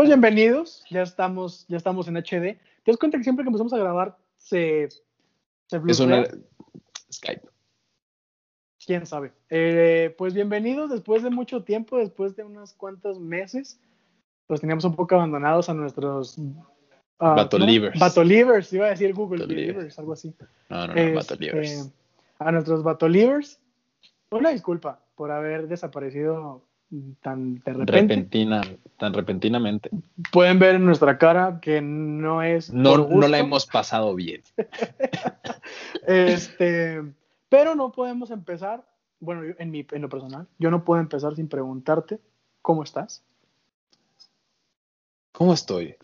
Pues 0.00 0.08
bienvenidos, 0.08 0.82
ya 0.88 1.02
estamos, 1.02 1.66
ya 1.68 1.76
estamos 1.76 2.08
en 2.08 2.16
HD. 2.16 2.56
¿Te 2.56 2.90
das 2.90 2.96
cuenta 2.96 3.18
que 3.18 3.22
siempre 3.22 3.44
que 3.44 3.48
empezamos 3.48 3.74
a 3.74 3.76
grabar 3.76 4.16
se, 4.38 4.88
se 5.66 5.80
Es 5.86 6.00
una 6.00 6.24
Skype. 7.12 7.46
¿Quién 8.86 9.04
sabe? 9.04 9.32
Eh, 9.50 10.14
pues 10.16 10.32
bienvenidos 10.32 10.88
después 10.88 11.22
de 11.22 11.28
mucho 11.28 11.64
tiempo, 11.64 11.98
después 11.98 12.34
de 12.34 12.44
unos 12.44 12.72
cuantos 12.72 13.20
meses. 13.20 13.78
Pues 14.46 14.62
teníamos 14.62 14.86
un 14.86 14.96
poco 14.96 15.16
abandonados 15.16 15.68
a 15.68 15.74
nuestros... 15.74 16.38
ah, 17.18 17.34
Batolivers. 17.34 17.96
¿no? 17.96 18.00
Batolivers, 18.00 18.72
iba 18.72 18.86
a 18.86 18.90
decir 18.92 19.12
Google 19.12 19.40
Batolivers. 19.42 19.98
Algo 19.98 20.14
así. 20.14 20.34
No, 20.70 20.86
no, 20.86 20.94
no, 20.94 20.98
Este, 20.98 21.12
Batolivers. 21.12 21.92
a 22.38 22.50
nuestros 22.50 22.82
Batolivers. 22.82 23.60
Una 24.30 24.48
disculpa 24.48 25.04
por 25.14 25.30
haber 25.30 25.68
desaparecido 25.68 26.64
tan 27.20 27.56
de 27.56 27.72
repente. 27.72 27.92
Repentina, 27.92 28.62
tan 28.96 29.12
repentinamente. 29.12 29.90
Pueden 30.32 30.58
ver 30.58 30.76
en 30.76 30.84
nuestra 30.84 31.18
cara 31.18 31.60
que 31.60 31.80
no 31.80 32.42
es. 32.42 32.72
No, 32.72 33.08
no 33.08 33.28
la 33.28 33.38
hemos 33.38 33.66
pasado 33.66 34.14
bien. 34.14 34.42
Este, 36.06 37.00
pero 37.48 37.74
no 37.74 37.92
podemos 37.92 38.30
empezar. 38.30 38.84
Bueno, 39.20 39.54
en, 39.58 39.70
mi, 39.70 39.86
en 39.92 40.02
lo 40.02 40.08
personal, 40.08 40.48
yo 40.58 40.70
no 40.70 40.84
puedo 40.84 41.00
empezar 41.00 41.36
sin 41.36 41.46
preguntarte 41.46 42.18
cómo 42.62 42.82
estás. 42.82 43.22
¿Cómo 45.32 45.52
estoy? 45.54 45.94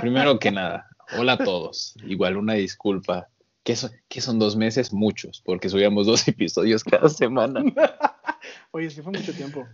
Primero 0.00 0.38
que 0.38 0.50
nada, 0.50 0.86
hola 1.18 1.32
a 1.32 1.38
todos. 1.38 1.96
Igual 2.04 2.36
una 2.36 2.54
disculpa. 2.54 3.28
¿Qué 3.62 3.76
son, 3.76 3.90
qué 4.08 4.20
son 4.20 4.38
dos 4.38 4.56
meses? 4.56 4.92
Muchos, 4.92 5.42
porque 5.44 5.70
subíamos 5.70 6.06
dos 6.06 6.28
episodios 6.28 6.84
cada 6.84 7.08
semana. 7.08 7.64
Oye, 8.70 8.90
sí 8.90 9.00
fue 9.02 9.12
mucho 9.12 9.32
tiempo. 9.32 9.66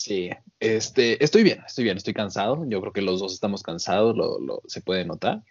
Sí, 0.00 0.30
este, 0.60 1.22
estoy 1.22 1.42
bien, 1.42 1.62
estoy 1.66 1.84
bien, 1.84 1.98
estoy 1.98 2.14
cansado. 2.14 2.64
Yo 2.66 2.80
creo 2.80 2.90
que 2.94 3.02
los 3.02 3.20
dos 3.20 3.34
estamos 3.34 3.62
cansados, 3.62 4.16
lo, 4.16 4.40
lo- 4.40 4.62
se 4.66 4.80
puede 4.80 5.04
notar. 5.04 5.42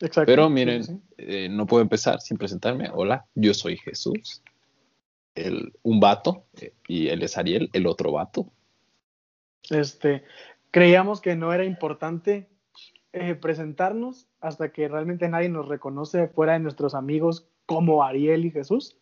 Exacto. 0.00 0.26
Pero 0.26 0.50
miren, 0.50 0.82
sí. 0.82 1.00
eh, 1.16 1.48
no 1.48 1.64
puedo 1.64 1.80
empezar 1.80 2.20
sin 2.20 2.36
presentarme. 2.36 2.90
Hola, 2.92 3.24
yo 3.36 3.54
soy 3.54 3.76
Jesús, 3.76 4.42
el, 5.36 5.72
un 5.84 6.00
vato, 6.00 6.44
eh, 6.60 6.72
y 6.88 7.06
él 7.06 7.22
es 7.22 7.38
Ariel, 7.38 7.70
el 7.72 7.86
otro 7.86 8.10
vato. 8.10 8.50
Este, 9.70 10.24
creíamos 10.72 11.20
que 11.20 11.36
no 11.36 11.52
era 11.52 11.64
importante 11.64 12.48
eh, 13.12 13.36
presentarnos 13.36 14.26
hasta 14.40 14.72
que 14.72 14.88
realmente 14.88 15.28
nadie 15.28 15.50
nos 15.50 15.68
reconoce 15.68 16.26
fuera 16.26 16.54
de 16.54 16.58
nuestros 16.58 16.96
amigos 16.96 17.46
como 17.64 18.02
Ariel 18.02 18.44
y 18.44 18.50
Jesús. 18.50 18.96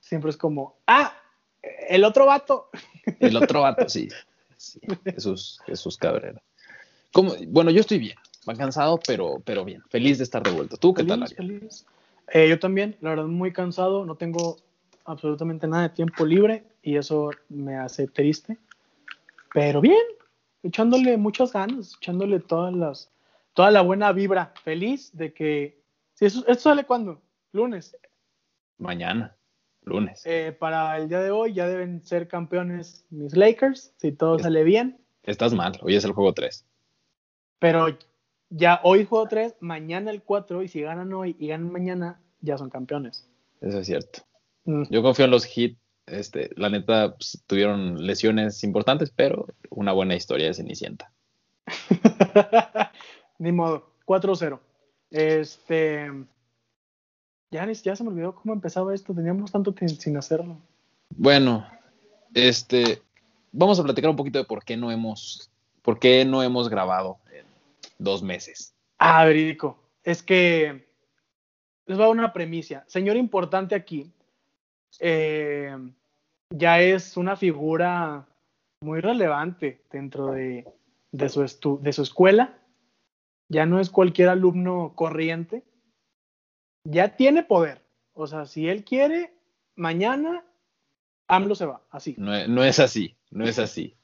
Siempre 0.00 0.28
es 0.28 0.36
como, 0.36 0.76
ah, 0.86 1.14
el 1.88 2.04
otro 2.04 2.26
vato. 2.26 2.68
El 3.20 3.36
otro 3.36 3.62
vato, 3.62 3.88
sí. 3.88 4.08
sí, 4.56 4.80
Jesús, 5.04 5.60
Jesús 5.66 5.96
Cabrera. 5.96 6.42
¿Cómo? 7.12 7.32
Bueno, 7.48 7.70
yo 7.70 7.80
estoy 7.80 7.98
bien, 7.98 8.16
va 8.48 8.54
cansado, 8.54 9.00
pero, 9.06 9.40
pero 9.44 9.64
bien. 9.64 9.82
Feliz 9.88 10.18
de 10.18 10.24
estar 10.24 10.42
de 10.42 10.50
vuelta. 10.50 10.76
¿Tú 10.76 10.92
qué 10.94 11.04
tal, 11.04 11.20
Feliz, 11.20 11.38
Ariel? 11.38 11.60
feliz. 11.60 11.86
Eh, 12.32 12.48
yo 12.48 12.58
también, 12.58 12.96
la 13.00 13.10
verdad, 13.10 13.24
muy 13.24 13.52
cansado, 13.52 14.04
no 14.04 14.16
tengo 14.16 14.58
absolutamente 15.06 15.66
nada 15.66 15.84
de 15.84 15.94
tiempo 15.94 16.26
libre 16.26 16.64
y 16.82 16.96
eso 16.96 17.30
me 17.48 17.76
hace 17.76 18.06
triste. 18.06 18.58
Pero 19.54 19.80
bien, 19.80 19.96
echándole 20.62 21.16
muchas 21.16 21.52
ganas, 21.52 21.94
echándole 21.96 22.40
todas 22.40 22.74
las, 22.74 23.10
toda 23.54 23.70
la 23.70 23.80
buena 23.80 24.12
vibra. 24.12 24.52
Feliz 24.62 25.10
de 25.16 25.32
que. 25.32 25.80
Si 26.14 26.26
eso, 26.26 26.40
¿Esto 26.46 26.64
sale 26.64 26.84
cuándo? 26.84 27.22
Lunes. 27.52 27.96
Mañana, 28.76 29.34
lunes. 29.88 30.22
Eh, 30.24 30.56
para 30.58 30.96
el 30.98 31.08
día 31.08 31.20
de 31.20 31.30
hoy 31.30 31.52
ya 31.54 31.66
deben 31.66 32.04
ser 32.04 32.28
campeones 32.28 33.04
mis 33.10 33.34
Lakers, 33.36 33.92
si 33.96 34.12
todo 34.12 34.36
Es- 34.36 34.42
sale 34.42 34.62
bien. 34.64 35.00
Estás 35.24 35.52
mal, 35.54 35.78
hoy 35.82 35.96
es 35.96 36.04
el 36.04 36.12
juego 36.12 36.32
3. 36.32 36.64
Pero 37.58 37.86
ya 38.50 38.80
hoy 38.84 39.04
juego 39.04 39.26
3, 39.28 39.56
mañana 39.60 40.10
el 40.10 40.22
4 40.22 40.62
y 40.62 40.68
si 40.68 40.80
ganan 40.80 41.12
hoy 41.12 41.36
y 41.38 41.48
ganan 41.48 41.70
mañana, 41.72 42.20
ya 42.40 42.56
son 42.56 42.70
campeones. 42.70 43.28
Eso 43.60 43.78
es 43.80 43.86
cierto. 43.86 44.20
Mm. 44.64 44.84
Yo 44.90 45.02
confío 45.02 45.24
en 45.24 45.30
los 45.32 45.44
Heat. 45.44 45.72
Este, 46.06 46.50
la 46.56 46.70
neta, 46.70 47.14
pues, 47.16 47.42
tuvieron 47.46 48.06
lesiones 48.06 48.64
importantes, 48.64 49.10
pero 49.14 49.46
una 49.68 49.92
buena 49.92 50.14
historia 50.14 50.46
de 50.46 50.54
Cenicienta. 50.54 51.12
Ni 53.38 53.52
modo, 53.52 53.92
4-0. 54.06 54.58
Este. 55.10 56.10
Ya, 57.50 57.70
ya 57.70 57.96
se 57.96 58.04
me 58.04 58.10
olvidó 58.10 58.34
cómo 58.34 58.52
empezaba 58.52 58.94
esto. 58.94 59.14
Teníamos 59.14 59.52
tanto 59.52 59.72
tiempo 59.72 60.00
sin 60.00 60.16
hacerlo. 60.16 60.58
Bueno, 61.16 61.66
este, 62.34 63.02
vamos 63.52 63.80
a 63.80 63.84
platicar 63.84 64.10
un 64.10 64.16
poquito 64.16 64.38
de 64.38 64.44
por 64.44 64.64
qué 64.64 64.76
no 64.76 64.90
hemos, 64.90 65.50
por 65.82 65.98
qué 65.98 66.24
no 66.24 66.42
hemos 66.42 66.68
grabado 66.68 67.18
en 67.32 67.46
dos 67.98 68.22
meses. 68.22 68.74
Ah, 68.98 69.24
verídico. 69.24 69.78
Es 70.04 70.22
que 70.22 70.88
les 71.86 71.96
voy 71.96 72.04
a 72.04 72.08
dar 72.08 72.16
una 72.16 72.32
premisa. 72.32 72.84
Señor 72.86 73.16
importante 73.16 73.74
aquí, 73.74 74.12
eh, 75.00 75.74
ya 76.50 76.80
es 76.80 77.16
una 77.16 77.36
figura 77.36 78.26
muy 78.80 79.00
relevante 79.00 79.82
dentro 79.90 80.32
de, 80.32 80.66
de 81.12 81.28
su, 81.28 81.80
de 81.80 81.92
su 81.92 82.02
escuela. 82.02 82.58
Ya 83.48 83.64
no 83.64 83.80
es 83.80 83.88
cualquier 83.88 84.28
alumno 84.28 84.92
corriente. 84.94 85.64
Ya 86.90 87.16
tiene 87.16 87.42
poder. 87.42 87.82
O 88.14 88.26
sea, 88.26 88.46
si 88.46 88.66
él 88.68 88.82
quiere, 88.82 89.34
mañana 89.76 90.42
AMLO 91.26 91.54
se 91.54 91.66
va. 91.66 91.82
Así. 91.90 92.14
No, 92.16 92.46
no 92.48 92.64
es 92.64 92.80
así, 92.80 93.14
no 93.30 93.44
es 93.44 93.58
así. 93.58 93.94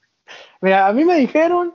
Mira, 0.60 0.86
a 0.86 0.92
mí 0.92 1.04
me 1.04 1.16
dijeron 1.16 1.74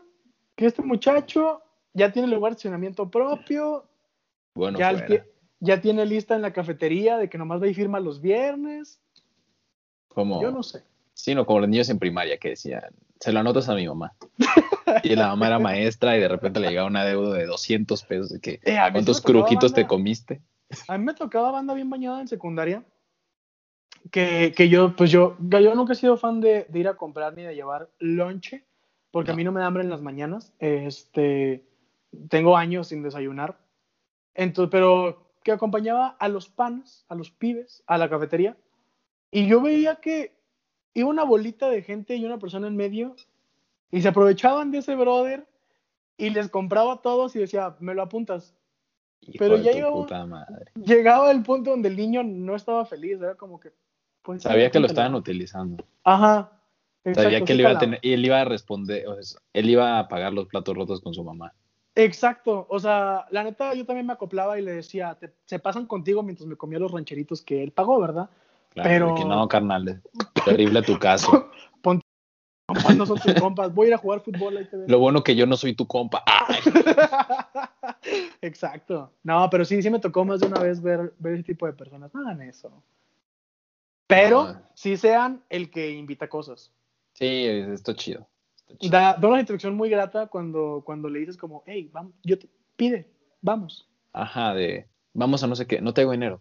que 0.56 0.68
este 0.68 0.84
muchacho 0.84 1.64
ya 1.94 2.12
tiene 2.12 2.28
lugar 2.28 2.52
de 2.52 2.54
estacionamiento 2.58 3.10
propio, 3.10 3.90
Bueno, 4.54 4.78
ya, 4.78 4.92
fuera. 4.92 5.26
ya 5.60 5.82
tiene 5.82 6.06
lista 6.06 6.36
en 6.36 6.44
la 6.44 6.54
cafetería 6.54 7.18
de 7.18 7.28
que 7.28 7.38
nomás 7.40 7.62
va 7.62 7.68
y 7.68 7.74
firma 7.74 8.00
los 8.00 8.22
viernes. 8.22 9.00
como, 10.08 10.42
Yo 10.42 10.52
no 10.52 10.62
sé. 10.62 10.84
sí, 11.14 11.34
no, 11.34 11.46
como 11.46 11.62
los 11.62 11.70
niños 11.70 11.90
en 11.90 11.98
primaria 11.98 12.38
que 12.38 12.50
decían, 12.50 12.84
se 13.20 13.32
lo 13.34 13.40
anotas 13.40 13.68
a 13.70 13.76
mi 13.76 13.88
mamá. 13.88 14.14
Y 15.04 15.16
la 15.16 15.28
mamá 15.28 15.48
era 15.48 15.60
maestra 15.60 16.18
y 16.18 16.20
de 16.20 16.28
repente 16.28 16.60
le 16.60 16.70
llegaba 16.70 16.88
una 16.88 17.06
deuda 17.06 17.38
de 17.38 17.46
200 17.46 18.04
pesos. 18.06 18.30
De 18.32 18.40
que, 18.40 18.60
Eh, 18.64 18.78
¿Cuántos 18.92 19.22
crujitos 19.22 19.72
te 19.72 19.86
comiste? 19.86 20.42
A 20.88 20.98
mí 20.98 21.06
me 21.06 21.14
tocaba 21.14 21.52
banda 21.52 21.74
bien 21.74 21.90
bañada 21.90 22.22
en 22.22 22.28
secundaria. 22.28 22.84
Que, 24.12 24.54
que 24.56 24.70
yo, 24.70 24.96
pues 24.96 25.12
yo, 25.12 25.36
yo 25.40 25.76
nunca 25.76 25.94
he 25.94 25.96
sido 25.96 26.16
fan 26.18 26.40
de, 26.40 26.66
de 26.70 26.80
ir 26.80 26.88
a 26.88 26.96
comprar 26.96 27.36
ni 27.36 27.44
de 27.44 27.54
llevar 27.54 27.90
lonche, 28.00 28.66
porque 29.12 29.32
a 29.32 29.36
mí 29.36 29.44
no 29.44 29.52
me 29.52 29.60
da 29.60 29.68
hambre 29.68 29.84
en 29.84 29.90
las 29.90 30.02
mañanas. 30.02 30.54
Este, 30.60 31.66
tengo 32.30 32.56
años 32.56 32.88
sin 32.88 33.04
desayunar. 33.04 33.60
Entonces, 34.36 34.72
pero 34.72 35.34
que 35.44 35.52
acompañaba 35.52 36.16
a 36.20 36.28
los 36.28 36.50
panes, 36.50 37.06
a 37.10 37.16
los 37.16 37.32
pibes, 37.32 37.84
a 37.88 37.98
la 37.98 38.10
cafetería. 38.10 38.58
Y 39.32 39.48
yo 39.48 39.62
veía 39.62 39.98
que 39.98 40.34
iba 40.94 41.10
una 41.10 41.24
bolita 41.24 41.70
de 41.70 41.82
gente 41.82 42.16
y 42.16 42.26
una 42.26 42.40
persona 42.40 42.68
en 42.68 42.76
medio 42.76 43.16
y 43.92 44.02
se 44.02 44.08
aprovechaban 44.08 44.72
de 44.72 44.80
ese 44.80 44.96
brother 44.96 45.48
y 46.18 46.30
les 46.32 46.50
compraba 46.50 46.94
a 46.94 47.02
todos 47.02 47.36
y 47.36 47.40
decía, 47.40 47.76
me 47.80 47.94
lo 47.94 48.02
apuntas. 48.02 48.56
Hijo 49.22 49.36
Pero 49.40 49.58
de 49.58 49.64
ya 49.64 49.72
tu 49.72 49.78
llegó- 49.78 49.94
puta 50.02 50.26
madre. 50.26 50.66
Llegaba 50.76 51.32
el 51.32 51.44
punto 51.44 51.72
donde 51.72 51.90
el 51.90 51.96
niño 51.98 52.24
no 52.24 52.56
estaba 52.56 52.86
feliz, 52.86 53.18
era 53.22 53.36
como 53.36 53.60
que... 53.60 53.72
pues, 54.22 54.42
Sabía 54.44 54.72
que 54.72 54.80
lo 54.80 54.88
estaban 54.88 55.16
utilizando. 55.16 55.84
Ajá. 56.04 56.52
Sabía 57.04 57.24
exacto, 57.30 57.46
que 57.46 57.54
él 57.54 57.60
iba 57.62 57.70
a 57.72 57.78
tener, 57.78 58.00
y 58.02 58.14
él 58.14 58.26
iba 58.26 58.42
a 58.42 58.46
responder, 58.46 59.08
o 59.08 59.22
sea, 59.24 59.40
él 59.54 59.70
iba 59.70 60.00
a 60.00 60.08
pagar 60.08 60.34
los 60.34 60.48
platos 60.48 60.76
rotos 60.76 61.02
con 61.02 61.14
su 61.14 61.24
mamá. 61.24 61.54
Exacto, 61.96 62.66
o 62.70 62.80
sea, 62.80 63.26
la 63.32 63.44
neta 63.44 63.74
yo 63.74 63.86
también 63.86 64.06
me 64.06 64.14
acoplaba 64.14 64.60
y 64.60 64.62
le 64.62 64.72
decía, 64.74 65.16
"Te- 65.20 65.34
se 65.46 65.60
pasan 65.60 65.86
contigo 65.86 66.24
mientras 66.24 66.48
me 66.48 66.56
comía 66.56 66.78
los 66.80 66.92
rancheritos 66.92 67.42
que 67.42 67.64
él 67.64 67.72
pagó, 67.72 68.00
¿verdad? 68.00 68.30
Claro, 68.74 68.90
Pero- 68.90 69.16
que 69.16 69.26
no, 69.26 69.48
carnal, 69.48 70.02
terrible 70.46 70.82
tu 70.82 70.98
caso. 71.00 71.50
Compas 72.74 72.96
no 72.98 73.06
son 73.06 73.20
tus 73.20 73.34
compas, 73.36 73.74
voy 73.74 73.86
a 73.86 73.88
ir 73.90 73.94
a 73.96 73.98
jugar 73.98 74.22
fútbol, 74.22 74.58
ahí 74.58 74.66
te 74.66 74.78
ves. 74.78 74.90
Lo 74.90 75.00
bueno 75.00 75.24
que 75.24 75.36
yo 75.36 75.46
no 75.46 75.58
soy 75.58 75.74
tu 75.76 75.86
compa. 75.88 76.24
Ay, 76.26 76.60
Exacto. 78.42 79.12
No, 79.24 79.50
pero 79.50 79.66
sí, 79.66 79.82
sí 79.82 79.90
me 79.90 80.00
tocó 80.00 80.24
más 80.26 80.40
de 80.40 80.48
una 80.48 80.60
vez 80.60 80.82
ver, 80.82 81.14
ver 81.20 81.34
ese 81.36 81.44
tipo 81.44 81.66
de 81.66 81.74
personas. 81.74 82.14
No 82.14 82.22
hagan 82.22 82.42
eso. 82.44 82.72
Pero 84.08 84.54
No. 84.54 84.62
sí 84.74 84.98
sean 84.98 85.44
el 85.50 85.70
que 85.70 85.92
invita 85.92 86.28
cosas. 86.28 86.72
sí, 87.14 87.46
esto 87.46 87.92
es 87.92 87.98
chido. 87.98 88.28
Está 88.58 88.78
chido. 88.78 88.92
Da, 88.92 89.14
da 89.16 89.28
una 89.28 89.40
instrucción 89.40 89.76
muy 89.76 89.90
grata 89.90 90.28
cuando, 90.28 90.84
cuando 90.86 91.10
le 91.10 91.20
dices 91.20 91.38
como, 91.38 91.64
hey, 91.66 91.90
vamos, 91.92 92.14
yo 92.24 92.38
te 92.38 92.48
pide, 92.76 93.08
vamos. 93.42 93.88
Ajá, 94.14 94.54
de 94.54 94.88
vamos 95.14 95.44
a 95.44 95.48
no 95.48 95.56
sé 95.56 95.66
qué, 95.68 95.82
no 95.82 95.94
tengo 95.94 96.12
dinero. 96.12 96.40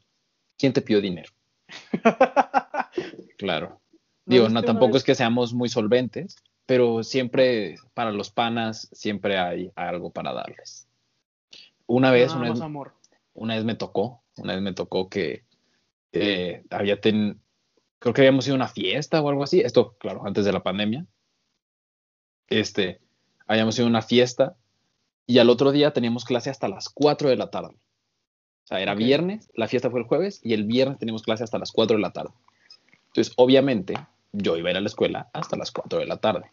¿Quién 0.59 0.73
te 0.73 0.83
pidió 0.83 1.01
dinero? 1.01 1.31
Claro. 3.39 3.81
Digo, 4.29 4.45
¿viste 4.45 4.55
no, 4.55 4.63
tampoco 4.63 4.99
es 4.99 5.05
que 5.05 5.15
seamos 5.15 5.55
muy 5.55 5.71
solventes, 5.71 6.37
pero 6.67 7.03
siempre 7.03 7.77
para 7.95 8.13
los 8.13 8.31
panas 8.31 8.89
siempre 8.93 9.39
hay 9.39 9.73
algo 9.75 10.11
para 10.11 10.35
darles. 10.35 10.87
Una 11.87 12.11
vez, 12.11 12.35
una 12.35 12.51
vez, 12.51 12.61
amor. 12.61 12.93
una 13.33 13.55
vez 13.55 13.65
me 13.65 13.75
tocó, 13.75 14.23
una 14.37 14.53
vez 14.53 14.63
me 14.63 14.75
tocó 14.75 15.09
que 15.09 15.45
eh, 16.13 16.63
había 16.69 17.01
ten, 17.01 17.41
creo 17.99 18.13
que 18.13 18.21
habíamos 18.21 18.47
ido 18.47 18.55
a 18.55 18.57
una 18.57 18.69
fiesta 18.69 19.23
o 19.23 19.31
algo 19.31 19.45
así. 19.45 19.61
Esto, 19.61 19.97
claro, 19.99 20.27
antes 20.27 20.45
de 20.45 20.53
la 20.53 20.63
pandemia. 20.63 21.07
Este, 22.49 23.01
habíamos 23.47 23.79
ido 23.79 23.87
a 23.87 23.91
una 23.91 24.03
fiesta 24.03 24.57
Y 25.27 25.39
al 25.39 25.51
otro 25.51 25.73
día 25.73 25.93
teníamos 25.93 26.25
clase 26.25 26.51
hasta 26.51 26.69
las 26.69 26.91
4 26.91 27.31
de 27.31 27.37
la 27.37 27.51
tarde. 27.51 27.75
O 28.65 28.67
sea, 28.67 28.81
era 28.81 28.93
Ok. 28.93 28.99
viernes, 28.99 29.51
la 29.55 29.69
fiesta 29.69 29.91
fue 29.91 30.01
el 30.01 30.07
jueves 30.07 30.41
y 30.43 30.53
el 30.53 30.65
viernes 30.65 30.99
teníamos 30.99 31.23
clase 31.23 31.45
hasta 31.45 31.59
las 31.59 31.73
4 31.73 31.97
de 31.97 32.03
la 32.03 32.13
tarde. 32.13 32.35
Entonces, 33.07 33.33
obviamente, 33.39 33.95
yo 34.33 34.57
iba 34.57 34.69
a 34.69 34.73
ir 34.73 34.77
a 34.77 34.81
la 34.81 34.87
escuela 34.89 35.29
hasta 35.33 35.57
las 35.57 35.71
4 35.71 35.99
de 35.99 36.07
la 36.07 36.17
tarde. 36.19 36.51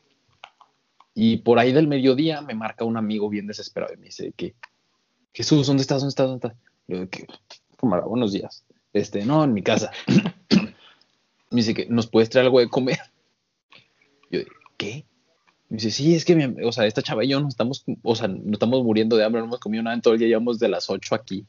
Y 1.14 1.38
por 1.38 1.60
ahí 1.60 1.72
del 1.72 1.88
mediodía 1.88 2.42
me 2.42 2.54
marca 2.56 2.84
un 2.86 2.98
amigo 2.98 3.30
bien 3.30 3.48
desesperado 3.48 3.94
y 3.94 3.98
me 3.98 4.08
dice 4.08 4.34
que, 4.36 4.56
Jesús, 5.34 5.68
¿dónde 5.68 5.82
estás? 5.82 6.02
¿Dónde 6.02 6.10
estás? 6.10 6.28
¿Dónde 6.28 6.48
estás? 6.48 6.62
Yo, 6.88 7.10
¿qué? 7.10 7.26
Cámara, 7.78 8.04
buenos 8.06 8.34
días. 8.34 8.66
Este, 8.94 9.26
no, 9.26 9.44
en 9.44 9.54
mi 9.54 9.62
casa. 9.62 9.92
me 11.52 11.58
dice 11.58 11.74
que 11.74 11.86
nos 11.88 12.08
puedes 12.08 12.30
traer 12.30 12.46
algo 12.48 12.60
de 12.60 12.70
comer. 12.70 13.00
Yo, 14.32 14.40
¿qué? 14.78 15.06
Me 15.70 15.78
dice, 15.78 15.92
sí, 15.92 16.16
es 16.16 16.26
que, 16.26 16.36
mi- 16.36 16.64
o 16.64 16.72
sea, 16.72 16.86
esta 16.86 17.02
chava 17.02 17.24
y 17.24 17.30
yo 17.30 17.40
nos 17.40 17.50
estamos, 17.50 17.84
o 18.04 18.16
sea, 18.16 18.28
nos 18.28 18.54
estamos 18.54 18.84
muriendo 18.84 19.16
de 19.18 19.24
hambre, 19.26 19.42
no 19.42 19.48
hemos 19.48 19.60
comido 19.60 19.84
nada 19.84 19.96
en 19.96 20.02
todo 20.02 20.14
el 20.14 20.20
día, 20.20 20.28
llevamos 20.28 20.60
de 20.60 20.70
las 20.70 20.90
8 20.90 21.16
aquí. 21.16 21.46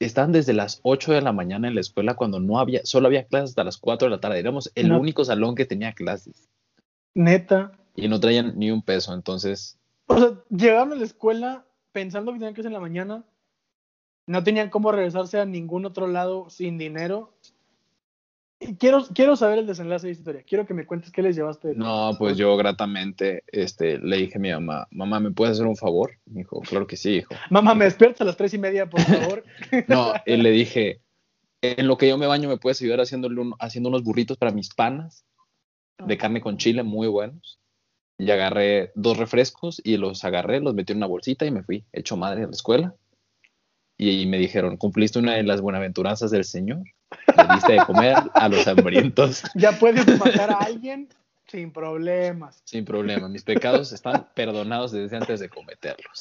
Están 0.00 0.32
desde 0.32 0.54
las 0.54 0.80
8 0.82 1.12
de 1.12 1.20
la 1.20 1.32
mañana 1.32 1.68
en 1.68 1.74
la 1.74 1.82
escuela 1.82 2.14
cuando 2.14 2.40
no 2.40 2.58
había, 2.58 2.80
solo 2.84 3.06
había 3.06 3.26
clases 3.26 3.50
hasta 3.50 3.64
las 3.64 3.76
4 3.76 4.06
de 4.06 4.10
la 4.10 4.20
tarde. 4.20 4.38
Éramos 4.38 4.72
el 4.74 4.88
No. 4.88 4.98
único 4.98 5.24
salón 5.26 5.54
que 5.54 5.66
tenía 5.66 5.92
clases 5.92 6.48
Neta. 7.14 7.72
y 7.94 8.08
no 8.08 8.18
traían 8.18 8.58
ni 8.58 8.70
un 8.70 8.80
peso. 8.82 9.12
Entonces, 9.12 9.78
O 10.06 10.18
sea, 10.18 10.30
llegaron 10.48 10.92
a 10.92 10.96
la 10.96 11.04
escuela 11.04 11.66
pensando 11.92 12.32
que 12.32 12.38
tenían 12.38 12.54
que 12.54 12.62
en 12.62 12.72
la 12.72 12.80
mañana. 12.80 13.24
No 14.26 14.42
tenían 14.42 14.70
cómo 14.70 14.90
regresarse 14.90 15.38
a 15.38 15.44
ningún 15.44 15.84
otro 15.84 16.06
lado 16.06 16.48
sin 16.48 16.78
dinero. 16.78 17.34
Y 18.62 18.76
quiero, 18.76 19.02
quiero 19.14 19.36
saber 19.36 19.58
el 19.60 19.66
desenlace 19.66 20.06
de 20.06 20.12
esta 20.12 20.20
historia. 20.20 20.42
Quiero 20.46 20.66
que 20.66 20.74
me 20.74 20.84
cuentes 20.84 21.10
qué 21.10 21.22
les 21.22 21.34
llevaste. 21.34 21.68
de- 21.68 21.74
no, 21.76 22.14
pues 22.18 22.36
yo 22.36 22.54
gratamente 22.58 23.42
este, 23.46 23.98
le 23.98 24.18
dije 24.18 24.36
a 24.36 24.40
mi 24.40 24.50
mamá, 24.50 24.86
mamá, 24.90 25.18
¿me 25.18 25.30
puedes 25.30 25.52
hacer 25.54 25.66
un 25.66 25.76
favor? 25.76 26.12
Me 26.26 26.40
dijo, 26.40 26.60
claro 26.60 26.86
que 26.86 26.96
sí, 26.98 27.16
hijo. 27.16 27.34
Mamá, 27.48 27.74
me 27.74 27.86
despiertas 27.86 28.20
a 28.20 28.24
las 28.24 28.36
tres 28.36 28.52
y 28.52 28.58
media, 28.58 28.88
por 28.88 29.00
favor. 29.00 29.44
No, 29.88 30.12
y 30.26 30.36
le 30.36 30.50
dije, 30.50 31.00
en 31.62 31.86
lo 31.86 31.96
que 31.96 32.08
yo 32.08 32.18
me 32.18 32.26
baño, 32.26 32.48
¿me 32.50 32.58
puedes 32.58 32.80
ayudar 32.82 33.00
haciéndole 33.00 33.40
un- 33.40 33.54
haciendo 33.58 33.88
unos 33.88 34.02
burritos 34.04 34.36
para 34.36 34.52
mis 34.52 34.68
panas 34.74 35.24
de 35.98 36.18
carne 36.18 36.42
con 36.42 36.58
chile 36.58 36.82
muy 36.82 37.08
buenos? 37.08 37.58
Y 38.18 38.30
agarré 38.30 38.92
dos 38.94 39.16
refrescos 39.16 39.80
y 39.82 39.96
los 39.96 40.22
agarré, 40.24 40.60
los 40.60 40.74
metí 40.74 40.92
en 40.92 40.98
una 40.98 41.06
bolsita 41.06 41.46
y 41.46 41.50
me 41.50 41.62
fui 41.62 41.86
hecho 41.94 42.18
madre 42.18 42.42
a 42.42 42.46
la 42.46 42.52
escuela. 42.52 42.94
Y, 43.96 44.26
me 44.26 44.36
dijeron, 44.38 44.76
cumpliste 44.76 45.18
una 45.18 45.34
de 45.34 45.42
las 45.44 45.62
buenaventuranzas 45.62 46.30
del 46.30 46.44
Señor, 46.44 46.82
le 47.50 47.54
diste 47.56 47.72
de 47.72 47.84
comer 47.84 48.16
a 48.34 48.48
los 48.48 48.66
hambrientos 48.66 49.42
ya 49.54 49.72
puedes 49.78 50.06
matar 50.18 50.50
a 50.50 50.58
alguien 50.58 51.08
sin 51.48 51.72
problemas. 51.72 52.62
sin 52.64 52.84
problema. 52.84 53.28
Mis 53.28 53.42
pecados 53.42 53.92
están 53.92 54.28
perdonados 54.34 54.92
desde 54.92 55.16
antes 55.16 55.40
de 55.40 55.48
cometerlos. 55.48 56.20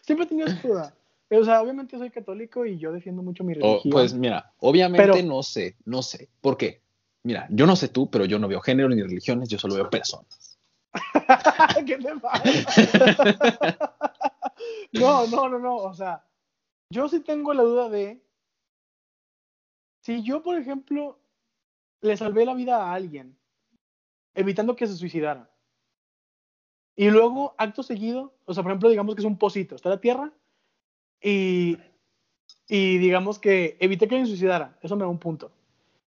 Siempre 0.00 0.26
esa 0.44 0.54
duda. 0.66 0.94
O 1.30 1.44
sea, 1.44 1.62
obviamente 1.62 1.96
soy 1.98 2.10
católico 2.10 2.64
y 2.66 2.78
yo 2.78 2.92
defiendo 2.92 3.22
mucho 3.22 3.42
mi 3.44 3.52
O, 3.54 3.56
religión. 3.56 3.90
pues 3.92 4.12
mira, 4.14 4.52
obviamente 4.58 5.06
Pero- 5.12 5.26
no 5.26 5.42
sé, 5.42 5.76
no 5.84 6.02
sé. 6.02 6.28
¿Por 6.40 6.56
qué? 6.56 6.82
Mira, 7.24 7.46
yo 7.50 7.66
no 7.66 7.76
sé 7.76 7.88
tú, 7.88 8.10
pero 8.10 8.24
yo 8.24 8.38
no 8.38 8.48
veo 8.48 8.60
género 8.60 8.88
ni 8.88 9.00
religiones, 9.02 9.48
yo 9.48 9.58
solo 9.58 9.74
veo 9.76 9.88
personas. 9.90 10.58
¿Qué 11.86 11.96
te 11.96 12.16
pasa? 12.16 12.42
no, 14.92 15.26
no, 15.26 15.48
no, 15.48 15.58
no. 15.58 15.76
O 15.76 15.94
sea, 15.94 16.24
yo 16.90 17.08
sí 17.08 17.20
tengo 17.20 17.54
la 17.54 17.62
duda 17.62 17.88
de 17.88 18.20
si 20.02 20.22
yo, 20.22 20.42
por 20.42 20.56
ejemplo, 20.56 21.18
le 22.00 22.16
salvé 22.16 22.44
la 22.44 22.54
vida 22.54 22.76
a 22.76 22.92
alguien, 22.94 23.36
evitando 24.34 24.76
que 24.76 24.86
se 24.86 24.96
suicidara, 24.96 25.50
y 26.94 27.08
luego, 27.08 27.54
acto 27.56 27.82
seguido, 27.82 28.34
o 28.44 28.52
sea, 28.52 28.62
por 28.62 28.72
ejemplo, 28.72 28.90
digamos 28.90 29.14
que 29.14 29.22
es 29.22 29.26
un 29.26 29.38
pocito, 29.38 29.74
está 29.76 29.88
la 29.88 30.00
tierra, 30.00 30.30
y, 31.22 31.78
y 32.68 32.98
digamos 32.98 33.38
que 33.38 33.76
evité 33.80 34.06
que 34.06 34.16
alguien 34.16 34.26
se 34.26 34.32
suicidara, 34.32 34.78
eso 34.82 34.96
me 34.96 35.02
da 35.04 35.08
un 35.08 35.18
punto. 35.18 35.50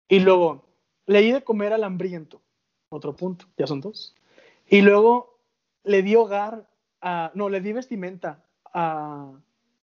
Y 0.08 0.20
luego, 0.20 0.64
le 1.06 1.20
di 1.20 1.30
de 1.32 1.44
comer 1.44 1.72
al 1.72 1.84
hambriento, 1.84 2.42
otro 2.88 3.14
punto, 3.14 3.46
ya 3.56 3.66
son 3.66 3.80
dos. 3.80 4.16
Y 4.66 4.80
luego 4.82 5.38
le 5.84 6.02
di 6.02 6.16
hogar 6.16 6.68
a. 7.00 7.30
No, 7.34 7.48
le 7.48 7.60
di 7.60 7.72
vestimenta 7.72 8.44
a, 8.72 9.32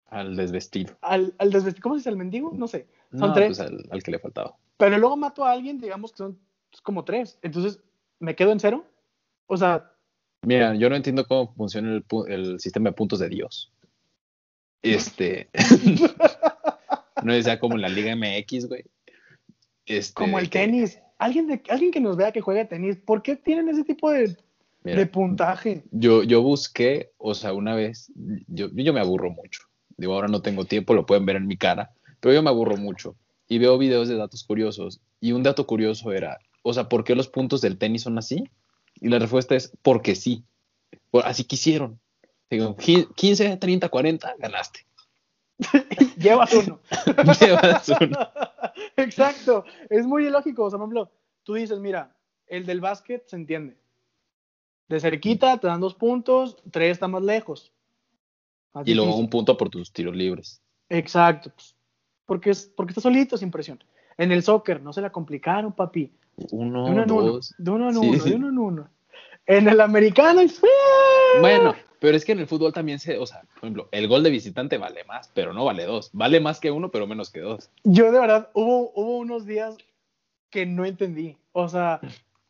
Al 0.08 0.36
desvestido. 0.36 0.96
al, 1.02 1.34
al 1.38 1.52
desvestido. 1.52 1.84
¿Cómo 1.84 1.96
se 1.96 2.00
dice? 2.00 2.10
¿Al 2.10 2.18
mendigo? 2.18 2.52
No 2.54 2.68
sé. 2.68 2.88
Son 3.12 3.20
No, 3.20 3.34
tres. 3.34 3.48
pues 3.50 3.60
al, 3.60 3.84
al 3.90 4.04
que 4.04 4.12
le 4.12 4.20
faltaba. 4.20 4.56
Pero 4.78 4.98
luego 4.98 5.16
mato 5.18 5.46
a 5.46 5.52
alguien, 5.52 5.80
digamos 5.80 6.12
que 6.12 6.18
son 6.18 6.40
como 6.84 7.04
tres. 7.04 7.38
Entonces, 7.42 7.80
¿me 8.20 8.36
quedo 8.36 8.52
en 8.52 8.60
cero? 8.60 8.86
O 9.48 9.58
sea, 9.58 9.88
Mira, 10.44 10.74
yo 10.76 10.90
no 10.90 10.96
entiendo 10.96 11.26
cómo 11.28 11.54
funciona 11.54 11.92
el, 11.92 12.06
el 12.28 12.60
sistema 12.60 12.90
de 12.90 12.96
puntos 12.96 13.20
de 13.20 13.30
Dios. 13.30 13.72
Este. 14.82 15.50
no 17.24 17.34
decía 17.34 17.60
como 17.60 17.76
en 17.76 17.82
la 17.82 17.90
Liga 17.90 18.16
MX, 18.16 18.68
güey. 18.68 18.84
Este, 19.86 20.14
como 20.14 20.40
el 20.40 20.50
que- 20.50 20.60
tenis. 20.60 21.00
Alguien, 21.18 21.46
de, 21.48 21.62
alguien 21.70 21.92
que 21.92 22.00
nos 22.00 22.18
vea 22.18 22.32
que 22.32 22.42
juega 22.42 22.68
tenis, 22.68 22.98
¿por 22.98 23.22
qué 23.22 23.36
tienen 23.36 23.70
ese 23.70 23.84
tipo 23.84 24.10
de, 24.10 24.36
mira, 24.84 24.98
de 24.98 25.06
puntaje? 25.06 25.84
Yo, 25.92 26.24
yo 26.24 26.42
busqué, 26.42 27.12
o 27.20 27.36
sea, 27.36 27.54
una 27.54 27.76
vez, 27.76 28.12
yo, 28.48 28.70
yo 28.74 28.92
me 28.92 29.02
aburro 29.02 29.30
mucho. 29.30 29.62
Digo, 29.98 30.16
ahora 30.16 30.28
no 30.30 30.42
tengo 30.42 30.66
tiempo, 30.66 30.96
lo 30.96 31.06
pueden 31.06 31.28
ver 31.28 31.36
en 31.36 31.46
mi 31.46 31.58
cara, 31.58 31.92
pero 32.22 32.34
yo 32.34 32.42
me 32.42 32.50
aburro 32.50 32.78
mucho. 32.78 33.16
Y 33.50 33.58
veo 33.60 33.78
videos 33.78 34.08
de 34.08 34.16
datos 34.16 34.46
curiosos. 34.46 35.02
Y 35.20 35.34
un 35.34 35.44
dato 35.44 35.68
curioso 35.68 36.14
era, 36.14 36.40
o 36.64 36.74
sea, 36.74 36.88
¿por 36.88 37.04
qué 37.04 37.16
los 37.16 37.28
puntos 37.28 37.60
del 37.60 37.78
tenis 37.78 38.04
son 38.04 38.18
así? 38.18 38.46
Y 38.96 39.10
la 39.10 39.20
respuesta 39.20 39.56
es, 39.56 39.74
porque 39.82 40.16
sí. 40.16 40.46
Así 41.24 41.44
quisieron. 41.44 42.00
Digo, 42.50 42.76
qui- 42.78 43.14
15, 43.16 43.58
30, 43.58 43.90
40, 43.90 44.36
ganaste. 44.40 44.86
Llevas 46.18 46.54
uno. 46.54 46.80
Llevas 47.42 47.90
uno. 47.90 48.18
Exacto. 48.96 49.66
Es 49.90 50.06
muy 50.06 50.28
ilógico. 50.28 50.64
O 50.66 50.70
sea, 50.70 50.78
por 50.80 50.86
ejemplo, 50.88 51.12
tú 51.44 51.54
dices, 51.56 51.80
mira, 51.80 52.16
el 52.48 52.66
del 52.66 52.80
básquet 52.82 53.28
se 53.28 53.36
entiende. 53.36 53.78
De 54.88 55.00
cerquita 55.00 55.58
te 55.58 55.68
dan 55.68 55.80
dos 55.82 55.96
puntos, 55.96 56.58
tres 56.72 56.92
está 56.94 57.08
más 57.08 57.24
lejos. 57.24 57.72
Más 58.74 58.86
Y 58.88 58.94
luego 58.94 59.08
difícil. 59.12 59.24
un 59.26 59.30
punto 59.30 59.58
por 59.58 59.70
tus 59.70 59.92
tiros 59.92 60.16
libres. 60.16 60.62
Exacto. 60.90 61.52
pues, 61.56 61.76
Porque, 62.26 62.52
es, 62.52 62.72
porque 62.76 62.92
está 62.92 63.02
solito, 63.02 63.38
sin 63.38 63.52
presión. 63.52 63.84
En 64.18 64.32
el 64.32 64.44
soccer 64.44 64.82
no 64.82 64.94
se 64.94 65.02
la 65.02 65.12
complicaron, 65.12 65.74
papi. 65.74 66.12
Uno, 66.52 66.86
De 66.86 66.92
uno 66.92 67.04
en 67.04 67.12
uno. 67.12 67.22
dos. 67.24 67.54
De 67.58 67.72
uno 67.72 67.90
en 67.90 67.96
Sí, 67.96 68.08
uno, 68.10 68.20
sí. 68.24 68.30
de 68.30 68.36
uno 68.36 68.50
en 68.50 68.58
uno. 68.58 68.90
En 69.46 69.68
el 69.68 69.82
americano 69.82 70.40
es 70.42 70.62
Bueno, 71.42 71.74
pero 72.00 72.16
es 72.16 72.24
que 72.26 72.32
en 72.32 72.40
el 72.40 72.48
fútbol 72.48 72.74
también 72.74 73.00
se, 73.00 73.18
o 73.18 73.26
sea, 73.26 73.42
por 73.56 73.64
ejemplo, 73.64 73.90
el 73.92 74.08
gol 74.08 74.24
de 74.24 74.30
visitante 74.30 74.78
vale 74.78 75.04
más, 75.04 75.30
pero 75.34 75.54
no 75.54 75.66
vale 75.66 75.86
dos. 75.86 76.10
Vale 76.14 76.40
más 76.40 76.60
que 76.60 76.72
uno, 76.72 76.90
pero 76.90 77.08
menos 77.08 77.30
que 77.32 77.42
dos. 77.42 77.70
Yo 77.84 78.12
de 78.12 78.20
verdad, 78.20 78.50
hubo, 78.54 78.92
hubo 78.96 79.18
unos 79.18 79.46
días 79.46 79.76
que 80.50 80.66
no 80.66 80.86
entendí. 80.86 81.38
O 81.54 81.68
sea, 81.70 82.00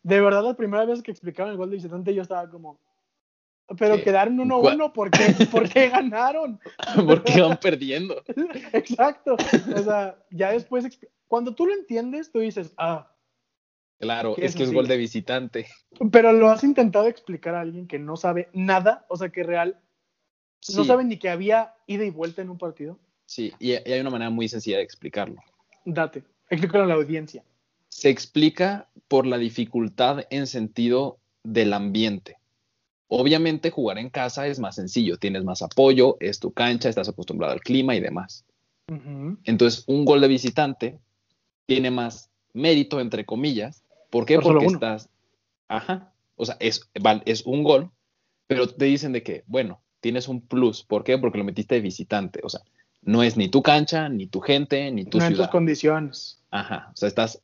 de 0.03 0.21
verdad, 0.21 0.43
la 0.43 0.55
primera 0.55 0.85
vez 0.85 1.01
que 1.01 1.11
explicaron 1.11 1.51
el 1.51 1.57
gol 1.57 1.69
de 1.69 1.77
visitante, 1.77 2.13
yo 2.13 2.21
estaba 2.21 2.49
como, 2.49 2.77
pero 3.77 3.97
¿Qué? 3.97 4.03
quedaron 4.03 4.37
1-1, 4.37 4.91
¿por 4.93 5.11
qué? 5.11 5.19
¿por 5.51 5.69
qué 5.69 5.89
ganaron? 5.89 6.59
Porque 7.07 7.41
van 7.41 7.57
perdiendo. 7.57 8.21
Exacto. 8.73 9.35
O 9.75 9.83
sea, 9.83 10.17
ya 10.29 10.51
después, 10.51 10.87
cuando 11.27 11.55
tú 11.55 11.65
lo 11.65 11.73
entiendes, 11.73 12.31
tú 12.31 12.39
dices, 12.39 12.73
ah, 12.77 13.07
Claro, 13.99 14.35
es 14.37 14.55
que 14.55 14.63
es 14.63 14.73
gol 14.73 14.87
de 14.87 14.97
visitante. 14.97 15.67
pero 16.11 16.33
lo 16.33 16.49
has 16.49 16.63
intentado 16.63 17.07
explicar 17.07 17.53
a 17.53 17.61
alguien 17.61 17.85
que 17.87 17.99
no 17.99 18.17
sabe 18.17 18.49
nada, 18.51 19.05
o 19.09 19.15
sea, 19.15 19.29
que 19.29 19.43
real, 19.43 19.79
no 20.75 20.83
sabe 20.85 21.03
ni 21.03 21.17
que 21.19 21.29
había 21.29 21.75
ida 21.85 22.03
y 22.03 22.09
vuelta 22.09 22.41
en 22.41 22.49
un 22.49 22.57
partido. 22.57 22.97
sí, 23.27 23.53
y, 23.59 23.73
y 23.73 23.73
hay 23.73 23.99
una 23.99 24.09
manera 24.09 24.31
muy 24.31 24.47
sencilla 24.47 24.77
de 24.77 24.83
explicarlo. 24.83 25.39
Date, 25.85 26.23
explícalo 26.49 26.85
a 26.85 26.87
la 26.87 26.95
audiencia. 26.95 27.43
Se 27.89 28.09
explica 28.09 28.89
por 29.07 29.27
la 29.27 29.37
dificultad 29.37 30.25
en 30.31 30.47
sentido 30.47 31.19
del 31.43 31.73
ambiente. 31.73 32.37
Obviamente 33.13 33.71
jugar 33.71 33.97
en 33.97 34.09
casa 34.09 34.47
es 34.47 34.57
más 34.57 34.75
sencillo, 34.75 35.17
tienes 35.17 35.43
más 35.43 35.61
apoyo, 35.61 36.15
es 36.21 36.39
tu 36.39 36.53
cancha, 36.53 36.87
estás 36.87 37.09
acostumbrado 37.09 37.51
al 37.51 37.59
clima 37.59 37.93
y 37.93 37.99
demás. 37.99 38.45
Entonces, 39.43 39.83
un 39.87 40.05
gol 40.05 40.21
de 40.21 40.29
visitante 40.29 40.97
tiene 41.65 41.91
más 41.91 42.29
mérito, 42.53 43.01
entre 43.01 43.25
comillas. 43.25 43.83
¿Por 44.09 44.25
qué? 44.25 44.39
Porque 44.39 44.65
estás. 44.65 45.09
Ajá. 45.67 46.13
O 46.37 46.45
sea, 46.45 46.55
es, 46.61 46.89
es 47.25 47.45
un 47.45 47.63
gol, 47.65 47.91
pero 48.47 48.69
te 48.69 48.85
dicen 48.85 49.11
de 49.11 49.23
que, 49.23 49.43
bueno, 49.45 49.81
tienes 49.99 50.29
un 50.29 50.39
plus. 50.39 50.83
¿Por 50.83 51.03
qué? 51.03 51.17
Porque 51.17 51.37
lo 51.37 51.43
metiste 51.43 51.75
de 51.75 51.81
visitante. 51.81 52.39
O 52.43 52.49
sea, 52.49 52.61
no 53.01 53.23
es 53.23 53.35
ni 53.35 53.49
tu 53.49 53.61
cancha, 53.61 54.07
ni 54.07 54.27
tu 54.27 54.39
gente, 54.39 54.89
ni 54.89 55.03
tu 55.03 55.17
no 55.17 55.25
en 55.25 55.31
tus 55.31 55.37
ciudad. 55.39 55.51
condiciones. 55.51 56.39
Ajá. 56.49 56.91
O 56.93 56.95
sea, 56.95 57.09
estás, 57.09 57.41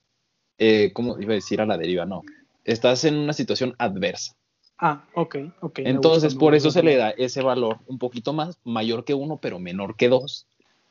eh, 0.59 0.93
¿cómo 0.93 1.19
iba 1.19 1.33
a 1.33 1.35
decir 1.35 1.59
a 1.59 1.65
la 1.65 1.77
deriva? 1.77 2.05
No. 2.05 2.23
Estás 2.63 3.03
en 3.03 3.15
una 3.15 3.33
situación 3.33 3.75
adversa. 3.77 4.33
Ah, 4.79 5.03
ok, 5.13 5.35
ok. 5.61 5.79
Entonces, 5.79 6.35
por 6.35 6.53
eso 6.53 6.69
se 6.71 6.83
le 6.83 6.95
da 6.97 7.09
ese 7.11 7.41
valor 7.41 7.79
un 7.87 7.97
poquito 7.97 8.33
más, 8.33 8.59
mayor 8.63 9.05
que 9.05 9.13
uno, 9.15 9.37
pero 9.37 9.57
menor 9.59 9.95
que 9.95 10.07
dos. 10.09 10.45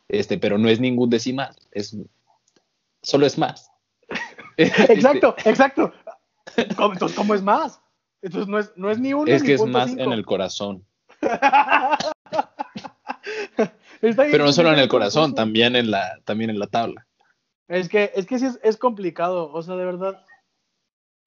Este, 0.09 0.38
pero 0.38 0.59
no 0.59 0.69
es 0.69 0.81
ningún 0.81 1.11
decimal, 1.11 1.55
es 1.73 1.97
solo 3.02 3.26
es 3.26 3.38
más. 3.38 3.71
Exacto, 4.57 5.35
exacto. 5.45 5.93
¿Cómo- 6.76 6.93
Entonces, 6.95 7.16
¿cómo 7.16 7.35
es 7.35 7.43
más? 7.43 7.81
Entonces, 8.23 8.49
no 8.49 8.59
es, 8.59 8.73
no 8.76 8.90
es 8.90 8.99
ni 8.99 9.12
uno 9.14 9.31
Es 9.31 9.43
ni 9.43 9.49
que 9.49 9.55
es 9.55 9.66
más 9.66 9.90
cinco. 9.90 10.02
en 10.05 10.12
el 10.12 10.25
corazón. 10.25 10.85
Pero 14.00 14.45
no 14.45 14.52
solo 14.52 14.73
en 14.73 14.78
el 14.78 14.88
corazón, 14.88 15.35
también 15.35 15.76
en 15.76 15.90
la, 15.90 16.19
también 16.25 16.50
en 16.50 16.59
la 16.59 16.66
tabla. 16.66 17.07
Es 17.69 17.88
que, 17.88 18.12
es 18.14 18.26
que 18.26 18.38
sí 18.38 18.47
es, 18.47 18.61
es 18.62 18.76
complicado, 18.76 19.52
o 19.52 19.62
sea, 19.62 19.75
de 19.76 19.85
verdad, 19.85 20.25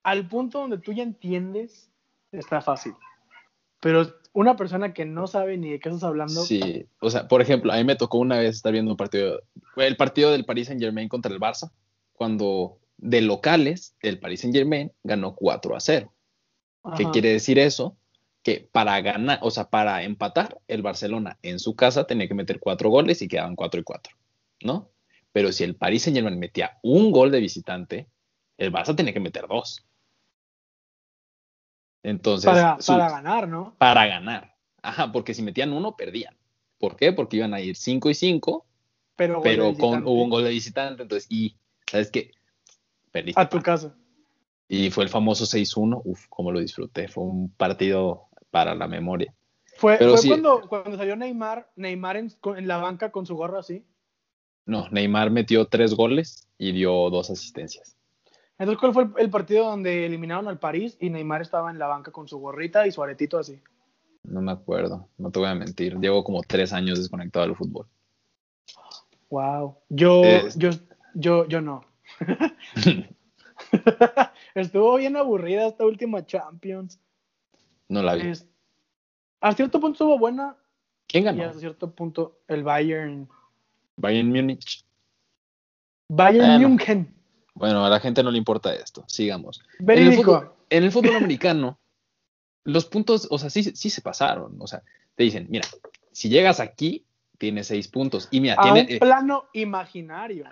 al 0.04 0.28
punto 0.28 0.60
donde 0.60 0.78
tú 0.78 0.94
ya 0.94 1.04
entiendes, 1.04 1.89
está 2.32 2.62
fácil. 2.62 2.94
Pero 3.80 4.14
una 4.34 4.56
persona 4.56 4.94
que 4.94 5.06
no 5.06 5.28
sabe 5.28 5.58
ni 5.58 5.72
de 5.72 5.80
qué 5.80 5.90
estás 5.90 6.04
hablando, 6.04 6.44
Sí, 6.44 6.86
o 7.00 7.10
sea, 7.10 7.28
por 7.28 7.42
ejemplo, 7.42 7.72
a 7.72 7.78
mí 7.78 7.84
me 7.84 7.96
tocó 7.96 8.18
una 8.18 8.40
vez 8.40 8.58
estar 8.58 8.72
viendo 8.72 8.92
un 8.92 8.98
partido, 8.98 9.42
el 9.78 9.98
partido 9.98 10.32
del 10.32 10.46
Paris 10.46 10.68
Saint 10.68 10.82
Germain 10.82 11.10
contra 11.10 11.32
el 11.34 11.40
Barça, 11.40 11.72
cuando 12.14 12.80
de 12.98 13.22
locales 13.22 13.96
el 14.02 14.20
Paris 14.20 14.42
Saint 14.42 14.56
Germain 14.56 14.92
ganó 15.04 15.36
4 15.36 15.76
a 15.76 15.80
0. 15.80 16.14
¿Qué 16.98 17.06
quiere 17.06 17.32
decir 17.32 17.60
eso? 17.60 17.98
Que 18.44 18.68
para 18.72 19.00
ganar, 19.02 19.40
o 19.42 19.52
sea, 19.52 19.70
para 19.70 20.04
empatar, 20.04 20.60
el 20.68 20.82
Barcelona 20.82 21.38
en 21.42 21.60
su 21.60 21.76
casa 21.76 22.06
tenía 22.06 22.28
que 22.28 22.34
meter 22.34 22.60
4 22.60 22.90
goles 22.90 23.22
y 23.22 23.28
quedaban 23.28 23.56
4 23.56 23.82
y 23.82 23.84
4, 23.84 24.16
¿no? 24.62 24.90
Pero 25.32 25.52
si 25.52 25.64
el 25.64 25.76
Paris 25.76 26.04
Saint 26.04 26.18
Germain 26.18 26.40
metía 26.40 26.80
un 26.82 27.12
gol 27.12 27.32
de 27.32 27.40
visitante, 27.40 28.08
el 28.58 28.72
Barça 28.72 28.96
tenía 28.96 29.14
que 29.14 29.20
meter 29.20 29.48
dos. 29.48 29.86
Entonces, 32.04 32.50
para, 32.50 32.82
su- 32.82 32.94
para 32.94 33.10
ganar, 33.10 33.48
¿no? 33.48 33.76
para 33.78 34.06
ganar. 34.08 34.56
Ajá, 34.82 35.12
porque 35.12 35.34
si 35.34 35.42
metían 35.42 35.74
uno, 35.74 35.96
perdían. 35.96 36.36
¿Por 36.78 36.96
qué? 36.96 37.12
Porque 37.12 37.38
iban 37.38 37.54
a 37.54 37.60
ir 37.60 37.76
5 37.76 38.10
y 38.10 38.14
5, 38.14 38.66
Pero, 39.16 39.42
con, 39.78 40.04
hubo 40.04 40.24
un 40.24 40.30
gol 40.30 40.44
de 40.46 40.52
visitante, 40.52 41.04
entonces, 41.04 41.28
y, 41.30 41.58
¿sabes 41.90 42.10
qué? 42.10 42.32
Perdiste. 43.12 43.42
a 43.42 43.50
tu 43.50 43.62
casa. 43.62 43.96
Y 44.68 44.92
fue 44.92 45.04
el 45.04 45.10
famoso 45.10 45.46
6-1, 45.46 46.02
uf, 46.06 46.28
cómo 46.30 46.52
lo 46.52 46.60
disfruté, 46.60 47.08
fue 47.08 47.24
un 47.26 47.50
partido 47.50 48.28
para 48.52 48.76
la 48.76 48.88
memoria. 48.88 49.34
Fue, 49.76 49.98
Pero 49.98 50.12
fue 50.12 50.22
sí. 50.22 50.28
cuando, 50.30 50.68
cuando 50.70 50.96
salió 50.96 51.16
Neymar, 51.16 51.72
Neymar 51.76 52.18
en 52.18 52.32
la 52.68 52.78
banca 52.78 53.12
con 53.12 53.26
su 53.26 53.36
gorro 53.36 53.58
así. 53.60 53.84
No, 54.66 54.88
Neymar 54.90 55.32
metió 55.32 55.66
tres 55.66 55.96
goles 55.96 56.48
y 56.58 56.72
dio 56.72 57.10
dos 57.10 57.30
asistencias. 57.30 57.98
Entonces, 58.60 58.80
¿cuál 58.80 58.94
fue 58.94 59.04
el, 59.04 59.12
el 59.18 59.30
partido 59.30 59.66
donde 59.66 60.06
eliminaron 60.06 60.48
al 60.50 60.60
París 60.60 60.98
y 61.00 61.10
Neymar 61.10 61.42
estaba 61.42 61.72
en 61.72 61.80
la 61.80 61.88
banca 61.88 62.12
con 62.12 62.28
su 62.28 62.38
gorrita 62.40 62.86
y 62.86 62.92
su 62.92 63.02
aretito 63.02 63.38
así? 63.40 63.60
No 64.24 64.42
me 64.42 64.52
acuerdo, 64.52 65.08
no 65.18 65.32
te 65.32 65.40
voy 65.40 65.48
a 65.48 65.56
mentir. 65.56 65.98
Llevo 65.98 66.24
como 66.26 66.42
tres 66.44 66.74
años 66.74 67.00
desconectado 67.00 67.46
del 67.48 67.56
fútbol. 67.56 67.88
Wow. 69.30 69.78
Yo, 69.90 70.24
Es- 70.26 70.58
yo, 70.58 70.72
yo, 71.14 71.48
yo 71.48 71.62
no. 71.62 71.86
Estuvo 74.56 74.98
bien 74.98 75.16
aburrida 75.16 75.68
esta 75.68 75.86
última 75.86 76.26
Champions. 76.26 77.00
No 77.88 78.04
la 78.04 78.16
vi. 78.16 78.28
Es- 78.30 78.46
a 79.42 79.54
cierto 79.54 79.80
punto 79.80 79.94
estuvo 79.94 80.20
buena 80.20 80.58
¿Quién 81.08 81.24
y 81.24 81.26
ganó? 81.28 81.44
a 81.46 81.54
cierto 81.54 81.92
punto 81.92 82.40
el 82.48 82.64
Bayern. 82.64 83.30
Bayern 83.96 84.28
Múnich. 84.30 84.84
Bayern. 86.10 86.62
München. 86.62 87.16
Bueno, 87.60 87.86
a 87.86 87.90
la 87.90 88.00
gente 88.00 88.24
no 88.24 88.32
le 88.32 88.38
importa 88.38 88.74
esto. 88.74 89.04
Sigamos. 89.08 89.62
En 89.80 89.90
el, 90.00 90.14
fútbol, 90.14 90.52
en 90.70 90.84
el 90.84 90.92
fútbol 90.92 91.16
americano, 91.18 91.78
los 92.64 92.86
puntos, 92.86 93.28
o 93.30 93.38
sea, 93.38 93.50
sí, 93.50 93.64
sí 93.64 93.90
se 93.90 94.02
pasaron. 94.02 94.56
O 94.60 94.66
sea, 94.68 94.82
te 95.16 95.24
dicen, 95.24 95.48
mira, 95.50 95.68
si 96.12 96.30
llegas 96.30 96.60
aquí, 96.60 97.06
tienes 97.38 97.68
seis 97.68 97.88
puntos. 97.88 98.28
Y 98.32 98.40
mira, 98.42 98.56
A 98.58 98.64
tiene. 98.64 98.82
un 98.82 98.90
eh, 98.96 99.00
plano 99.00 99.46
imaginario. 99.54 100.46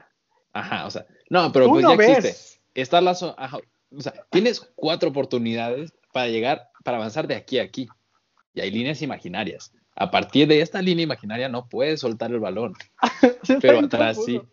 ajá, 0.53 0.85
o 0.85 0.91
sea, 0.91 1.05
no, 1.29 1.51
pero 1.51 1.65
Tú 1.65 1.71
pues 1.71 1.83
no 1.83 1.95
ya 1.97 2.03
existe. 2.03 2.59
Está 2.75 3.01
la 3.01 3.13
zo- 3.13 3.33
ajá, 3.37 3.57
o 3.95 4.01
sea, 4.01 4.13
tienes 4.29 4.59
cuatro 4.75 5.09
oportunidades 5.09 5.93
para 6.11 6.27
llegar, 6.27 6.69
para 6.83 6.97
avanzar 6.97 7.27
de 7.27 7.35
aquí 7.35 7.59
a 7.59 7.63
aquí. 7.63 7.87
Y 8.53 8.61
hay 8.61 8.71
líneas 8.71 9.01
imaginarias. 9.01 9.71
A 9.95 10.11
partir 10.11 10.47
de 10.47 10.61
esta 10.61 10.81
línea 10.81 11.03
imaginaria 11.03 11.49
no 11.49 11.67
puedes 11.69 12.01
soltar 12.01 12.31
el 12.31 12.39
balón. 12.39 12.73
Pero 13.61 13.79
atrás 13.79 14.17
confuso. 14.17 14.47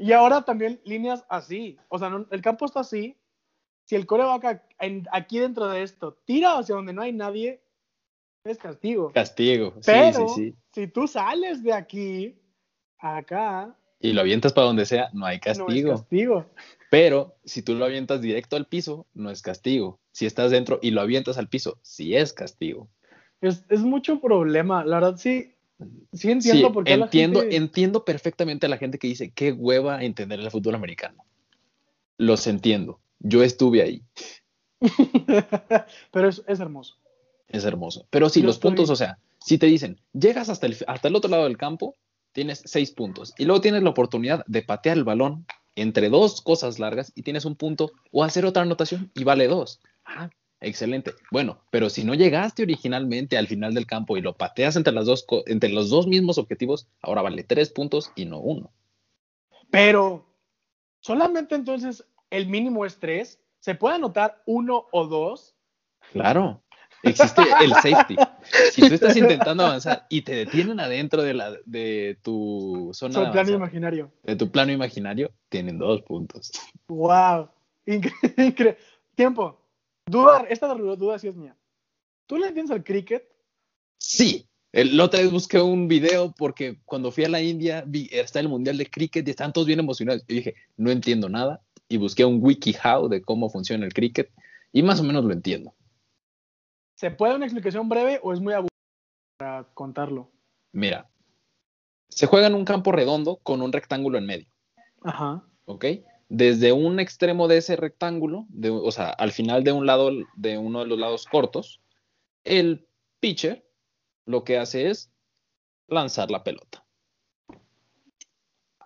Y 0.00 0.12
ahora 0.12 0.42
también 0.42 0.80
líneas 0.84 1.24
así. 1.28 1.76
O 1.88 1.98
sea, 1.98 2.08
no- 2.08 2.26
el 2.30 2.40
campo 2.40 2.64
está 2.64 2.80
así. 2.80 3.16
Si 3.84 3.96
el 3.96 4.06
coreback 4.06 4.62
aquí 5.12 5.38
dentro 5.38 5.68
de 5.68 5.82
esto 5.82 6.16
tira 6.24 6.58
hacia 6.58 6.74
donde 6.74 6.92
no 6.92 7.02
hay 7.02 7.12
nadie, 7.12 7.60
es 8.44 8.56
castigo. 8.56 9.12
Castigo. 9.12 9.74
Sí, 9.76 9.80
Pero 9.92 10.28
sí, 10.28 10.34
sí. 10.34 10.56
si 10.72 10.86
tú 10.86 11.06
sales 11.06 11.62
de 11.62 11.72
aquí 11.74 12.40
a 12.98 13.18
acá, 13.18 13.76
Y 14.02 14.12
lo 14.14 14.22
avientas 14.22 14.54
para 14.54 14.68
donde 14.68 14.86
sea, 14.86 15.10
no 15.12 15.26
hay 15.26 15.36
no 15.36 15.50
es 15.50 15.58
castigo. 15.58 15.90
castigo. 15.92 16.46
Pero 16.90 17.36
si 17.44 17.60
tú 17.62 17.74
lo 17.74 17.84
avientas 17.84 18.22
directo 18.22 18.56
al 18.56 18.66
piso, 18.66 19.06
no 19.12 19.30
es 19.30 19.42
castigo. 19.42 20.00
Si 20.12 20.24
estás 20.24 20.50
dentro 20.50 20.78
y 20.80 20.92
lo 20.92 21.02
avientas 21.02 21.36
al 21.36 21.48
piso, 21.48 21.78
sí 21.82 22.16
es 22.16 22.32
castigo. 22.32 22.88
Es, 23.42 23.64
es 23.68 23.80
mucho 23.80 24.18
problema. 24.20 24.84
La 24.84 24.96
verdad, 25.00 25.16
sí, 25.18 25.54
sí 26.12 26.30
entiendo 26.30 26.68
sí, 26.68 26.72
por 26.74 26.84
qué 26.84 26.96
la 26.96 27.04
entiendo, 27.06 27.40
gente- 27.40 27.56
entiendo 27.56 28.04
perfectamente 28.04 28.66
a 28.66 28.68
la 28.68 28.76
gente 28.78 28.98
que 28.98 29.06
dice, 29.08 29.30
qué 29.32 29.52
hueva 29.52 30.02
entender 30.04 30.40
el 30.40 30.50
fútbol 30.50 30.74
americano. 30.74 31.24
Los 32.18 32.46
entiendo. 32.46 33.00
Yo 33.18 33.42
estuve 33.42 33.82
ahí. 33.82 34.02
Pero 36.12 36.28
es, 36.28 36.42
es 36.46 36.60
hermoso. 36.60 36.96
Es 37.48 37.64
hermoso. 37.64 38.06
Pero 38.10 38.28
sí, 38.28 38.40
Yo 38.40 38.46
los 38.46 38.56
estoy- 38.56 38.70
puntos, 38.70 38.90
o 38.90 38.96
sea, 38.96 39.18
si 39.44 39.58
te 39.58 39.66
dicen, 39.66 40.00
llegas 40.12 40.48
hasta 40.48 40.66
el, 40.66 40.76
hasta 40.86 41.08
el 41.08 41.16
otro 41.16 41.30
lado 41.30 41.44
del 41.44 41.56
campo, 41.56 41.96
tienes 42.32 42.62
seis 42.64 42.90
puntos. 42.92 43.34
Y 43.38 43.44
luego 43.44 43.60
tienes 43.60 43.82
la 43.82 43.90
oportunidad 43.90 44.44
de 44.46 44.62
patear 44.62 44.96
el 44.96 45.04
balón 45.04 45.46
entre 45.76 46.08
dos 46.10 46.40
cosas 46.42 46.78
largas 46.78 47.12
y 47.14 47.22
tienes 47.22 47.44
un 47.44 47.56
punto 47.56 47.90
o 48.12 48.22
hacer 48.24 48.44
otra 48.44 48.62
anotación 48.62 49.10
y 49.14 49.24
vale 49.24 49.48
dos. 49.48 49.80
Ah, 50.04 50.30
excelente. 50.60 51.12
Bueno, 51.30 51.60
pero 51.70 51.90
si 51.90 52.04
no 52.04 52.14
llegaste 52.14 52.62
originalmente 52.62 53.36
al 53.36 53.46
final 53.46 53.74
del 53.74 53.86
campo 53.86 54.16
y 54.16 54.20
lo 54.20 54.36
pateas 54.36 54.76
entre, 54.76 54.92
las 54.92 55.06
dos, 55.06 55.26
entre 55.46 55.70
los 55.70 55.90
dos 55.90 56.06
mismos 56.06 56.38
objetivos, 56.38 56.88
ahora 57.02 57.22
vale 57.22 57.44
tres 57.44 57.70
puntos 57.70 58.12
y 58.14 58.26
no 58.26 58.38
uno. 58.38 58.70
Pero 59.70 60.26
solamente 61.00 61.54
entonces 61.54 62.04
el 62.30 62.46
mínimo 62.46 62.84
es 62.84 62.98
tres. 62.98 63.40
¿Se 63.60 63.74
puede 63.74 63.96
anotar 63.96 64.42
uno 64.46 64.86
o 64.90 65.06
dos? 65.06 65.54
Claro. 66.12 66.62
Existe 67.02 67.42
el 67.62 67.72
safety. 67.74 68.16
Si 68.72 68.88
tú 68.88 68.94
estás 68.94 69.16
intentando 69.16 69.64
avanzar 69.64 70.06
y 70.08 70.22
te 70.22 70.34
detienen 70.34 70.80
adentro 70.80 71.22
de, 71.22 71.34
la, 71.34 71.52
de 71.66 72.18
tu 72.22 72.90
zona 72.94 73.12
Sobre 73.12 73.26
de 73.26 73.32
plano 73.32 73.50
imaginario. 73.50 74.10
de 74.22 74.36
tu 74.36 74.50
plano 74.50 74.72
imaginario, 74.72 75.30
tienen 75.50 75.78
dos 75.78 76.02
puntos. 76.02 76.50
Wow. 76.88 77.50
Increíble. 77.86 78.78
Tiempo. 79.14 79.59
Duda, 80.10 80.44
esta 80.48 80.66
duda 80.74 81.18
sí 81.18 81.28
es 81.28 81.36
mía. 81.36 81.56
¿Tú 82.26 82.36
le 82.36 82.48
entiendes 82.48 82.74
al 82.74 82.84
cricket? 82.84 83.24
Sí. 83.98 84.46
El, 84.72 85.00
otra 85.00 85.20
vez 85.20 85.30
busqué 85.30 85.60
un 85.60 85.88
video 85.88 86.32
porque 86.36 86.78
cuando 86.84 87.10
fui 87.10 87.24
a 87.24 87.28
la 87.28 87.40
India 87.40 87.82
vi, 87.86 88.08
está 88.12 88.40
el 88.40 88.48
Mundial 88.48 88.78
de 88.78 88.86
Cricket 88.86 89.26
y 89.26 89.30
estaban 89.30 89.52
todos 89.52 89.66
bien 89.66 89.80
emocionados. 89.80 90.24
Y 90.28 90.34
dije, 90.34 90.54
no 90.76 90.90
entiendo 90.90 91.28
nada. 91.28 91.62
Y 91.88 91.96
busqué 91.96 92.24
un 92.24 92.38
WikiHow 92.42 93.08
de 93.08 93.22
cómo 93.22 93.50
funciona 93.50 93.84
el 93.84 93.92
cricket 93.92 94.30
y 94.72 94.82
más 94.82 95.00
o 95.00 95.04
menos 95.04 95.24
lo 95.24 95.32
entiendo. 95.32 95.74
¿Se 96.94 97.10
puede 97.10 97.34
una 97.34 97.46
explicación 97.46 97.88
breve 97.88 98.20
o 98.22 98.32
es 98.32 98.40
muy 98.40 98.52
aburrido 98.52 98.68
para 99.38 99.64
contarlo? 99.74 100.30
Mira, 100.72 101.10
se 102.08 102.26
juega 102.26 102.46
en 102.46 102.54
un 102.54 102.64
campo 102.64 102.92
redondo 102.92 103.36
con 103.42 103.62
un 103.62 103.72
rectángulo 103.72 104.18
en 104.18 104.26
medio. 104.26 104.46
Ajá. 105.02 105.42
¿ok? 105.70 105.84
Desde 106.30 106.72
un 106.72 107.00
extremo 107.00 107.48
de 107.48 107.56
ese 107.56 107.74
rectángulo, 107.74 108.46
de- 108.50 108.70
o 108.70 108.92
sea, 108.92 109.10
al 109.10 109.32
final 109.32 109.64
de 109.64 109.72
un 109.72 109.84
lado, 109.84 110.12
de 110.36 110.58
uno 110.58 110.78
de 110.78 110.86
los 110.86 110.98
lados 110.98 111.26
cortos, 111.26 111.80
el 112.44 112.86
pitcher 113.18 113.68
lo 114.26 114.44
que 114.44 114.56
hace 114.56 114.88
es 114.90 115.10
lanzar 115.88 116.30
la 116.30 116.44
pelota. 116.44 116.86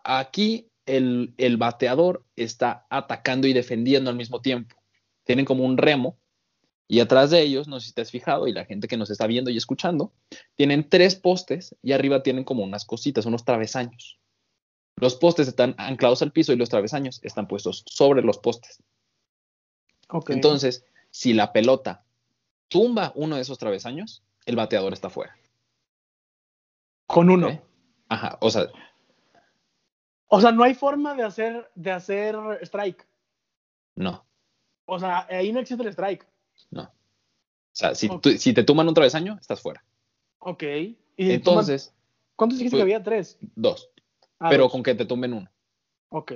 Aquí 0.03 0.71
el, 0.87 1.35
el 1.37 1.59
bateador 1.59 2.25
está 2.35 2.87
atacando 2.89 3.47
y 3.47 3.53
defendiendo 3.53 4.09
al 4.09 4.17
mismo 4.17 4.41
tiempo. 4.41 4.77
Tienen 5.25 5.45
como 5.45 5.65
un 5.65 5.77
remo 5.77 6.19
y 6.89 7.01
atrás 7.01 7.31
de 7.31 7.43
ellos, 7.43 7.69
no 7.69 7.79
sé 7.79 7.89
si 7.89 7.95
te 7.95 8.01
has 8.01 8.11
fijado, 8.11 8.47
y 8.49 8.53
la 8.53 8.65
gente 8.65 8.89
que 8.89 8.97
nos 8.97 9.11
está 9.11 9.27
viendo 9.27 9.51
y 9.51 9.57
escuchando, 9.59 10.15
tienen 10.55 10.89
tres 10.89 11.15
postes 11.15 11.77
y 11.83 11.93
arriba 11.93 12.23
tienen 12.23 12.45
como 12.45 12.65
unas 12.65 12.87
cositas, 12.87 13.27
unos 13.27 13.45
travesaños. 13.45 14.19
Los 14.97 15.17
postes 15.17 15.49
están 15.49 15.75
anclados 15.79 16.23
al 16.23 16.33
piso 16.33 16.53
y 16.53 16.57
los 16.57 16.69
travesaños 16.69 17.21
están 17.23 17.49
puestos 17.49 17.83
sobre 17.87 18.23
los 18.23 18.39
postes. 18.39 18.83
Ok. 20.09 20.31
Entonces, 20.31 20.85
si 21.11 21.33
la 21.33 21.53
pelota 21.53 22.05
tumba 22.69 23.13
uno 23.15 23.37
de 23.37 23.43
esos 23.43 23.59
travesaños, 23.59 24.23
el 24.47 24.57
bateador 24.57 24.93
está 24.93 25.11
fuera. 25.11 25.37
Con 27.07 27.31
uno. 27.31 27.61
Ajá, 28.09 28.39
o 28.41 28.51
sea, 28.51 28.67
O 30.29 30.41
sea, 30.41 30.53
no 30.53 30.63
hay 30.65 30.75
forma 30.75 31.15
de 31.15 31.23
hacer, 31.23 31.71
de 31.75 31.91
hacer 31.91 32.37
strike. 32.63 33.07
no, 33.97 34.25
O 34.87 34.99
sea, 34.99 35.27
ahí 35.31 35.53
no 35.53 35.61
existe 35.61 35.83
el 35.83 35.91
strike. 35.91 36.27
no. 36.71 36.83
O 36.83 37.77
sea, 37.77 37.95
si, 37.97 38.09
tú- 38.21 38.31
si 38.39 38.55
te 38.55 38.63
tumban 38.63 38.87
un 38.87 38.95
travesaño, 38.95 39.37
estás 39.41 39.61
fuera. 39.61 39.85
Ok. 40.39 40.63
Y 41.17 41.33
Entonces, 41.33 41.93
¿Cuántos 42.37 42.59
dijiste 42.59 42.77
que 42.77 42.83
había? 42.83 43.03
Tres. 43.03 43.37
dos. 43.57 43.91
Ah, 44.45 44.51
pero 44.51 44.65
dos. 44.65 44.73
con 44.73 44.83
que 44.83 44.95
te 44.95 45.07
tumben 45.07 45.33
uno. 45.33 45.51
Ok. 46.11 46.35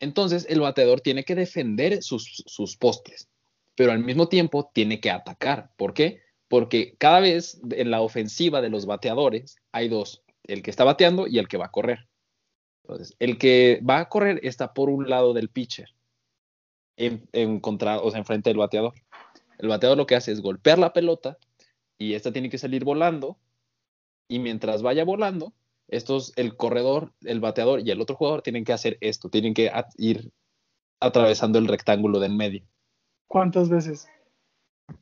Entonces, 0.00 0.46
el 0.48 0.60
bateador 0.60 1.00
tiene 1.00 1.24
que 1.24 1.34
defender 1.34 2.02
sus, 2.02 2.42
sus 2.46 2.76
postes, 2.76 3.28
pero 3.74 3.92
al 3.92 4.00
mismo 4.00 4.28
tiempo 4.28 4.70
tiene 4.72 5.00
que 5.00 5.10
atacar. 5.10 5.70
¿Por 5.76 5.94
qué? 5.94 6.24
porque 6.54 6.94
cada 6.98 7.18
vez 7.18 7.60
en 7.70 7.90
la 7.90 8.00
ofensiva 8.00 8.60
de 8.60 8.70
los 8.70 8.86
bateadores 8.86 9.56
hay 9.72 9.88
dos, 9.88 10.22
el 10.44 10.62
que 10.62 10.70
está 10.70 10.84
bateando 10.84 11.26
y 11.26 11.38
el 11.38 11.48
que 11.48 11.56
va 11.56 11.66
a 11.66 11.72
correr. 11.72 12.06
Entonces, 12.84 13.16
el 13.18 13.38
que 13.38 13.80
va 13.88 13.98
a 13.98 14.08
correr 14.08 14.40
está 14.44 14.74
por 14.74 14.90
un 14.90 15.10
lado 15.10 15.32
del 15.32 15.48
pitcher, 15.48 15.94
en, 16.96 17.28
en 17.32 17.58
contra, 17.58 17.98
o 17.98 18.10
sea, 18.10 18.18
enfrente 18.20 18.50
del 18.50 18.58
bateador. 18.58 18.92
El 19.58 19.66
bateador 19.66 19.96
lo 19.96 20.06
que 20.06 20.16
hace 20.16 20.32
es 20.32 20.42
golpear 20.42 20.78
la 20.78 20.92
pelota 20.92 21.38
y 21.98 22.14
esta 22.14 22.32
tiene 22.32 22.50
que 22.50 22.58
salir 22.58 22.84
volando 22.84 23.38
y 24.28 24.38
mientras 24.38 24.82
vaya 24.82 25.04
volando, 25.04 25.54
estos, 25.96 26.32
el 26.36 26.56
corredor, 26.56 27.12
el 27.22 27.40
bateador 27.40 27.80
y 27.80 27.90
el 27.90 28.00
otro 28.00 28.16
jugador 28.16 28.42
tienen 28.42 28.64
que 28.64 28.72
hacer 28.72 28.98
esto, 29.00 29.28
tienen 29.28 29.54
que 29.54 29.70
ir 29.96 30.30
atravesando 31.00 31.58
el 31.58 31.68
rectángulo 31.68 32.20
del 32.20 32.34
medio. 32.34 32.64
¿Cuántas 33.26 33.68
veces? 33.68 34.08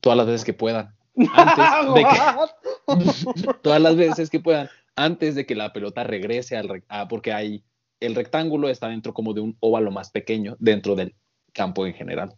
Todas 0.00 0.16
las 0.16 0.26
veces 0.26 0.44
que 0.44 0.54
puedan. 0.54 0.94
Antes 1.34 1.94
de 1.94 2.04
que, 2.04 3.52
todas 3.62 3.80
las 3.80 3.96
veces 3.96 4.30
que 4.30 4.40
puedan, 4.40 4.68
antes 4.96 5.34
de 5.34 5.46
que 5.46 5.54
la 5.54 5.72
pelota 5.72 6.04
regrese 6.04 6.56
al 6.56 6.84
ah, 6.88 7.08
porque 7.08 7.32
hay 7.32 7.64
el 8.00 8.14
rectángulo 8.14 8.68
está 8.68 8.88
dentro 8.88 9.14
como 9.14 9.32
de 9.32 9.40
un 9.40 9.56
óvalo 9.60 9.90
más 9.90 10.10
pequeño 10.10 10.56
dentro 10.58 10.96
del 10.96 11.14
campo 11.52 11.86
en 11.86 11.94
general. 11.94 12.34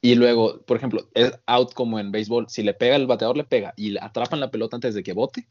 Y 0.00 0.16
luego, 0.16 0.60
por 0.62 0.76
ejemplo, 0.76 1.08
es 1.14 1.38
out 1.46 1.72
como 1.72 1.98
en 1.98 2.12
béisbol, 2.12 2.48
si 2.48 2.62
le 2.62 2.74
pega 2.74 2.96
el 2.96 3.06
bateador 3.06 3.36
le 3.36 3.44
pega 3.44 3.72
y 3.76 3.96
atrapan 3.96 4.40
la 4.40 4.50
pelota 4.50 4.76
antes 4.76 4.94
de 4.94 5.02
que 5.02 5.12
bote, 5.12 5.48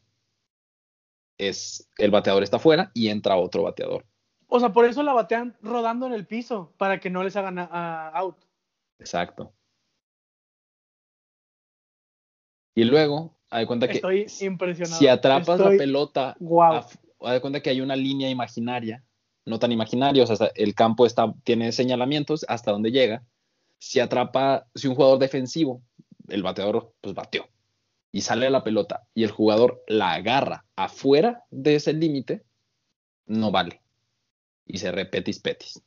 es 1.38 1.88
el 1.98 2.10
bateador 2.10 2.42
está 2.42 2.58
fuera 2.58 2.90
y 2.94 3.08
entra 3.08 3.36
otro 3.36 3.62
bateador. 3.62 4.04
O 4.46 4.60
sea, 4.60 4.72
por 4.72 4.84
eso 4.84 5.02
la 5.02 5.12
batean 5.12 5.56
rodando 5.62 6.06
en 6.06 6.12
el 6.12 6.26
piso, 6.26 6.72
para 6.76 7.00
que 7.00 7.10
no 7.10 7.24
les 7.24 7.36
hagan 7.36 7.58
out. 7.58 8.36
Exacto. 8.98 9.52
Y 12.76 12.84
luego, 12.84 13.36
hay 13.50 13.66
cuenta 13.66 13.88
que 13.88 13.94
Estoy 13.94 14.26
impresionado. 14.40 14.98
si 14.98 15.08
atrapas 15.08 15.58
Estoy... 15.58 15.72
la 15.72 15.78
pelota, 15.78 16.36
Wow. 16.40 16.62
haz 16.72 16.98
de 17.32 17.40
cuenta 17.40 17.60
que 17.60 17.70
hay 17.70 17.80
una 17.80 17.96
línea 17.96 18.28
imaginaria, 18.28 19.04
no 19.46 19.58
tan 19.58 19.72
imaginaria, 19.72 20.24
o 20.24 20.26
sea, 20.26 20.50
el 20.54 20.74
campo 20.74 21.06
está, 21.06 21.32
tiene 21.44 21.72
señalamientos 21.72 22.44
hasta 22.48 22.72
donde 22.72 22.90
llega. 22.90 23.24
Si 23.78 24.00
atrapa, 24.00 24.66
si 24.74 24.88
un 24.88 24.94
jugador 24.94 25.18
defensivo, 25.18 25.82
el 26.28 26.42
bateador, 26.42 26.94
pues 27.00 27.14
bateó 27.14 27.48
y 28.14 28.20
sale 28.20 28.48
la 28.48 28.62
pelota 28.62 29.08
y 29.12 29.24
el 29.24 29.32
jugador 29.32 29.82
la 29.88 30.12
agarra 30.12 30.64
afuera 30.76 31.42
de 31.50 31.74
ese 31.74 31.92
límite, 31.92 32.44
no 33.26 33.50
vale. 33.50 33.80
Y 34.66 34.78
se 34.78 34.92
repetis 34.92 35.40
petis. 35.40 35.82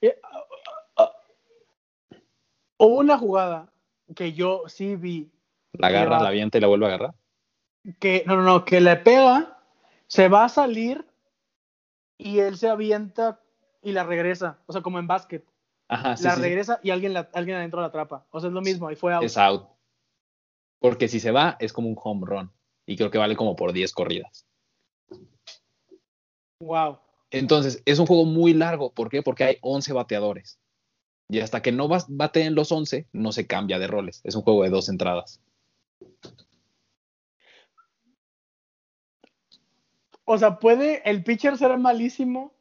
Eh, 0.00 0.16
uh, 0.96 1.02
uh, 1.02 1.08
Hubo 2.76 2.98
una 2.98 3.18
jugada 3.18 3.72
que 4.14 4.32
yo 4.32 4.62
sí 4.68 4.94
vi. 4.94 5.28
La 5.72 5.88
agarra, 5.88 6.18
va- 6.18 6.22
la 6.22 6.28
avienta 6.28 6.56
y 6.58 6.60
la 6.60 6.68
vuelve 6.68 6.86
a 6.86 6.88
agarrar. 6.90 7.14
Que, 7.98 8.22
no, 8.24 8.36
no, 8.36 8.42
no, 8.42 8.64
que 8.64 8.80
le 8.80 8.94
pega, 8.94 9.58
se 10.06 10.28
va 10.28 10.44
a 10.44 10.48
salir 10.48 11.04
y 12.16 12.38
él 12.38 12.56
se 12.58 12.68
avienta 12.68 13.40
y 13.82 13.90
la 13.90 14.04
regresa. 14.04 14.60
O 14.66 14.72
sea, 14.72 14.82
como 14.82 15.00
en 15.00 15.08
básquet. 15.08 15.44
Ajá, 15.88 16.16
sí, 16.16 16.22
la 16.22 16.30
sí, 16.30 16.36
sí. 16.36 16.42
regresa 16.42 16.78
y 16.84 16.90
alguien, 16.90 17.12
la- 17.12 17.28
alguien 17.32 17.56
adentro 17.56 17.80
la 17.80 17.88
atrapa. 17.88 18.24
O 18.30 18.38
sea, 18.38 18.46
es 18.48 18.54
lo 18.54 18.60
mismo, 18.60 18.86
ahí 18.86 18.94
fue 18.94 19.12
out. 19.12 19.24
Es 19.24 19.36
out. 19.36 19.68
Porque 20.78 21.08
si 21.08 21.20
se 21.20 21.30
va, 21.30 21.56
es 21.60 21.72
como 21.72 21.88
un 21.88 21.96
home 22.02 22.26
run. 22.26 22.52
Y 22.86 22.96
creo 22.96 23.10
que 23.10 23.18
vale 23.18 23.36
como 23.36 23.56
por 23.56 23.72
10 23.72 23.92
corridas. 23.92 24.46
Wow. 26.60 26.98
Entonces, 27.30 27.82
es 27.84 27.98
un 27.98 28.06
juego 28.06 28.24
muy 28.24 28.54
largo. 28.54 28.92
¿Por 28.92 29.10
qué? 29.10 29.22
Porque 29.22 29.44
hay 29.44 29.58
11 29.60 29.92
bateadores. 29.92 30.58
Y 31.28 31.40
hasta 31.40 31.60
que 31.60 31.72
no 31.72 31.88
bateen 31.88 32.54
los 32.54 32.72
11, 32.72 33.06
no 33.12 33.32
se 33.32 33.46
cambia 33.46 33.78
de 33.78 33.86
roles. 33.86 34.20
Es 34.24 34.34
un 34.34 34.42
juego 34.42 34.62
de 34.62 34.70
dos 34.70 34.88
entradas. 34.88 35.42
O 40.24 40.38
sea, 40.38 40.58
puede 40.58 41.08
el 41.08 41.22
pitcher 41.24 41.56
ser 41.58 41.76
malísimo 41.78 42.54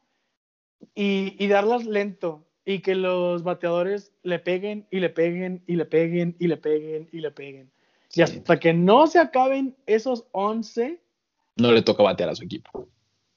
y, 0.95 1.35
y 1.43 1.47
darlas 1.47 1.85
lento 1.85 2.45
y 2.65 2.79
que 2.79 2.95
los 2.95 3.43
bateadores 3.43 4.13
le 4.23 4.39
peguen 4.39 4.87
y 4.91 4.99
le 4.99 5.09
peguen 5.09 5.63
y 5.67 5.75
le 5.77 5.85
peguen 5.85 6.35
y 6.37 6.47
le 6.47 6.57
peguen 6.57 7.09
y 7.13 7.19
le 7.21 7.31
peguen. 7.31 7.71
Y 7.71 7.76
Sí. 8.09 8.21
hasta 8.21 8.59
que 8.59 8.73
no 8.73 9.07
se 9.07 9.19
acaben 9.19 9.75
esos 9.85 10.25
11 10.31 11.01
No 11.57 11.71
le 11.71 11.81
toca 11.81 12.03
batear 12.03 12.29
a 12.29 12.35
su 12.35 12.43
equipo. 12.43 12.87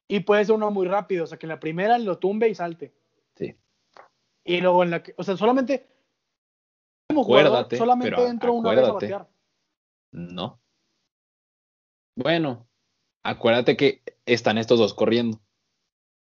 y 0.09 0.21
puede 0.21 0.45
ser 0.45 0.55
uno 0.55 0.71
muy 0.71 0.87
rápido, 0.87 1.25
o 1.25 1.27
sea, 1.27 1.39
que 1.39 1.47
en 1.47 1.51
la 1.51 1.61
primera 1.61 1.99
lo 1.99 2.19
tumbe 2.19 2.49
y 2.49 2.55
salte. 2.55 2.93
Sí. 3.37 3.55
Y 4.45 4.61
luego 4.61 4.83
en 4.83 4.91
la 4.91 5.03
que, 5.03 5.15
o 5.17 5.23
sea, 5.23 5.37
solamente 5.37 5.87
como 7.09 7.25
jugador, 7.25 7.49
Acuérdate, 7.49 7.77
solamente 7.77 8.11
pero 8.17 8.27
entro 8.29 8.53
una 8.53 8.71
vez 8.71 8.89
a 8.89 8.93
batear. 8.93 9.29
No. 10.13 10.61
Bueno, 12.17 12.67
acuérdate 13.23 13.77
que 13.77 14.03
están 14.27 14.59
estos 14.59 14.79
dos 14.79 14.95
corriendo. 14.95 15.41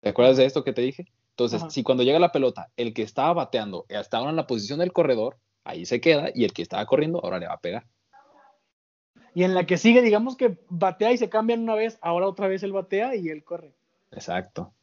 ¿Te 0.01 0.09
acuerdas 0.09 0.37
de 0.37 0.45
esto 0.45 0.63
que 0.63 0.73
te 0.73 0.81
dije? 0.81 1.05
Entonces, 1.31 1.61
Ajá. 1.61 1.69
si 1.69 1.83
cuando 1.83 2.03
llega 2.03 2.19
la 2.19 2.31
pelota, 2.31 2.71
el 2.75 2.93
que 2.93 3.03
estaba 3.03 3.33
bateando 3.33 3.85
hasta 3.95 4.17
ahora 4.17 4.31
en 4.31 4.35
la 4.35 4.47
posición 4.47 4.79
del 4.79 4.93
corredor, 4.93 5.37
ahí 5.63 5.85
se 5.85 6.01
queda, 6.01 6.29
y 6.33 6.43
el 6.43 6.53
que 6.53 6.61
estaba 6.61 6.85
corriendo 6.85 7.19
ahora 7.23 7.39
le 7.39 7.47
va 7.47 7.53
a 7.53 7.61
pegar. 7.61 7.87
Y 9.33 9.43
en 9.43 9.53
la 9.53 9.65
que 9.65 9.77
sigue, 9.77 10.01
digamos 10.01 10.35
que 10.35 10.57
batea 10.69 11.11
y 11.13 11.17
se 11.17 11.29
cambian 11.29 11.61
una 11.61 11.75
vez, 11.75 11.97
ahora 12.01 12.27
otra 12.27 12.47
vez 12.47 12.63
él 12.63 12.73
batea 12.73 13.15
y 13.15 13.29
él 13.29 13.43
corre. 13.43 13.73
Exacto. 14.11 14.73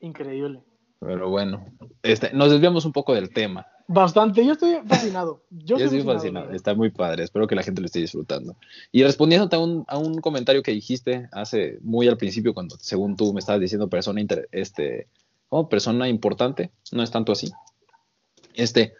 Increíble. 0.00 0.62
Pero 1.00 1.28
bueno, 1.30 1.64
este, 2.02 2.32
nos 2.32 2.50
desviamos 2.50 2.84
un 2.84 2.92
poco 2.92 3.14
del 3.14 3.30
tema. 3.30 3.66
Bastante, 3.86 4.44
yo 4.44 4.52
estoy 4.52 4.76
fascinado. 4.86 5.42
Yo, 5.50 5.78
Yo 5.78 5.84
estoy 5.86 6.02
fascinado, 6.02 6.50
está 6.52 6.74
muy 6.74 6.90
padre, 6.90 7.24
espero 7.24 7.46
que 7.46 7.54
la 7.54 7.62
gente 7.62 7.80
lo 7.80 7.86
esté 7.86 8.00
disfrutando. 8.00 8.56
Y 8.92 9.02
respondiéndote 9.02 9.56
a 9.56 9.60
un, 9.60 9.84
a 9.88 9.96
un 9.96 10.20
comentario 10.20 10.62
que 10.62 10.72
dijiste 10.72 11.28
hace 11.32 11.78
muy 11.80 12.06
al 12.06 12.18
principio, 12.18 12.52
cuando 12.52 12.76
según 12.80 13.16
tú 13.16 13.32
me 13.32 13.40
estabas 13.40 13.60
diciendo 13.60 13.88
persona, 13.88 14.20
inter- 14.20 14.48
este, 14.52 15.08
oh, 15.48 15.68
persona 15.68 16.08
importante, 16.08 16.70
no 16.92 17.02
es 17.02 17.10
tanto 17.10 17.32
así. 17.32 17.50
Este, 18.54 18.92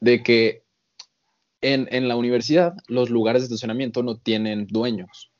de 0.00 0.22
que 0.22 0.63
en, 1.72 1.88
en 1.90 2.08
la 2.08 2.16
universidad 2.16 2.74
los 2.88 3.10
lugares 3.10 3.42
de 3.42 3.46
estacionamiento 3.46 4.02
no 4.02 4.18
tienen 4.18 4.66
dueños. 4.66 5.30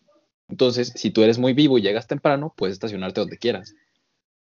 Entonces, 0.48 0.92
si 0.96 1.10
tú 1.10 1.22
eres 1.22 1.38
muy 1.38 1.52
vivo 1.54 1.78
y 1.78 1.82
llegas 1.82 2.06
temprano, 2.06 2.52
puedes 2.56 2.74
estacionarte 2.74 3.20
donde 3.20 3.38
quieras. 3.38 3.74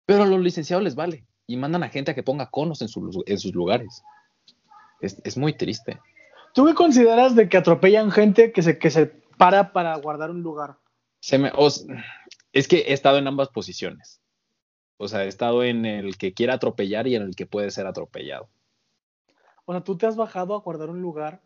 Pero 0.05 0.23
a 0.23 0.25
los 0.27 0.39
licenciados 0.41 0.83
les 0.83 0.95
vale 0.95 1.25
y 1.47 1.57
mandan 1.57 1.83
a 1.83 1.89
gente 1.89 2.11
a 2.11 2.13
que 2.13 2.23
ponga 2.23 2.49
conos 2.49 2.81
en, 2.81 2.87
sus- 2.87 3.23
en 3.25 3.39
sus 3.39 3.53
lugares. 3.53 4.03
Es, 5.01 5.19
es 5.23 5.37
muy 5.37 5.53
triste. 5.53 5.99
¿Tú 6.53 6.65
qué 6.65 6.73
consideras 6.73 7.35
de 7.35 7.49
que 7.49 7.57
atropellan 7.57 8.11
gente 8.11 8.51
que 8.51 8.61
se, 8.61 8.77
que 8.79 8.89
se 8.89 9.07
para 9.37 9.73
para 9.73 9.95
guardar 9.97 10.31
un 10.31 10.41
lugar? 10.43 10.77
Se 11.19 11.37
me, 11.37 11.51
os- 11.55 11.85
es 12.53 12.67
que 12.67 12.77
he 12.79 12.93
estado 12.93 13.17
en 13.17 13.27
ambas 13.27 13.49
posiciones. 13.49 14.21
O 14.97 15.07
sea, 15.07 15.25
he 15.25 15.27
estado 15.27 15.63
en 15.63 15.85
el 15.85 16.17
que 16.17 16.33
quiere 16.33 16.53
atropellar 16.53 17.05
y 17.07 17.15
en 17.15 17.21
el 17.23 17.35
que 17.35 17.45
puede 17.45 17.69
ser 17.69 17.85
atropellado. 17.85 18.49
O 19.65 19.73
sea, 19.73 19.83
tú 19.83 19.97
te 19.97 20.07
has 20.07 20.15
bajado 20.15 20.55
a 20.55 20.59
guardar 20.61 20.89
un 20.89 21.01
lugar 21.01 21.41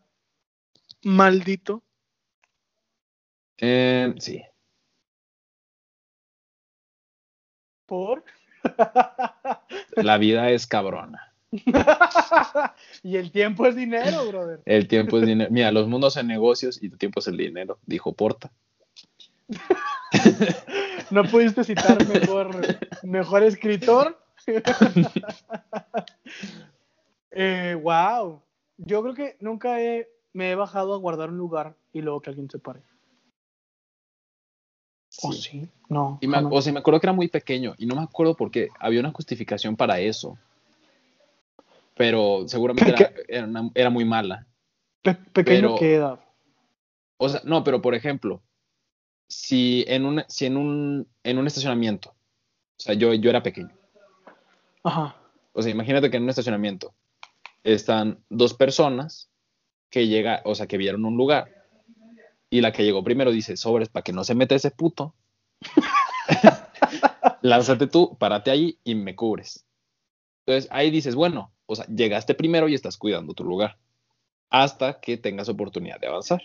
maldito. 1.04 1.82
Eh, 3.58 4.14
sí. 4.18 4.42
¿Por? 7.86 8.24
La 9.96 10.18
vida 10.18 10.50
es 10.50 10.66
cabrona. 10.66 11.32
y 13.02 13.16
el 13.16 13.30
tiempo 13.30 13.66
es 13.66 13.76
dinero, 13.76 14.26
brother. 14.26 14.60
El 14.64 14.88
tiempo 14.88 15.18
es 15.18 15.26
dinero. 15.26 15.50
Mira, 15.52 15.70
los 15.70 15.86
mundos 15.86 16.16
en 16.16 16.26
negocios 16.26 16.82
y 16.82 16.88
tu 16.88 16.96
tiempo 16.96 17.20
es 17.20 17.26
el 17.26 17.36
dinero, 17.36 17.78
dijo 17.86 18.14
Porta. 18.14 18.50
No 21.10 21.24
pudiste 21.24 21.62
citar 21.64 22.06
mejor, 22.08 22.50
mejor 23.02 23.42
escritor. 23.42 24.18
eh, 27.30 27.78
wow. 27.80 28.42
Yo 28.78 29.02
creo 29.02 29.14
que 29.14 29.36
nunca 29.40 29.80
he, 29.80 30.08
me 30.32 30.50
he 30.50 30.54
bajado 30.54 30.94
a 30.94 30.98
guardar 30.98 31.30
un 31.30 31.38
lugar 31.38 31.76
y 31.92 32.00
luego 32.02 32.20
que 32.20 32.30
alguien 32.30 32.48
se 32.50 32.58
pare. 32.58 32.80
¿O 35.22 35.32
Sí. 35.32 35.68
No. 35.88 36.18
Y 36.22 36.26
me, 36.26 36.38
o 36.38 36.62
sea, 36.62 36.72
me 36.72 36.78
acuerdo 36.78 37.00
que 37.00 37.06
era 37.06 37.12
muy 37.12 37.28
pequeño 37.28 37.74
y 37.76 37.84
no 37.86 37.94
me 37.94 38.02
acuerdo 38.02 38.34
por 38.34 38.50
qué. 38.50 38.68
Había 38.80 39.00
una 39.00 39.12
justificación 39.12 39.76
para 39.76 40.00
eso. 40.00 40.38
Pero 41.94 42.44
seguramente 42.46 42.94
¿Qué- 42.94 43.02
era, 43.02 43.14
era 43.28 43.46
una- 43.46 43.70
era 43.74 43.90
muy 43.90 44.04
mala. 44.06 44.46
Pe- 45.02 45.14
pequeño 45.14 45.60
pero- 45.68 45.74
que 45.78 45.94
edad. 45.96 46.20
O 47.18 47.28
sea, 47.28 47.40
no, 47.44 47.62
pero 47.62 47.82
por 47.82 47.94
ejemplo, 47.94 48.42
si 49.28 49.84
en 49.86 50.06
un, 50.06 50.24
si 50.28 50.46
en 50.46 50.56
un, 50.56 51.06
en 51.22 51.38
un 51.38 51.46
estacionamiento, 51.46 52.10
o 52.10 52.80
sea, 52.80 52.94
yo, 52.94 53.12
yo 53.14 53.30
era 53.30 53.42
pequeño. 53.42 53.70
Ajá. 54.82 55.14
O 55.52 55.60
sea, 55.62 55.70
imagínate 55.70 56.10
que 56.10 56.16
en 56.16 56.22
un 56.24 56.30
estacionamiento 56.30 56.94
están 57.62 58.24
dos 58.30 58.54
personas 58.54 59.28
que 59.92 60.08
llega, 60.08 60.40
o 60.44 60.54
sea, 60.54 60.66
que 60.66 60.78
vieron 60.78 61.04
un 61.04 61.16
lugar. 61.16 61.54
Y 62.48 62.62
la 62.62 62.72
que 62.72 62.82
llegó 62.82 63.04
primero 63.04 63.30
dice, 63.30 63.58
sobres, 63.58 63.90
para 63.90 64.02
que 64.02 64.12
no 64.12 64.24
se 64.24 64.34
meta 64.34 64.54
ese 64.54 64.70
puto. 64.70 65.14
Lánzate 67.42 67.86
tú, 67.86 68.16
párate 68.18 68.50
ahí 68.50 68.78
y 68.84 68.94
me 68.94 69.14
cubres. 69.14 69.66
Entonces 70.46 70.68
ahí 70.72 70.90
dices, 70.90 71.14
bueno, 71.14 71.52
o 71.66 71.76
sea, 71.76 71.86
llegaste 71.86 72.34
primero 72.34 72.68
y 72.68 72.74
estás 72.74 72.96
cuidando 72.96 73.34
tu 73.34 73.44
lugar. 73.44 73.78
hasta 74.48 75.00
que 75.00 75.16
tengas 75.18 75.48
oportunidad 75.48 76.00
de 76.00 76.08
avanzar. 76.08 76.42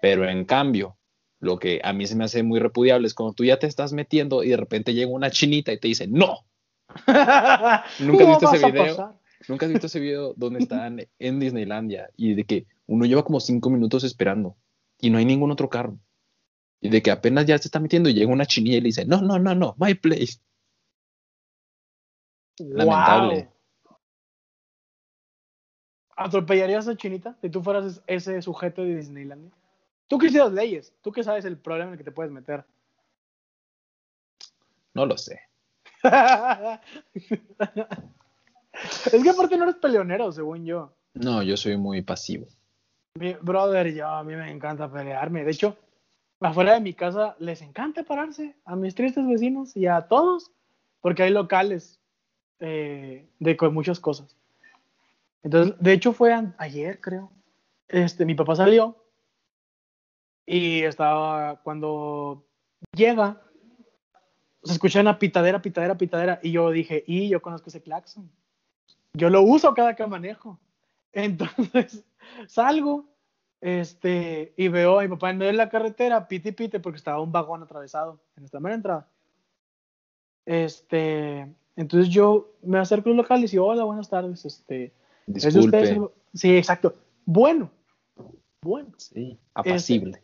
Pero 0.00 0.28
en 0.28 0.44
cambio, 0.44 0.96
lo 1.40 1.58
que 1.58 1.80
a 1.84 1.92
mí 1.92 2.06
se 2.06 2.16
me 2.16 2.24
hace 2.24 2.42
muy 2.42 2.60
repudiable 2.60 3.06
es 3.06 3.14
cuando 3.14 3.34
tú 3.34 3.44
ya 3.44 3.58
te 3.58 3.66
estás 3.66 3.92
metiendo 3.92 4.42
y 4.42 4.48
de 4.48 4.56
repente 4.56 4.94
llega 4.94 5.10
una 5.10 5.30
chinita 5.30 5.72
y 5.72 5.78
te 5.78 5.88
dice, 5.88 6.06
no. 6.06 6.46
¿Nunca 7.98 8.24
has 8.24 8.40
visto 8.40 8.54
ese 8.54 8.70
video? 8.70 9.18
¿Nunca 9.46 9.66
has 9.66 9.72
visto 9.72 9.86
ese 9.86 10.00
video 10.00 10.34
donde 10.34 10.60
están 10.60 11.06
en 11.18 11.38
Disneylandia 11.38 12.10
y 12.16 12.34
de 12.34 12.44
que 12.44 12.66
uno 12.86 13.04
lleva 13.04 13.24
como 13.24 13.38
cinco 13.38 13.70
minutos 13.70 14.02
esperando 14.02 14.56
y 15.00 15.10
no 15.10 15.18
hay 15.18 15.24
ningún 15.24 15.52
otro 15.52 15.68
carro? 15.68 15.98
Y 16.80 16.90
de 16.90 17.02
que 17.02 17.10
apenas 17.10 17.46
ya 17.46 17.58
se 17.58 17.68
está 17.68 17.78
metiendo 17.78 18.08
y 18.08 18.14
llega 18.14 18.32
una 18.32 18.46
chinilla 18.46 18.78
y 18.78 18.80
le 18.80 18.86
dice, 18.86 19.04
no, 19.04 19.20
no, 19.20 19.38
no, 19.38 19.54
no, 19.54 19.76
my 19.78 19.94
place. 19.94 20.40
Lamentable. 22.58 23.48
¿Atropellarías 26.16 26.88
a 26.88 26.96
Chinita 26.96 27.36
si 27.40 27.48
tú 27.48 27.62
fueras 27.62 28.02
ese 28.08 28.42
sujeto 28.42 28.82
de 28.82 28.96
Disneylandia? 28.96 29.52
Tú 30.08 30.18
que 30.18 30.26
hicieras 30.26 30.52
leyes, 30.52 30.92
tú 31.00 31.12
que 31.12 31.22
sabes 31.22 31.44
el 31.44 31.58
problema 31.58 31.90
en 31.90 31.92
el 31.92 31.98
que 31.98 32.04
te 32.04 32.10
puedes 32.10 32.32
meter. 32.32 32.64
No 34.94 35.06
lo 35.06 35.16
sé. 35.16 35.40
es 39.12 39.22
que 39.22 39.30
aparte 39.30 39.56
no 39.56 39.64
eres 39.64 39.76
peleonero, 39.76 40.30
según 40.32 40.64
yo. 40.64 40.92
No, 41.14 41.42
yo 41.42 41.56
soy 41.56 41.76
muy 41.76 42.02
pasivo. 42.02 42.46
Mi 43.18 43.34
brother, 43.34 43.92
yo 43.92 44.06
a 44.06 44.22
mí 44.22 44.36
me 44.36 44.50
encanta 44.50 44.90
pelearme. 44.90 45.44
De 45.44 45.50
hecho, 45.50 45.76
afuera 46.40 46.74
de 46.74 46.80
mi 46.80 46.94
casa 46.94 47.36
les 47.38 47.62
encanta 47.62 48.04
pararse 48.04 48.54
a 48.64 48.76
mis 48.76 48.94
tristes 48.94 49.26
vecinos 49.26 49.76
y 49.76 49.86
a 49.86 50.02
todos, 50.02 50.52
porque 51.00 51.24
hay 51.24 51.30
locales 51.30 52.00
eh, 52.60 53.28
de 53.38 53.56
con 53.56 53.74
muchas 53.74 53.98
cosas. 54.00 54.36
Entonces, 55.42 55.74
de 55.78 55.92
hecho 55.92 56.12
fue 56.12 56.34
ayer, 56.58 57.00
creo. 57.00 57.30
Este, 57.88 58.24
mi 58.24 58.34
papá 58.34 58.54
salió 58.54 58.96
y 60.44 60.82
estaba 60.82 61.60
cuando 61.62 62.44
llega, 62.92 63.40
se 64.62 64.72
escucha 64.72 65.00
una 65.00 65.18
pitadera, 65.18 65.62
pitadera, 65.62 65.96
pitadera 65.96 66.40
y 66.42 66.52
yo 66.52 66.70
dije, 66.70 67.04
y 67.06 67.28
yo 67.28 67.40
conozco 67.40 67.70
ese 67.70 67.82
claxon. 67.82 68.30
Yo 69.18 69.30
lo 69.30 69.42
uso 69.42 69.74
cada 69.74 69.94
que 69.94 70.06
manejo. 70.06 70.58
Entonces, 71.12 72.04
salgo 72.46 73.04
este, 73.60 74.54
y 74.56 74.68
veo 74.68 74.98
a 74.98 75.02
mi 75.02 75.08
papá 75.08 75.30
en 75.30 75.56
la 75.56 75.68
carretera, 75.68 76.28
pite 76.28 76.52
pite, 76.52 76.80
porque 76.80 76.98
estaba 76.98 77.20
un 77.20 77.32
vagón 77.32 77.62
atravesado 77.62 78.20
en 78.36 78.44
esta 78.44 78.58
primera 78.58 78.76
entrada. 78.76 79.08
Este, 80.46 81.52
entonces 81.76 82.08
yo 82.08 82.52
me 82.62 82.78
acerco 82.78 83.10
al 83.10 83.16
local 83.16 83.44
y 83.44 83.48
digo, 83.48 83.66
hola, 83.66 83.84
buenas 83.84 84.08
tardes, 84.08 84.44
este, 84.44 84.92
Disculpe. 85.26 86.00
Sí, 86.32 86.56
exacto. 86.56 86.94
Bueno, 87.26 87.70
bueno. 88.62 88.88
Sí, 88.96 89.38
apacible. 89.54 90.22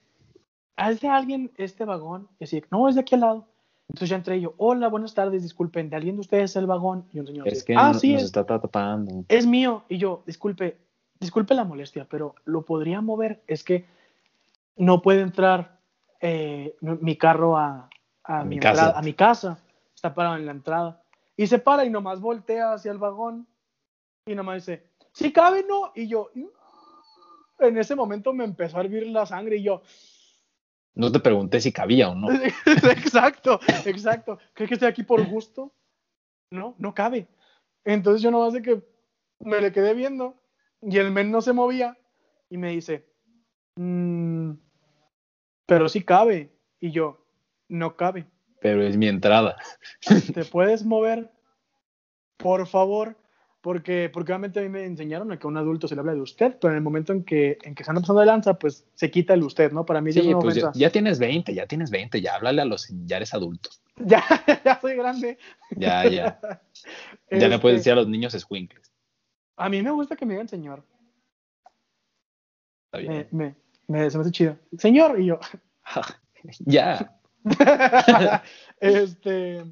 Este, 0.77 1.07
de 1.07 1.13
alguien 1.13 1.51
este 1.57 1.85
vagón? 1.85 2.29
Y 2.39 2.45
así, 2.45 2.63
no, 2.71 2.89
es 2.89 2.95
de 2.95 3.03
aquí 3.03 3.15
al 3.15 3.21
lado. 3.21 3.49
Entonces 3.89 4.09
ya 4.09 4.17
entré 4.17 4.41
yo, 4.41 4.55
hola, 4.57 4.89
buenas 4.89 5.15
tardes, 5.15 5.43
disculpen, 5.43 5.91
¿de 5.91 5.97
alguien 5.97 6.17
de 6.17 6.23
ustedes 6.23 6.51
es 6.51 6.57
el 6.57 6.67
vagón? 6.67 7.07
Y 7.13 7.21
un 7.21 7.27
señor 7.27 7.49
es 7.49 7.63
que 7.63 7.75
ah, 7.77 7.93
sí, 7.95 8.15
nos 8.15 8.25
está 8.25 8.45
tapando. 8.45 9.25
Es 9.29 9.47
mío. 9.47 9.85
Y 9.89 9.99
yo, 9.99 10.23
disculpe, 10.27 10.79
disculpe 11.21 11.55
la 11.55 11.65
molestia, 11.65 12.07
pero 12.09 12.35
lo 12.45 12.65
podría 12.65 13.01
mover. 13.01 13.43
Es 13.47 13.63
que 13.63 13.87
no 14.77 15.03
puede 15.03 15.21
entrar 15.21 15.79
eh, 16.21 16.75
mi 16.81 17.17
carro 17.17 17.57
a, 17.59 17.89
mi, 18.45 18.59
casa. 18.59 18.99
a 18.99 19.03
mi 19.03 19.13
casa. 19.13 19.59
Está 19.95 20.15
parado 20.15 20.37
en 20.37 20.47
la 20.47 20.53
entrada. 20.53 21.03
Y 21.37 21.47
se 21.47 21.59
para 21.59 21.85
y 21.85 21.91
nomás 21.91 22.21
voltea 22.21 22.73
hacia 22.73 22.91
el 22.91 22.99
vagón 22.99 23.47
y 24.27 24.35
nomás 24.35 24.67
dice, 24.67 24.87
si 25.13 25.33
cabe, 25.33 25.65
no. 25.69 25.93
Y 25.95 26.09
yo, 26.09 26.31
mm". 26.35 27.65
en 27.65 27.79
ese 27.79 27.95
momento 27.95 28.33
me 28.33 28.45
empezó 28.45 28.79
a 28.79 28.81
hervir 28.81 29.07
la 29.09 29.27
sangre 29.27 29.57
y 29.57 29.63
yo. 29.63 29.83
No 30.95 31.11
te 31.11 31.21
pregunté 31.21 31.61
si 31.61 31.73
cabía 31.73 32.09
o 32.09 32.15
no. 32.15 32.29
exacto, 32.67 33.61
exacto. 33.85 34.39
¿Crees 34.53 34.69
que 34.69 34.75
estoy 34.75 34.89
aquí 34.89 35.03
por 35.03 35.27
gusto? 35.27 35.75
No, 36.51 36.75
no 36.79 36.95
cabe. 36.95 37.27
Entonces 37.85 38.23
yo 38.23 38.31
no 38.31 38.51
de 38.51 38.63
que 38.63 38.83
me 39.41 39.61
le 39.61 39.73
quedé 39.73 39.95
viendo 39.95 40.41
y 40.81 40.99
el 40.99 41.11
men 41.11 41.31
no 41.31 41.41
se 41.43 41.53
movía 41.53 41.99
y 42.49 42.59
me 42.59 42.71
dice, 42.71 43.07
mm, 43.77 44.53
pero 45.67 45.89
sí 45.89 46.03
cabe. 46.03 46.51
Y 46.81 46.91
yo, 46.91 47.27
no 47.69 47.97
cabe. 47.97 48.27
Pero 48.61 48.83
es 48.83 48.97
mi 48.97 49.09
entrada. 49.09 49.57
¿Te 50.35 50.45
puedes 50.45 50.85
mover? 50.85 51.31
Por 52.37 52.67
favor. 52.67 53.17
Porque, 53.65 54.11
porque 54.13 54.31
obviamente 54.31 54.61
a 54.61 54.63
mí 54.63 54.69
me 54.69 54.85
enseñaron 54.85 55.33
a 55.33 55.39
que 55.39 55.47
a 55.47 55.49
un 55.49 55.57
adulto 55.57 55.89
se 55.89 55.95
le 55.95 56.01
habla 56.01 56.13
de 56.13 56.21
usted, 56.21 56.59
pero 56.61 56.73
en 56.73 56.77
el 56.77 56.83
momento 56.83 57.15
en 57.15 57.25
que, 57.25 57.57
en 57.63 57.75
que 57.75 57.83
se 57.83 57.91
anda 57.91 58.03
pasando 58.03 58.21
de 58.21 58.27
lanza, 58.27 58.59
pues 58.59 58.87
se 58.93 59.11
quita 59.11 59.33
el 59.33 59.43
usted, 59.43 59.73
¿no? 59.73 59.87
Para 59.87 60.03
mí 60.03 60.13
sí, 60.13 60.21
pues 60.39 60.63
ya, 60.75 60.91
tienes 60.91 61.19
20, 61.19 61.55
ya 61.55 61.67
tienes 61.67 61.91
20, 61.91 62.21
ya 62.21 62.35
háblale 62.35 62.61
a 62.61 62.67
los, 62.67 62.87
ya 63.07 63.17
eres 63.17 63.33
adulto. 63.33 63.71
Ya, 63.97 64.23
ya 64.65 64.79
soy 64.81 64.97
grande. 64.97 65.39
Ya, 65.77 66.07
ya. 66.07 66.39
ya 67.31 67.49
le 67.49 67.59
puedes 67.59 67.79
este 67.79 67.91
decir 67.91 67.93
a 67.93 67.97
los 67.97 68.09
niños 68.09 68.35
squinkles. 68.35 68.93
A 69.57 69.71
mí 69.71 69.83
me 69.83 69.93
gusta 69.93 70.15
que 70.15 70.27
me 70.27 70.35
digan 70.35 70.49
señor. 70.49 70.85
Está 72.93 72.99
bien. 72.99 73.29
Me, 73.31 73.55
me, 73.87 74.11
se 74.11 74.19
me 74.19 74.23
hace 74.23 74.31
chido. 74.31 74.59
Señor, 74.77 75.19
y 75.19 75.27
yo. 75.27 75.41
ya. 76.67 77.19
este. 78.81 79.65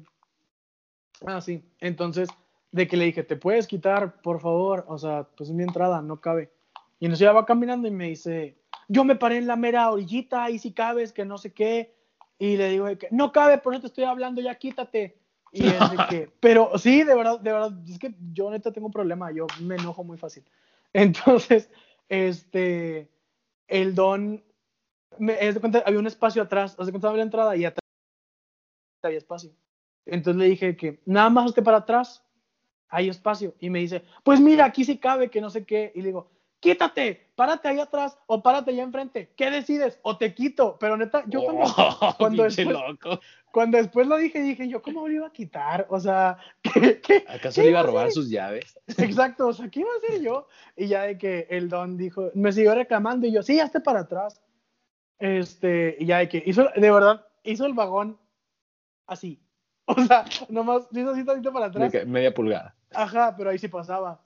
Ah, 1.27 1.41
sí. 1.41 1.63
Entonces, 1.79 2.29
de 2.73 2.87
que 2.87 2.97
le 2.97 3.05
dije, 3.05 3.23
¿te 3.23 3.35
puedes 3.35 3.67
quitar, 3.67 4.19
por 4.21 4.41
favor? 4.41 4.83
O 4.87 4.97
sea, 4.97 5.27
pues 5.37 5.49
es 5.49 5.55
mi 5.55 5.61
entrada, 5.61 6.01
no 6.01 6.19
cabe. 6.19 6.51
Y 6.99 7.05
entonces 7.05 7.23
ya 7.23 7.31
va 7.31 7.45
caminando 7.45 7.87
y 7.87 7.91
me 7.91 8.09
dice, 8.09 8.57
yo 8.87 9.03
me 9.03 9.15
paré 9.15 9.37
en 9.37 9.45
la 9.45 9.55
mera 9.55 9.91
orillita, 9.91 10.49
y 10.49 10.57
si 10.57 10.73
cabes, 10.73 11.13
que 11.13 11.23
no 11.23 11.37
sé 11.37 11.53
qué. 11.53 11.93
Y 12.39 12.57
le 12.57 12.69
digo, 12.69 12.87
que, 12.97 13.07
no 13.11 13.31
cabe, 13.31 13.59
por 13.59 13.73
eso 13.73 13.81
te 13.81 13.87
estoy 13.87 14.05
hablando, 14.05 14.41
ya 14.41 14.55
quítate. 14.55 15.15
Y 15.51 15.67
es 15.67 15.91
de 15.91 15.97
que, 16.09 16.31
pero 16.39 16.75
sí, 16.79 17.03
de 17.03 17.13
verdad, 17.13 17.39
de 17.39 17.51
verdad, 17.53 17.73
es 17.87 17.99
que 17.99 18.15
yo 18.33 18.49
neta 18.49 18.71
tengo 18.71 18.87
un 18.87 18.93
problema, 18.93 19.31
yo 19.31 19.45
me 19.61 19.75
enojo 19.75 20.03
muy 20.03 20.17
fácil. 20.17 20.43
Entonces, 20.93 21.69
este, 22.09 23.07
el 23.67 23.93
don, 23.93 24.43
me, 25.19 25.37
es 25.39 25.53
de 25.53 25.59
cuenta, 25.59 25.83
había 25.85 25.99
un 25.99 26.07
espacio 26.07 26.41
atrás, 26.41 26.75
hace 26.79 26.89
cuenta 26.89 27.07
había 27.07 27.17
la 27.17 27.23
entrada 27.23 27.55
y 27.55 27.65
atrás 27.65 27.83
había 29.03 29.19
espacio. 29.19 29.51
Entonces 30.07 30.39
le 30.39 30.49
dije 30.49 30.75
que 30.75 31.01
nada 31.05 31.29
más 31.29 31.45
esté 31.45 31.61
para 31.61 31.77
atrás 31.77 32.22
hay 32.93 33.09
espacio. 33.09 33.55
Y 33.59 33.69
me 33.69 33.79
dice, 33.79 34.03
pues 34.23 34.39
mira, 34.39 34.65
aquí 34.65 34.85
sí 34.85 34.97
cabe, 34.97 35.29
que 35.29 35.41
no 35.41 35.49
sé 35.49 35.65
qué. 35.65 35.91
Y 35.95 36.01
le 36.01 36.07
digo, 36.07 36.29
quítate, 36.59 37.31
párate 37.35 37.67
ahí 37.67 37.79
atrás 37.79 38.17
o 38.27 38.41
párate 38.41 38.71
allá 38.71 38.83
enfrente. 38.83 39.33
¿Qué 39.35 39.49
decides? 39.49 39.99
O 40.03 40.17
te 40.17 40.33
quito. 40.33 40.77
Pero 40.79 40.95
neta, 40.95 41.23
yo 41.27 41.43
cuando, 41.43 41.63
oh, 41.65 42.15
cuando, 42.17 42.43
después, 42.43 42.77
cuando 43.51 43.77
después 43.79 44.07
lo 44.07 44.17
dije, 44.17 44.41
dije, 44.41 44.69
yo, 44.69 44.81
¿cómo 44.81 45.07
lo 45.07 45.13
iba 45.13 45.27
a 45.27 45.33
quitar? 45.33 45.87
O 45.89 45.99
sea, 45.99 46.37
¿qué, 47.03 47.25
¿acaso 47.27 47.61
le 47.61 47.71
iba 47.71 47.79
a 47.79 47.83
robar 47.83 48.11
sus 48.11 48.29
llaves? 48.29 48.79
Exacto, 48.97 49.47
o 49.47 49.53
sea, 49.53 49.69
¿qué 49.69 49.79
iba 49.79 49.89
a 49.89 49.97
hacer 50.05 50.21
yo? 50.21 50.47
Y 50.77 50.87
ya 50.87 51.03
de 51.03 51.17
que 51.17 51.47
el 51.49 51.67
don 51.67 51.97
dijo, 51.97 52.29
me 52.35 52.53
siguió 52.53 52.75
reclamando 52.75 53.25
y 53.25 53.31
yo, 53.31 53.41
sí, 53.41 53.59
hazte 53.59 53.79
para 53.79 54.01
atrás. 54.01 54.39
Este, 55.17 55.97
y 55.99 56.05
ya 56.05 56.19
de 56.19 56.29
que 56.29 56.43
hizo, 56.45 56.69
de 56.75 56.91
verdad, 56.91 57.25
hizo 57.43 57.65
el 57.65 57.73
vagón 57.73 58.19
así. 59.07 59.39
O 59.85 60.01
sea, 60.01 60.23
nomás 60.47 60.87
hizo 60.91 61.09
así 61.09 61.25
tantito 61.25 61.51
para 61.51 61.65
atrás. 61.65 61.91
media 62.05 62.33
pulgada. 62.33 62.73
Ajá, 62.93 63.35
pero 63.35 63.49
ahí 63.49 63.57
sí 63.57 63.67
pasaba. 63.67 64.21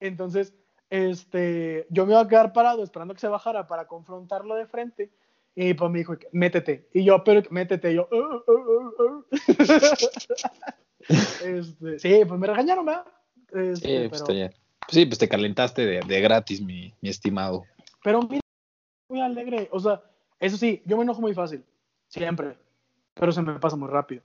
Entonces, 0.00 0.54
este, 0.90 1.86
yo 1.90 2.04
me 2.04 2.12
iba 2.12 2.20
a 2.20 2.28
quedar 2.28 2.52
parado 2.52 2.82
esperando 2.82 3.14
que 3.14 3.20
se 3.20 3.28
bajara 3.28 3.66
para 3.66 3.86
confrontarlo 3.86 4.54
de 4.56 4.66
frente. 4.66 5.10
Y 5.54 5.74
pues 5.74 5.90
me 5.90 5.98
dijo, 5.98 6.14
métete. 6.32 6.88
Y 6.92 7.04
yo, 7.04 7.22
pero 7.24 7.42
métete. 7.50 7.92
Y 7.92 7.96
yo, 7.96 8.08
uh, 8.10 8.50
uh, 8.50 8.92
uh, 9.02 9.24
este, 11.08 11.98
sí, 11.98 12.24
pues 12.26 12.40
me 12.40 12.46
regañaron, 12.46 12.86
¿verdad? 12.86 13.04
Este, 13.52 14.02
sí, 14.04 14.08
pues, 14.08 14.22
pues, 14.22 14.50
sí, 14.88 15.06
pues 15.06 15.18
te 15.18 15.28
calentaste 15.28 15.84
de, 15.84 16.00
de 16.00 16.20
gratis, 16.20 16.60
mi, 16.60 16.94
mi, 17.00 17.08
estimado. 17.08 17.64
Pero 18.02 18.22
mira, 18.22 18.40
muy 19.08 19.20
alegre. 19.20 19.68
O 19.72 19.80
sea, 19.80 20.02
eso 20.38 20.56
sí, 20.56 20.82
yo 20.86 20.96
me 20.96 21.02
enojo 21.02 21.20
muy 21.20 21.34
fácil. 21.34 21.64
Siempre. 22.08 22.56
Pero 23.14 23.32
se 23.32 23.42
me 23.42 23.58
pasa 23.58 23.76
muy 23.76 23.88
rápido. 23.88 24.22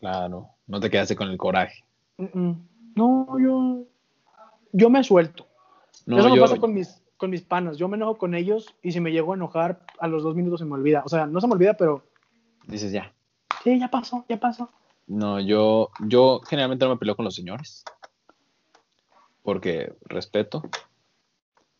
Claro, 0.00 0.48
no 0.66 0.80
te 0.80 0.90
quedaste 0.90 1.14
con 1.14 1.30
el 1.30 1.36
coraje. 1.36 1.84
No, 2.18 3.38
yo, 3.38 3.86
yo 4.72 4.90
me 4.90 5.02
suelto. 5.04 5.46
No, 6.06 6.18
Eso 6.18 6.30
me 6.30 6.40
pasa 6.40 6.58
con 6.58 6.74
mis, 6.74 7.02
con 7.16 7.30
mis 7.30 7.42
panas. 7.42 7.78
Yo 7.78 7.88
me 7.88 7.96
enojo 7.96 8.18
con 8.18 8.34
ellos 8.34 8.74
y 8.82 8.92
si 8.92 9.00
me 9.00 9.12
llego 9.12 9.32
a 9.32 9.36
enojar, 9.36 9.84
a 9.98 10.08
los 10.08 10.22
dos 10.22 10.34
minutos 10.34 10.60
se 10.60 10.66
me 10.66 10.74
olvida. 10.74 11.02
O 11.04 11.08
sea, 11.08 11.26
no 11.26 11.40
se 11.40 11.46
me 11.46 11.54
olvida, 11.54 11.74
pero. 11.74 12.04
Dices 12.66 12.92
ya. 12.92 13.12
Sí, 13.62 13.78
ya 13.78 13.88
pasó, 13.88 14.24
ya 14.28 14.38
pasó. 14.38 14.70
No, 15.06 15.40
yo, 15.40 15.90
yo 16.00 16.40
generalmente 16.46 16.84
no 16.84 16.92
me 16.92 16.96
peleo 16.96 17.16
con 17.16 17.24
los 17.24 17.34
señores. 17.34 17.84
Porque 19.42 19.94
respeto. 20.04 20.62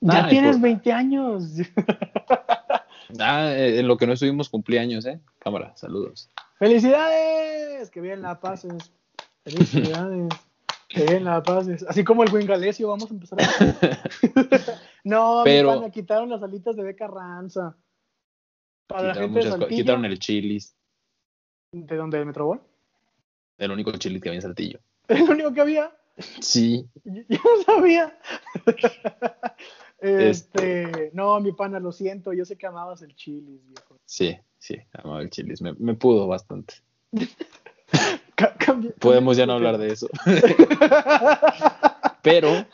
Ya 0.00 0.28
tienes 0.28 0.60
20 0.60 0.92
años. 0.92 1.44
ah, 3.20 3.52
en 3.54 3.86
lo 3.86 3.96
que 3.96 4.06
no 4.06 4.14
estuvimos 4.14 4.48
cumpleaños, 4.48 5.06
¿eh? 5.06 5.20
Cámara, 5.38 5.72
saludos. 5.76 6.30
¡Felicidades! 6.58 7.88
Que 7.90 8.00
bien 8.00 8.22
la 8.22 8.40
pases. 8.40 8.92
Felicidades. 9.44 10.28
En 10.94 11.24
La 11.24 11.42
Paz, 11.42 11.66
así 11.88 12.04
como 12.04 12.22
el 12.22 12.32
Wingalesio, 12.32 12.88
vamos 12.88 13.10
a 13.10 13.14
empezar. 13.14 13.38
A... 13.40 13.46
no, 15.04 15.40
Pero- 15.42 15.70
mi 15.72 15.78
pana, 15.78 15.90
quitaron 15.90 16.28
las 16.28 16.42
alitas 16.42 16.76
de 16.76 16.82
Beca 16.82 17.06
Ranza. 17.06 17.74
Para 18.86 19.08
la 19.08 19.12
Quitaron, 19.14 19.32
gente 19.32 19.44
de 19.46 19.50
Saltillo, 19.52 19.68
quitaron 19.82 20.04
el 20.04 20.18
chilis, 20.18 20.76
¿de 21.72 21.96
dónde? 21.96 22.18
¿De 22.18 22.24
Metrobol? 22.26 22.60
el 23.58 23.70
único 23.70 23.92
chilis 23.92 24.20
que 24.20 24.28
había 24.28 24.38
en 24.38 24.42
Saltillo. 24.42 24.80
Es 25.08 25.20
lo 25.26 25.32
único 25.32 25.52
que 25.54 25.60
había. 25.62 25.96
Sí, 26.40 26.86
Yo 27.04 27.22
yo 27.28 27.38
no 27.42 27.62
sabía. 27.64 28.18
este, 29.98 31.10
no, 31.14 31.40
mi 31.40 31.52
pana, 31.52 31.80
lo 31.80 31.90
siento, 31.92 32.32
yo 32.34 32.44
sé 32.44 32.56
que 32.58 32.66
amabas 32.66 33.00
el 33.02 33.14
chilis, 33.14 33.66
viejo. 33.66 33.98
sí, 34.04 34.36
sí, 34.58 34.76
amaba 34.92 35.22
el 35.22 35.30
chilis. 35.30 35.62
Me, 35.62 35.72
me 35.74 35.94
pudo 35.94 36.26
bastante. 36.26 36.74
Podemos 38.98 39.36
ya 39.36 39.46
no 39.46 39.54
hablar 39.54 39.78
de 39.78 39.92
eso. 39.92 40.08
Pero, 42.22 42.66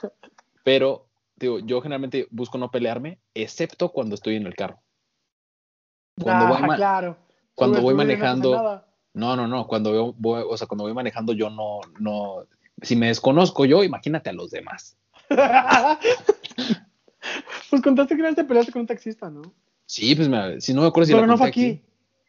pero, 0.62 1.06
digo, 1.36 1.58
yo 1.60 1.80
generalmente 1.80 2.28
busco 2.30 2.58
no 2.58 2.70
pelearme, 2.70 3.18
excepto 3.32 3.88
cuando 3.90 4.14
estoy 4.14 4.36
en 4.36 4.46
el 4.46 4.54
carro. 4.54 4.78
Cuando 6.20 6.44
Ah, 6.44 6.48
voy 6.66 6.76
claro. 6.76 7.16
cuando 7.54 7.80
voy 7.80 7.94
manejando, 7.94 8.84
no, 9.14 9.36
no, 9.36 9.48
no, 9.48 9.66
cuando 9.66 9.90
veo- 9.92 10.14
voy, 10.18 10.44
o 10.46 10.54
sea, 10.58 10.66
cuando 10.66 10.84
voy 10.84 10.92
manejando 10.92 11.32
yo 11.32 11.48
no, 11.48 11.80
no, 11.98 12.44
si 12.82 12.94
me 12.94 13.06
desconozco 13.06 13.64
yo, 13.64 13.82
imagínate 13.82 14.28
a 14.28 14.34
los 14.34 14.50
demás. 14.50 14.98
pues 17.70 17.82
contaste 17.82 18.14
que 18.14 18.20
una 18.20 18.28
vez 18.28 18.36
te 18.36 18.44
peleaste 18.44 18.72
con 18.72 18.80
un 18.80 18.86
taxista, 18.86 19.30
¿no? 19.30 19.42
Sí, 19.86 20.14
pues 20.14 20.28
me- 20.28 20.60
si 20.60 20.74
no 20.74 20.82
me 20.82 20.88
acuerdo 20.88 21.06
si 21.06 21.12
Pero 21.14 21.22
la 21.22 21.26
no 21.32 21.38
fue 21.38 21.46
conté 21.50 21.60
aquí. 21.60 21.82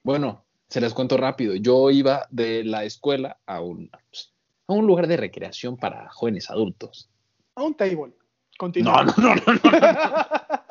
Bueno, 0.04 0.46
se 0.70 0.80
les 0.82 0.94
cuento 0.94 1.18
rápido. 1.18 1.56
Yo 1.56 1.90
iba 1.92 2.28
de 2.30 2.64
la 2.64 2.84
escuela 2.84 3.38
a 3.46 3.62
un, 3.62 3.90
pues, 4.10 4.34
a 4.68 4.74
un 4.74 4.86
lugar 4.88 5.08
de 5.08 5.18
recreación 5.18 5.78
para 5.78 6.10
jóvenes 6.10 6.50
adultos. 6.50 7.10
A 7.56 7.64
un 7.64 7.74
table. 7.76 8.14
Continúa. 8.58 9.04
No, 9.04 9.14
no, 9.18 9.36
no, 9.36 9.42
no. 9.64 9.72
no. 9.72 9.80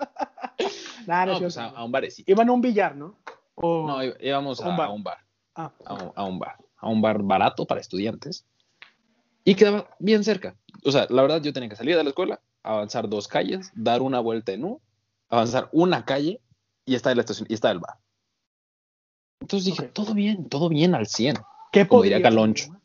Nah, 1.07 1.25
no 1.25 1.33
No, 1.33 1.37
es 1.39 1.43
pues 1.43 1.57
a, 1.59 1.67
a 1.69 1.85
un 1.85 1.93
barecito. 1.93 2.31
Iban 2.31 2.49
a 2.49 2.53
un 2.53 2.61
billar, 2.61 2.95
¿no? 2.97 3.17
O- 3.55 3.87
No, 3.87 4.03
íbamos 4.21 4.61
a 4.61 4.69
un 4.69 4.77
bar. 4.77 4.87
a 4.89 4.91
un 4.91 5.03
bar. 5.03 5.19
Ah, 5.55 5.73
A 5.87 5.95
un, 5.95 6.13
a 6.15 6.25
un 6.25 6.39
bar. 6.39 6.57
A 6.77 6.89
un 6.89 7.01
bar 7.01 7.23
barato 7.23 7.65
para 7.67 7.81
estudiantes. 7.81 8.45
Y 9.45 9.55
quedaba 9.55 9.89
bien 9.99 10.23
cerca. 10.25 10.57
O 10.85 10.93
sea, 10.93 11.07
la 11.09 11.23
verdad, 11.23 11.41
yo 11.43 11.53
tenía 11.53 11.69
que 11.71 11.77
salir 11.77 11.97
de 11.97 12.03
la 12.05 12.11
escuela, 12.11 12.41
avanzar 12.63 13.09
dos 13.09 13.27
calles, 13.27 13.73
dar 13.75 14.03
una 14.03 14.21
vuelta 14.21 14.53
en 14.53 14.65
U, 14.65 14.81
avanzar 15.31 15.69
una 15.73 16.05
calle 16.05 16.41
y 16.85 16.95
está 16.95 17.15
la 17.15 17.23
estación, 17.23 17.47
y 17.51 17.55
está 17.55 17.71
el 17.71 17.79
bar. 17.79 17.97
Entonces 19.41 19.67
dije, 19.67 19.87
Ok. 19.87 19.93
todo 19.93 20.15
bien, 20.15 20.49
todo 20.49 20.69
bien 20.69 20.95
al 20.95 21.07
100. 21.07 21.37
¿Qué 21.73 21.87
como 21.87 22.03
diría 22.03 22.17
podría 22.17 22.17
ser, 22.17 22.23
Caloncho. 22.23 22.81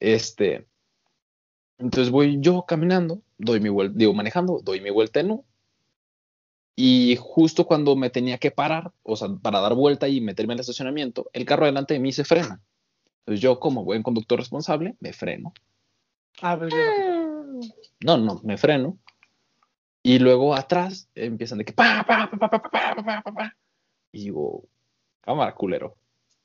Este, 0.00 0.66
entonces 1.78 2.10
voy 2.10 2.38
yo 2.40 2.64
caminando, 2.66 3.22
doy 3.38 3.60
mi 3.60 3.68
vuelta, 3.68 3.94
digo, 3.96 4.14
manejando, 4.14 4.60
doy 4.62 4.80
mi 4.80 4.90
vuelta 4.90 5.20
en 5.20 5.32
U. 5.32 5.44
Y 6.76 7.16
justo 7.20 7.66
cuando 7.66 7.96
me 7.96 8.08
tenía 8.08 8.38
que 8.38 8.50
parar, 8.50 8.92
o 9.02 9.16
sea, 9.16 9.28
para 9.42 9.60
dar 9.60 9.74
vuelta 9.74 10.08
y 10.08 10.20
meterme 10.20 10.54
el 10.54 10.60
estacionamiento, 10.60 11.28
el 11.32 11.44
carro 11.44 11.66
delante 11.66 11.94
de 11.94 12.00
mí 12.00 12.12
se 12.12 12.24
frena. 12.24 12.60
Entonces 13.20 13.40
yo, 13.40 13.60
como 13.60 13.84
buen 13.84 14.02
conductor 14.02 14.38
responsable, 14.38 14.96
me 15.00 15.12
freno. 15.12 15.52
Ah, 16.40 16.56
pero 16.58 16.74
No, 18.00 18.16
no, 18.16 18.40
me 18.42 18.56
freno. 18.56 18.98
Y 20.02 20.18
luego 20.18 20.54
atrás 20.54 21.08
empiezan 21.14 21.58
de 21.58 21.64
que 21.64 21.72
pa, 21.72 22.04
pa, 22.06 22.28
pa, 22.30 22.38
pa, 22.38 22.48
pa, 22.48 22.62
pa, 22.62 23.02
pa, 23.04 23.22
pa, 23.22 23.32
pa. 23.32 23.56
Y 24.10 24.24
digo, 24.24 24.64
cámara, 25.22 25.54
culero. 25.54 25.96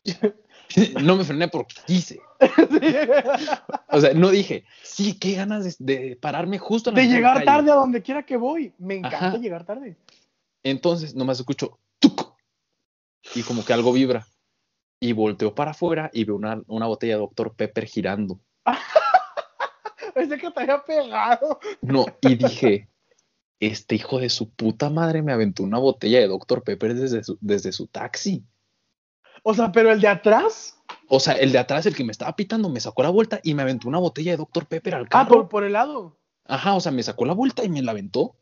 no 1.03 1.15
me 1.17 1.23
frené 1.25 1.49
porque 1.49 1.75
quise. 1.85 2.19
O 3.89 3.99
sea, 3.99 4.13
no 4.13 4.29
dije, 4.29 4.63
sí, 4.83 5.17
qué 5.19 5.33
ganas 5.33 5.77
de, 5.79 5.95
de 5.95 6.15
pararme 6.15 6.57
justo 6.59 6.89
en 6.89 6.95
la 6.95 7.01
de 7.01 7.07
llegar 7.09 7.33
calle". 7.35 7.45
tarde 7.45 7.71
a 7.71 7.75
donde 7.75 8.01
quiera 8.01 8.23
que 8.23 8.37
voy. 8.37 8.73
Me 8.77 8.95
encanta 8.95 9.27
Ajá. 9.27 9.37
llegar 9.37 9.65
tarde. 9.65 9.97
Entonces, 10.63 11.15
nomás 11.15 11.39
escucho, 11.39 11.77
¡tuc! 11.99 12.33
Y 13.35 13.43
como 13.43 13.65
que 13.65 13.73
algo 13.73 13.91
vibra. 13.91 14.25
Y 14.99 15.11
volteo 15.13 15.53
para 15.53 15.71
afuera 15.71 16.09
y 16.13 16.23
veo 16.23 16.35
una, 16.35 16.61
una 16.67 16.87
botella 16.87 17.15
de 17.15 17.19
Dr. 17.19 17.53
Pepper 17.53 17.85
girando. 17.85 18.39
Pensé 20.15 20.37
que 20.37 20.49
te 20.49 20.59
había 20.61 20.83
pegado. 20.83 21.59
No, 21.81 22.05
y 22.21 22.35
dije, 22.35 22.89
este 23.59 23.95
hijo 23.95 24.19
de 24.19 24.29
su 24.29 24.49
puta 24.49 24.89
madre 24.89 25.21
me 25.21 25.33
aventó 25.33 25.63
una 25.63 25.77
botella 25.77 26.19
de 26.19 26.27
Dr. 26.27 26.63
Pepper 26.63 26.95
desde 26.95 27.23
su, 27.23 27.37
desde 27.41 27.71
su 27.71 27.87
taxi. 27.87 28.43
O 29.49 29.53
sea, 29.53 29.71
pero 29.71 29.93
el 29.93 30.01
de 30.01 30.09
atrás. 30.09 30.77
O 31.07 31.21
sea, 31.21 31.35
el 31.35 31.53
de 31.53 31.57
atrás, 31.57 31.85
el 31.85 31.95
que 31.95 32.03
me 32.03 32.11
estaba 32.11 32.35
pitando, 32.35 32.67
me 32.67 32.81
sacó 32.81 33.01
la 33.01 33.09
vuelta 33.09 33.39
y 33.43 33.53
me 33.53 33.61
aventó 33.61 33.87
una 33.87 33.97
botella 33.97 34.31
de 34.31 34.37
Dr. 34.37 34.65
Pepper 34.65 34.95
al 34.95 35.03
Ah, 35.05 35.09
carro. 35.09 35.29
por, 35.29 35.47
por 35.47 35.63
el 35.63 35.71
lado. 35.71 36.17
Ajá, 36.43 36.73
o 36.75 36.81
sea, 36.81 36.91
me 36.91 37.01
sacó 37.01 37.23
la 37.23 37.31
vuelta 37.31 37.63
y 37.63 37.69
me 37.69 37.81
la 37.81 37.91
aventó. 37.91 38.35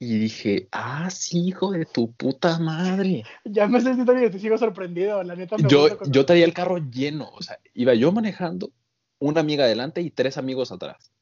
Y 0.00 0.18
dije, 0.18 0.66
ah, 0.72 1.08
sí, 1.08 1.46
hijo 1.46 1.70
de 1.70 1.86
tu 1.86 2.10
puta 2.14 2.58
madre. 2.58 3.22
Ya 3.44 3.68
me 3.68 3.80
sentí 3.80 4.04
también, 4.04 4.32
te 4.32 4.40
sigo 4.40 4.58
sorprendido. 4.58 5.22
La 5.22 5.36
neta 5.36 5.56
me 5.56 5.68
Yo, 5.68 5.86
yo 6.08 6.26
traía 6.26 6.44
el 6.44 6.52
carro 6.52 6.78
lleno, 6.78 7.30
o 7.32 7.42
sea, 7.42 7.60
iba 7.74 7.94
yo 7.94 8.10
manejando, 8.10 8.72
una 9.20 9.38
amiga 9.40 9.66
adelante 9.66 10.00
y 10.00 10.10
tres 10.10 10.36
amigos 10.36 10.72
atrás. 10.72 11.12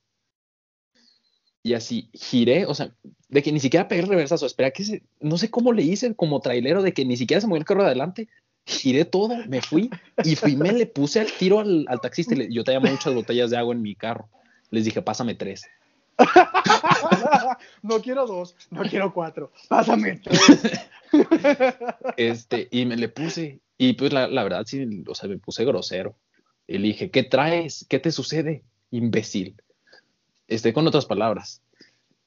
Y 1.69 1.75
así 1.75 2.09
giré, 2.15 2.65
o 2.65 2.73
sea, 2.75 2.95
de 3.29 3.43
que 3.43 3.53
ni 3.53 3.61
siquiera 3.61 3.89
pegué 3.89 4.01
el 4.01 4.09
reversazo, 4.09 4.47
espera 4.47 4.71
que 4.71 4.85
se, 4.85 5.03
no 5.21 5.37
sé 5.37 5.51
cómo 5.51 5.75
le 5.75 5.83
hice 5.83 6.15
como 6.15 6.41
trailero 6.41 6.83
de 6.83 6.95
que 6.95 7.05
ni 7.05 7.17
siquiera 7.19 7.43
se 7.43 7.47
movió 7.47 7.59
el 7.61 7.67
carro 7.67 7.83
de 7.83 7.89
adelante, 7.89 8.29
giré 8.65 9.05
todo, 9.05 9.37
me 9.49 9.61
fui 9.61 9.91
y 10.25 10.35
fui, 10.37 10.57
me 10.57 10.73
le 10.73 10.87
puse 10.87 11.21
al 11.21 11.31
tiro 11.31 11.61
al, 11.61 11.85
al 11.89 12.01
taxista 12.01 12.35
y 12.35 12.39
le- 12.39 12.53
yo 12.53 12.65
traía 12.65 12.81
muchas 12.81 13.13
botellas 13.15 13.51
de 13.51 13.59
agua 13.59 13.75
en 13.75 13.83
mi 13.83 13.95
carro. 13.95 14.29
Les 14.71 14.85
dije, 14.87 15.03
pásame 15.03 15.35
tres. 15.35 15.67
no 17.83 18.01
quiero 18.01 18.27
dos, 18.27 18.57
no 18.71 18.83
quiero 18.83 19.13
cuatro. 19.13 19.53
Pásame 19.69 20.21
tres. 20.25 20.81
Este, 22.17 22.69
y 22.71 22.85
me 22.87 22.97
le 22.97 23.09
puse, 23.09 23.61
y 23.77 23.93
pues 23.95 24.13
la, 24.13 24.27
la 24.29 24.43
verdad 24.43 24.65
sí, 24.67 24.87
o 25.07 25.15
sea, 25.15 25.29
me 25.29 25.39
puse 25.39 25.65
grosero. 25.65 26.17
Y 26.67 26.79
le 26.79 26.89
dije, 26.89 27.11
¿qué 27.11 27.23
traes? 27.25 27.87
¿Qué 27.89 27.99
te 27.99 28.13
sucede? 28.13 28.63
Imbécil. 28.91 29.55
Este, 30.49 30.73
con 30.73 30.87
otras 30.87 31.07
palabras. 31.07 31.63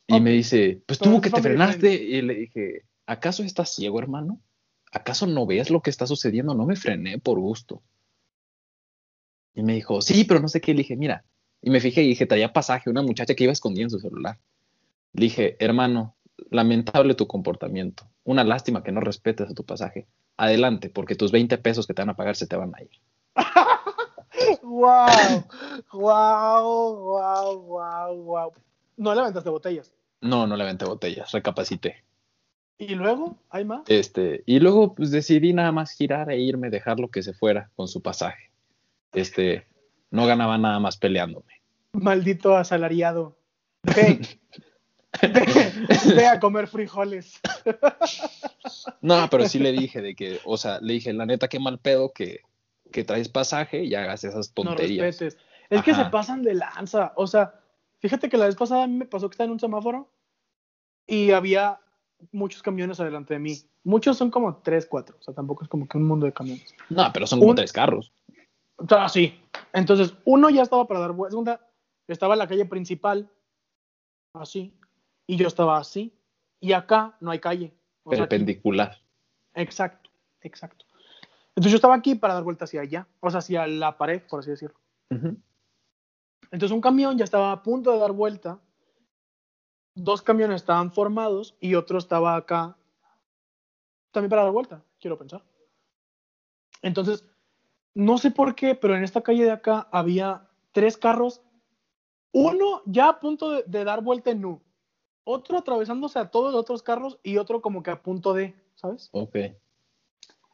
Y 0.07 0.19
me 0.19 0.31
dice, 0.31 0.81
pues 0.86 0.99
Pero 0.99 1.12
tú 1.12 1.21
que 1.21 1.29
te 1.29 1.41
frenaste. 1.41 1.93
Y 1.93 2.21
le 2.21 2.36
dije, 2.36 2.84
¿acaso 3.05 3.43
estás 3.43 3.73
ciego, 3.73 3.99
hermano? 3.99 4.39
¿Acaso 4.91 5.25
no 5.25 5.45
ves 5.45 5.69
lo 5.69 5.81
que 5.81 5.89
está 5.89 6.05
sucediendo? 6.05 6.53
No 6.53 6.65
me 6.65 6.75
frené 6.75 7.17
por 7.17 7.39
gusto. 7.39 7.81
Y 9.53 9.63
me 9.63 9.73
dijo, 9.73 10.01
sí, 10.01 10.23
pero 10.23 10.39
no 10.39 10.47
sé 10.47 10.62
qué. 10.62 10.73
Le 10.73 10.79
dije, 10.79 10.95
mira. 10.95 11.23
Y 11.62 11.69
me 11.69 11.79
fijé 11.79 12.03
y 12.03 12.07
dije, 12.07 12.25
traía 12.25 12.53
pasaje, 12.53 12.89
una 12.89 13.03
muchacha 13.03 13.36
que 13.36 13.43
iba 13.43 13.53
escondida 13.53 13.84
en 13.84 13.91
su 13.91 13.99
celular. 13.99 14.39
Le 15.13 15.25
dije, 15.25 15.57
hermano, 15.60 16.15
lamentable 16.49 17.13
tu 17.13 17.27
comportamiento. 17.27 18.10
Una 18.23 18.43
lástima 18.43 18.84
que 18.84 18.91
no 18.91 18.99
respetes 18.99 19.49
a 19.49 19.53
tu 19.53 19.63
pasaje. 19.63 20.07
Adelante, 20.38 20.89
porque 20.89 21.15
tus 21.15 21.31
20 21.31 21.57
pesos 21.60 21.86
que 21.86 21.93
te 21.93 22.01
van 22.01 22.10
a 22.10 22.15
pagar 22.15 22.36
se 22.36 22.47
te 22.47 22.55
van 22.55 22.73
a 22.75 22.81
ir. 22.81 22.89
wow, 24.63 25.08
wow, 25.93 26.95
wow, 26.95 27.62
wow, 27.62 28.23
wow. 28.23 28.54
No 28.97 29.13
le 29.13 29.21
aventaste 29.21 29.49
botellas. 29.49 29.93
No, 30.21 30.45
no 30.45 30.56
le 30.56 30.63
aventé 30.63 30.86
botellas, 30.86 31.32
recapacité. 31.32 32.04
Y 32.77 32.95
luego, 32.95 33.38
¿hay 33.49 33.65
más? 33.65 33.84
Este, 33.88 34.43
y 34.45 34.60
luego 34.60 34.95
pues 34.95 35.12
decidí 35.12 35.54
nada 35.54 35.71
más 35.71 35.91
girar 35.91 36.32
e 36.32 36.39
irme, 36.39 36.69
dejarlo 36.69 37.10
que 37.10 37.21
se 37.21 37.34
fuera 37.34 37.69
con 37.75 37.88
su 37.88 38.01
pasaje. 38.01 38.51
Este, 39.13 39.67
no 40.10 40.25
ganaba 40.25 40.58
nada 40.58 40.80
más 40.80 40.97
peleándome. 40.97 41.62
Maldito 41.93 42.58
asalariado. 42.58 43.38
Ve, 43.84 44.21
ve, 45.21 46.15
ve 46.15 46.27
a 46.27 46.39
comer 46.39 46.67
frijoles. 46.67 47.39
No, 49.01 49.27
pero 49.30 49.47
sí 49.47 49.60
le 49.60 49.71
dije 49.71 50.01
de 50.01 50.15
que, 50.15 50.39
o 50.45 50.58
sea, 50.58 50.80
le 50.82 50.93
dije, 50.93 51.13
la 51.13 51.25
neta, 51.25 51.47
qué 51.47 51.60
mal 51.60 51.80
pedo 51.80 52.12
que, 52.13 52.41
que 52.91 53.04
traes 53.04 53.30
pasaje 53.30 53.84
y 53.84 53.95
hagas 53.95 54.23
esas 54.23 54.54
tonterías. 54.54 55.21
Es 55.21 55.84
que 55.84 55.93
se 55.95 56.06
pasan 56.06 56.43
de 56.43 56.54
lanza. 56.54 57.13
O 57.15 57.25
sea, 57.27 57.60
fíjate 57.99 58.30
que 58.30 58.38
la 58.38 58.45
vez 58.45 58.56
pasada 58.56 58.84
a 58.84 58.88
mí 58.88 58.95
me 58.97 59.06
pasó 59.06 59.30
que 59.30 59.34
estaba 59.34 59.45
en 59.45 59.51
un 59.54 59.60
semáforo 59.60 60.12
y 61.08 61.32
había 61.32 61.80
muchos 62.32 62.62
camiones 62.62 62.99
adelante 62.99 63.34
de 63.34 63.39
mí. 63.39 63.58
Muchos 63.84 64.17
son 64.17 64.30
como 64.30 64.58
tres, 64.58 64.86
cuatro. 64.86 65.15
O 65.19 65.23
sea, 65.23 65.34
tampoco 65.34 65.63
es 65.63 65.69
como 65.69 65.88
que 65.88 65.97
un 65.97 66.06
mundo 66.08 66.25
de 66.25 66.34
camiones. 66.34 66.75
no, 66.89 67.10
pero 67.13 67.25
son 67.25 67.39
como 67.39 67.51
Un- 67.51 67.56
tres 67.56 67.71
carros. 67.73 68.12
O 68.75 68.88
sea, 68.88 69.08
sí. 69.10 69.39
Entonces, 69.73 70.13
uno 70.25 70.49
ya 70.49 70.62
estaba 70.63 70.88
para 70.88 70.99
dar 70.99 71.12
vuelta. 71.13 71.32
Segunda, 71.32 71.67
estaba 72.08 72.34
en 72.36 72.39
la 72.39 72.47
calle 72.47 72.65
principal, 72.65 73.30
así. 74.34 74.73
Y 75.27 75.38
yo 75.38 75.47
estaba 75.47 75.77
así. 75.77 76.13
Y 76.60 76.73
acá 76.73 77.15
no 77.21 77.32
hay 77.32 77.39
calle. 77.39 77.73
O 78.04 78.12
sea, 78.12 78.23
aquí- 78.23 78.30
perpendicular. 78.30 78.97
exacto, 79.54 80.10
exacto. 80.41 80.86
Entonces 81.62 81.74
yo 81.74 81.76
estaba 81.76 81.93
aquí 81.93 82.15
para 82.15 82.34
dar 82.34 82.43
vuelta 82.43 82.65
hacia 82.65 82.82
allá. 82.82 83.08
O 83.19 83.30
sea, 83.30 83.38
hacia 83.38 83.67
la 83.67 83.95
pared, 83.95 84.24
por 84.28 84.39
así 84.39 84.50
decirlo. 84.50 84.80
Entonces 86.50 86.71
un 86.71 86.82
camión 86.82 87.19
ya 87.19 87.24
estaba 87.24 87.52
a 87.52 87.62
punto 87.62 87.91
de 87.91 88.00
dar 88.00 88.13
vuelta. 88.13 88.60
Dos 89.93 90.24
camiones 90.24 90.56
estaban 90.56 90.91
formados 90.91 91.56
y 91.60 91.76
otro 91.76 92.00
estaba 92.00 92.36
acá 92.36 92.76
también 94.10 94.32
para 94.32 94.41
dar 94.41 94.52
vuelta, 94.52 94.84
quiero 95.00 95.19
pensar. 95.19 95.43
Entonces 96.82 97.26
no 97.93 98.17
sé 98.17 98.32
por 98.32 98.56
qué, 98.56 98.74
pero 98.74 98.95
en 98.95 99.04
esta 99.04 99.21
calle 99.21 99.43
de 99.43 99.52
acá 99.52 99.88
había 99.91 100.50
tres 100.71 100.97
carros, 100.97 101.43
uno 102.32 102.82
ya 102.88 103.08
a 103.08 103.19
punto 103.19 103.52
de, 103.52 103.63
de 103.67 103.84
dar 103.84 104.02
vuelta 104.02 104.32
en 104.32 104.43
U, 104.43 104.63
otro 105.26 105.60
atravesándose 105.60 106.17
a 106.17 106.32
todos 106.32 106.54
los 106.54 106.62
otros 106.62 106.82
carros 106.82 107.19
y 107.21 107.38
otro 107.38 107.62
como 107.62 107.84
que 107.84 107.91
a 107.91 108.02
punto 108.02 108.34
de, 108.34 108.56
¿sabes? 108.74 109.10
Ok. 109.12 109.36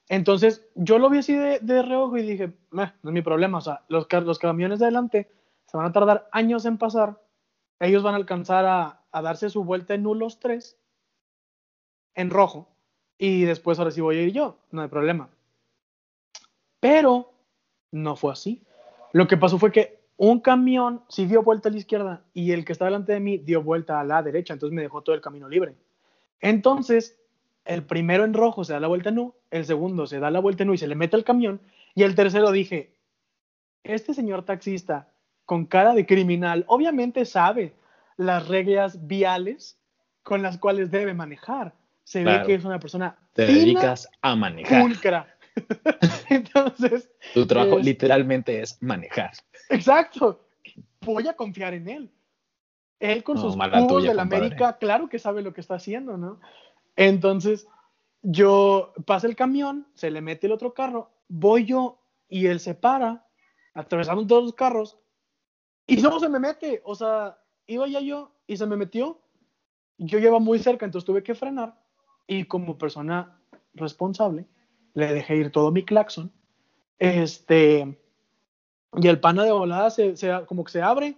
Entonces 0.09 0.67
yo 0.75 0.99
lo 0.99 1.09
vi 1.09 1.19
así 1.19 1.35
de, 1.35 1.81
reojo 1.81 2.17
y 2.17 2.23
dije, 2.23 2.53
"Meh, 2.71 2.93
no 3.03 3.09
es 3.09 3.13
mi 3.13 3.21
problema, 3.21 3.57
o 3.57 3.61
sea, 3.61 3.83
los, 3.89 4.07
los 4.11 4.39
camiones 4.39 4.79
de 4.79 4.85
adelante 4.85 5.31
se 5.65 5.77
van 5.77 5.85
a 5.85 5.91
tardar 5.91 6.29
años 6.31 6.65
en 6.65 6.77
pasar, 6.77 7.21
ellos 7.79 8.03
van 8.03 8.13
a 8.13 8.17
alcanzar 8.17 8.65
a, 8.65 9.01
a 9.11 9.21
darse 9.21 9.49
su 9.49 9.63
vuelta 9.63 9.93
en 9.93 10.07
U 10.07 10.15
los 10.15 10.39
tres, 10.39 10.79
en 12.15 12.29
rojo, 12.29 12.69
y 13.17 13.43
después 13.43 13.79
ahora 13.79 13.91
sí 13.91 14.01
voy 14.01 14.17
a 14.17 14.21
ir 14.21 14.31
yo, 14.31 14.57
no 14.71 14.81
hay 14.81 14.87
problema. 14.87 15.29
Pero 16.79 17.33
no 17.91 18.15
fue 18.15 18.33
así. 18.33 18.63
Lo 19.13 19.27
que 19.27 19.37
pasó 19.37 19.57
fue 19.57 19.71
que 19.71 19.99
un 20.17 20.39
camión 20.39 21.03
sí 21.09 21.25
dio 21.25 21.43
vuelta 21.43 21.69
a 21.69 21.71
la 21.71 21.77
izquierda 21.77 22.23
y 22.33 22.51
el 22.51 22.65
que 22.65 22.73
estaba 22.73 22.89
delante 22.89 23.13
de 23.13 23.19
mí 23.19 23.37
dio 23.37 23.61
vuelta 23.61 23.99
a 23.99 24.03
la 24.03 24.23
derecha, 24.23 24.53
entonces 24.53 24.75
me 24.75 24.81
dejó 24.81 25.01
todo 25.01 25.15
el 25.15 25.21
camino 25.21 25.47
libre. 25.47 25.75
Entonces, 26.39 27.19
el 27.67 27.83
primero 27.83 28.23
en 28.25 28.33
rojo 28.33 28.63
se 28.63 28.73
da 28.73 28.79
la 28.79 28.87
vuelta 28.87 29.09
en 29.09 29.19
U, 29.19 29.35
el 29.51 29.65
segundo 29.65 30.07
se 30.07 30.19
da 30.19 30.31
la 30.31 30.39
vuelta 30.39 30.63
en 30.63 30.69
U 30.69 30.73
y 30.73 30.77
se 30.77 30.87
le 30.87 30.95
mete 30.95 31.15
al 31.15 31.23
camión, 31.23 31.61
y 31.95 32.03
el 32.03 32.15
tercero 32.15 32.51
dije, 32.51 32.95
este 33.83 34.13
señor 34.13 34.43
taxista 34.43 35.07
con 35.45 35.65
cara 35.65 35.93
de 35.93 36.05
criminal 36.05 36.65
obviamente 36.67 37.25
sabe 37.25 37.73
las 38.17 38.47
reglas 38.47 39.07
viales 39.07 39.77
con 40.23 40.41
las 40.41 40.57
cuales 40.57 40.91
debe 40.91 41.13
manejar. 41.13 41.73
Se 42.03 42.23
Claro. 42.23 42.39
ve 42.41 42.45
que 42.47 42.53
es 42.55 42.65
una 42.65 42.79
persona 42.79 43.17
Te 43.33 43.45
fina, 43.47 43.59
dedicas 43.59 44.09
a 44.21 44.35
manejar. 44.35 44.81
pulcra. 44.81 45.27
Entonces, 46.29 47.09
Tu 47.33 47.45
trabajo 47.45 47.79
es- 47.79 47.85
literalmente 47.85 48.61
es 48.61 48.81
manejar. 48.81 49.31
exacto, 49.69 50.47
voy 51.01 51.27
a 51.27 51.33
confiar 51.33 51.73
en 51.73 51.87
él. 51.89 52.11
Él 52.99 53.23
con 53.23 53.35
No, 53.35 53.41
sus 53.43 53.55
cubos 53.55 54.03
de 54.03 54.13
la. 54.13 54.23
América, 54.23 54.77
claro 54.79 55.07
que 55.07 55.19
sabe 55.19 55.41
lo 55.43 55.53
que 55.53 55.61
está 55.61 55.75
haciendo, 55.75 56.17
¿no? 56.17 56.39
Entonces, 56.97 57.67
yo 58.23 58.93
pasa 59.05 59.27
el 59.27 59.37
camión, 59.37 59.87
se 59.95 60.11
le 60.11 60.21
mete 60.21 60.47
el 60.47 60.53
otro 60.53 60.73
carro, 60.73 61.11
voy 61.29 61.65
yo 61.65 61.99
y 62.29 62.47
él 62.47 62.59
se 62.59 62.75
para, 62.75 63.27
atravesando 63.75 64.27
todos 64.27 64.43
los 64.45 64.53
carros, 64.53 64.99
y 65.87 65.97
no 65.97 66.19
se 66.19 66.29
me 66.29 66.39
mete, 66.39 66.81
o 66.85 66.95
sea, 66.95 67.39
iba 67.67 67.87
ya 67.87 68.01
yo 68.01 68.31
y 68.47 68.57
se 68.57 68.65
me 68.67 68.77
metió. 68.77 69.21
Yo 69.97 70.19
lleva 70.19 70.39
muy 70.39 70.59
cerca, 70.59 70.85
entonces 70.85 71.05
tuve 71.05 71.23
que 71.23 71.35
frenar 71.35 71.79
y 72.27 72.45
como 72.45 72.77
persona 72.77 73.39
responsable 73.75 74.47
le 74.93 75.13
dejé 75.13 75.37
ir 75.37 75.51
todo 75.51 75.71
mi 75.71 75.83
claxon. 75.85 76.31
Este, 76.99 77.97
y 78.93 79.07
el 79.07 79.19
pana 79.19 79.43
de 79.43 79.51
volada 79.51 79.89
se, 79.89 80.15
se- 80.17 80.45
como 80.47 80.63
que 80.63 80.71
se 80.71 80.81
abre 80.81 81.17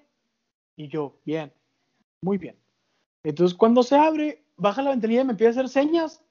y 0.77 0.87
yo, 0.89 1.19
bien, 1.25 1.53
muy 2.21 2.37
bien. 2.37 2.57
Entonces 3.23 3.57
cuando 3.57 3.83
se 3.83 3.97
abre, 3.97 4.43
baja 4.59 4.81
la 4.83 4.91
ventanilla 4.91 5.21
y 5.21 5.25
me 5.25 5.31
empieza 5.31 5.49
a 5.59 5.63
hacer 5.63 5.69
señas 5.69 6.21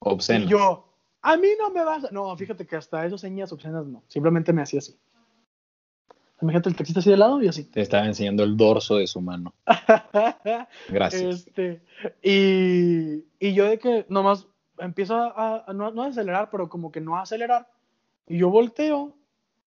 Obsceno. 0.00 0.44
y 0.44 0.48
yo, 0.48 0.84
a 1.22 1.36
mí 1.36 1.48
no 1.58 1.70
me 1.70 1.84
vas. 1.84 2.10
No, 2.12 2.36
fíjate 2.36 2.66
que 2.66 2.76
hasta 2.76 3.06
esas 3.06 3.20
señas 3.20 3.52
obscenas 3.52 3.86
no, 3.86 4.02
simplemente 4.08 4.52
me 4.52 4.62
hacía 4.62 4.78
así. 4.80 4.98
Imagínate 6.40 6.70
el 6.70 6.74
taxista 6.76 6.98
así 6.98 7.08
de 7.10 7.16
lado 7.16 7.40
y 7.40 7.46
así. 7.46 7.64
Te 7.64 7.80
estaba 7.82 8.04
enseñando 8.04 8.42
el 8.42 8.56
dorso 8.56 8.96
de 8.96 9.06
su 9.06 9.20
mano. 9.20 9.54
Gracias. 10.88 11.46
Este, 11.46 11.80
y, 12.22 13.24
y 13.38 13.54
yo 13.54 13.66
de 13.66 13.78
que 13.78 14.06
nomás 14.08 14.48
empiezo 14.78 15.14
a, 15.16 15.64
a- 15.68 15.72
no, 15.72 15.92
no 15.92 16.02
a 16.02 16.06
acelerar, 16.08 16.50
pero 16.50 16.68
como 16.68 16.90
que 16.90 17.00
no 17.00 17.16
a 17.16 17.22
acelerar. 17.22 17.68
Y 18.26 18.38
yo 18.38 18.50
volteo 18.50 19.14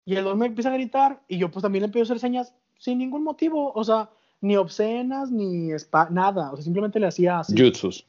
y 0.05 0.15
el 0.15 0.23
don 0.25 0.39
me 0.39 0.47
empieza 0.47 0.71
a 0.71 0.75
gritar 0.75 1.21
y 1.27 1.39
yo 1.39 1.51
pues 1.51 1.63
también 1.63 1.83
le 1.83 1.87
empiezo 1.87 2.05
a 2.05 2.07
hacer 2.15 2.21
señas 2.21 2.55
sin 2.79 2.99
ningún 2.99 3.23
motivo, 3.25 3.73
o 3.75 3.85
sea, 3.85 4.09
ni 4.41 4.57
obscenas, 4.57 5.31
ni 5.31 5.73
spa, 5.73 6.09
nada, 6.11 6.53
o 6.53 6.57
sea, 6.57 6.65
simplemente 6.65 6.99
le 6.99 7.07
hacía 7.07 7.41
así. 7.41 7.55
Jutsus. 7.57 8.07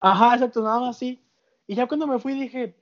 Ajá, 0.00 0.34
exacto, 0.34 0.62
nada 0.62 0.80
más 0.80 0.96
así. 0.96 1.22
Y 1.66 1.74
ya 1.74 1.86
cuando 1.86 2.06
me 2.06 2.18
fui 2.18 2.34
dije, 2.34 2.74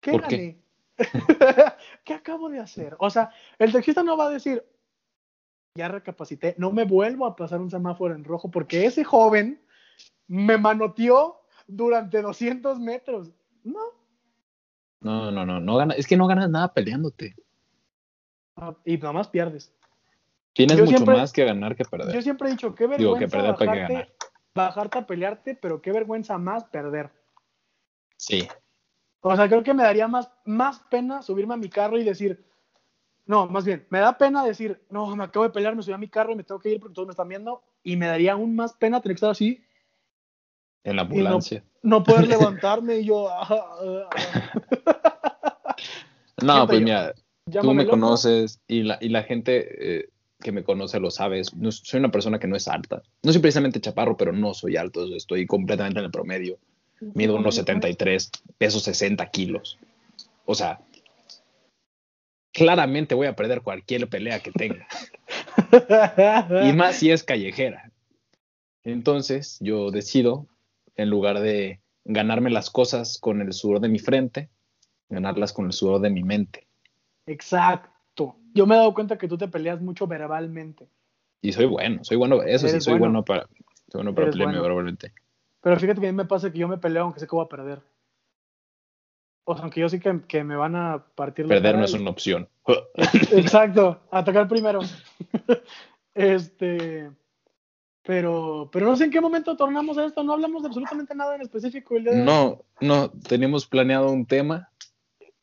¿qué 0.00 0.12
¿Por 0.12 0.26
qué? 0.26 0.36
gané? 0.36 0.66
¿Qué 2.04 2.14
acabo 2.14 2.48
de 2.48 2.58
hacer? 2.58 2.96
O 2.98 3.10
sea, 3.10 3.30
el 3.58 3.72
taxista 3.72 4.02
no 4.02 4.16
va 4.16 4.26
a 4.26 4.30
decir, 4.30 4.64
ya 5.76 5.88
recapacité, 5.88 6.54
no 6.58 6.72
me 6.72 6.84
vuelvo 6.84 7.26
a 7.26 7.36
pasar 7.36 7.60
un 7.60 7.70
semáforo 7.70 8.14
en 8.14 8.24
rojo 8.24 8.50
porque 8.50 8.86
ese 8.86 9.04
joven 9.04 9.62
me 10.26 10.56
manoteó 10.58 11.42
durante 11.66 12.22
200 12.22 12.78
metros. 12.80 13.30
No. 13.62 13.80
No, 15.00 15.30
no, 15.30 15.44
no, 15.44 15.60
no 15.60 15.76
gana, 15.76 15.94
es 15.94 16.06
que 16.06 16.16
no 16.16 16.26
ganas 16.26 16.50
nada 16.50 16.72
peleándote. 16.72 17.36
Ah, 18.56 18.74
Y 18.84 18.96
nada 18.96 19.12
más 19.12 19.28
pierdes. 19.28 19.75
Tienes 20.56 20.76
Yo 20.78 20.84
mucho 20.84 20.96
siempre- 20.96 21.16
más 21.16 21.32
que 21.32 21.44
ganar 21.44 21.76
que 21.76 21.84
perder. 21.84 22.14
Yo 22.14 22.22
siempre 22.22 22.48
he 22.48 22.52
dicho, 22.52 22.74
qué 22.74 22.84
Digo, 22.88 23.12
vergüenza 23.12 23.18
que 23.18 23.28
perder 23.30 23.54
para 23.54 23.58
que 23.58 23.66
bajarte, 23.66 23.92
ganar. 23.92 24.12
bajarte 24.54 24.98
a 24.98 25.06
pelearte, 25.06 25.54
pero 25.54 25.82
qué 25.82 25.92
vergüenza 25.92 26.38
más 26.38 26.64
perder. 26.64 27.10
Sí. 28.16 28.48
O 29.20 29.36
sea, 29.36 29.48
creo 29.48 29.62
que 29.62 29.74
me 29.74 29.82
daría 29.82 30.08
más, 30.08 30.30
más 30.46 30.80
pena 30.90 31.20
subirme 31.20 31.54
a 31.54 31.58
mi 31.58 31.68
carro 31.68 31.98
y 31.98 32.04
decir, 32.04 32.42
no, 33.26 33.46
más 33.48 33.64
bien, 33.66 33.86
me 33.90 33.98
da 33.98 34.16
pena 34.16 34.44
decir, 34.44 34.80
no, 34.88 35.14
me 35.14 35.24
acabo 35.24 35.44
de 35.44 35.50
pelear, 35.50 35.76
me 35.76 35.82
subí 35.82 35.92
a 35.92 35.98
mi 35.98 36.08
carro 36.08 36.32
y 36.32 36.36
me 36.36 36.44
tengo 36.44 36.60
que 36.60 36.70
ir 36.70 36.80
porque 36.80 36.94
todos 36.94 37.06
me 37.08 37.10
están 37.12 37.28
viendo. 37.28 37.62
Y 37.82 37.96
me 37.96 38.06
daría 38.06 38.32
aún 38.32 38.56
más 38.56 38.72
pena 38.72 39.00
tener 39.02 39.14
que 39.14 39.18
estar 39.18 39.30
así, 39.30 39.62
En 40.84 40.96
la 40.96 41.02
ambulancia. 41.02 41.62
no 41.82 42.02
poder 42.02 42.28
levantarme 42.28 42.96
y 43.00 43.04
yo, 43.04 43.28
ah, 43.30 43.46
ah, 43.50 44.08
ah. 44.10 45.76
No, 46.42 46.66
pues 46.66 46.78
yo. 46.80 46.84
mira, 46.84 47.12
tú 47.14 47.20
Llámame 47.50 47.74
me 47.74 47.84
loco. 47.84 47.90
conoces 47.96 48.60
y 48.66 48.82
la, 48.84 48.98
y 49.00 49.08
la 49.08 49.22
gente 49.22 49.98
eh, 50.00 50.08
que 50.40 50.52
me 50.52 50.62
conoce 50.64 51.00
lo 51.00 51.10
sabe. 51.10 51.42
no- 51.56 51.72
soy 51.72 51.98
una 52.00 52.10
persona 52.10 52.38
que 52.38 52.46
no 52.46 52.56
es 52.56 52.68
alta. 52.68 53.02
No 53.22 53.32
soy 53.32 53.40
precisamente 53.40 53.80
chaparro, 53.80 54.16
pero 54.16 54.32
no 54.32 54.54
soy 54.54 54.76
alto. 54.76 55.04
Estoy 55.14 55.46
completamente 55.46 55.98
en 55.98 56.04
el 56.06 56.10
promedio. 56.10 56.58
Mido 57.14 57.36
unos 57.36 57.54
73, 57.56 58.30
peso 58.58 58.80
60 58.80 59.26
kilos. 59.30 59.78
O 60.44 60.54
sea, 60.54 60.80
claramente 62.52 63.14
voy 63.14 63.26
a 63.26 63.36
perder 63.36 63.62
cualquier 63.62 64.08
pelea 64.08 64.40
que 64.40 64.50
tenga. 64.52 64.86
Y 66.68 66.72
más 66.72 66.96
si 66.96 67.10
es 67.10 67.22
callejera. 67.22 67.90
Entonces 68.84 69.58
yo 69.60 69.90
decido, 69.90 70.46
en 70.96 71.10
lugar 71.10 71.40
de 71.40 71.80
ganarme 72.04 72.50
las 72.50 72.70
cosas 72.70 73.18
con 73.18 73.40
el 73.40 73.52
sudor 73.52 73.80
de 73.80 73.88
mi 73.88 73.98
frente, 73.98 74.48
ganarlas 75.08 75.52
con 75.52 75.66
el 75.66 75.72
sudor 75.72 76.00
de 76.00 76.10
mi 76.10 76.22
mente. 76.22 76.66
Exacto. 77.26 77.90
Yo 78.56 78.66
me 78.66 78.74
he 78.74 78.78
dado 78.78 78.94
cuenta 78.94 79.18
que 79.18 79.28
tú 79.28 79.36
te 79.36 79.48
peleas 79.48 79.80
mucho 79.80 80.06
verbalmente. 80.06 80.88
Y 81.42 81.52
soy 81.52 81.66
bueno, 81.66 82.02
soy 82.02 82.16
bueno, 82.16 82.42
eso 82.42 82.66
sí, 82.66 82.80
soy 82.80 82.94
bueno. 82.94 83.22
bueno, 83.22 83.24
para, 83.24 83.42
soy 83.92 83.98
bueno 83.98 84.14
para 84.14 84.30
pelearme 84.30 84.54
bueno. 84.54 84.62
verbalmente. 84.62 85.12
Pero 85.60 85.78
fíjate 85.78 86.00
que 86.00 86.08
a 86.08 86.12
mí 86.12 86.16
me 86.16 86.24
pasa 86.24 86.50
que 86.50 86.58
yo 86.58 86.66
me 86.66 86.78
peleo 86.78 87.02
aunque 87.02 87.20
sé 87.20 87.26
que 87.26 87.36
voy 87.36 87.44
a 87.44 87.48
perder. 87.48 87.82
O 89.44 89.54
sea, 89.54 89.62
aunque 89.62 89.80
yo 89.80 89.88
sí 89.88 90.00
que, 90.00 90.22
que 90.26 90.42
me 90.42 90.56
van 90.56 90.74
a 90.74 91.04
partir 91.14 91.46
Perder 91.46 91.76
no 91.76 91.84
es 91.84 91.92
una 91.92 92.10
opción. 92.10 92.48
Exacto, 93.32 94.00
atacar 94.10 94.48
primero. 94.48 94.80
este, 96.14 97.10
pero, 98.02 98.70
pero 98.72 98.86
no 98.86 98.96
sé 98.96 99.04
en 99.04 99.10
qué 99.10 99.20
momento 99.20 99.56
tornamos 99.56 99.98
a 99.98 100.06
esto, 100.06 100.24
no 100.24 100.32
hablamos 100.32 100.62
de 100.62 100.68
absolutamente 100.68 101.14
nada 101.14 101.34
en 101.34 101.42
específico. 101.42 101.96
el 101.96 102.04
día 102.04 102.12
de 102.12 102.20
hoy. 102.20 102.26
No, 102.26 102.64
no, 102.80 103.10
tenemos 103.10 103.66
planeado 103.66 104.10
un 104.10 104.24
tema, 104.24 104.70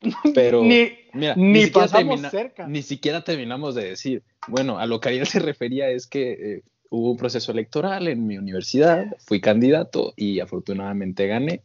pero 0.35 0.63
ni, 0.63 0.91
mira, 1.13 1.35
ni 1.35 1.63
siquiera 1.63 1.87
pasamos 1.87 2.21
cerca. 2.31 2.67
Ni 2.67 2.81
siquiera 2.81 3.23
terminamos 3.23 3.75
de 3.75 3.85
decir. 3.85 4.23
Bueno, 4.47 4.79
a 4.79 4.85
lo 4.85 4.99
que 4.99 5.09
Ariel 5.09 5.27
se 5.27 5.39
refería 5.39 5.89
es 5.89 6.07
que 6.07 6.31
eh, 6.31 6.63
hubo 6.89 7.11
un 7.11 7.17
proceso 7.17 7.51
electoral 7.51 8.07
en 8.07 8.27
mi 8.27 8.37
universidad, 8.37 9.15
fui 9.25 9.41
candidato 9.41 10.13
y 10.15 10.39
afortunadamente 10.39 11.27
gané. 11.27 11.63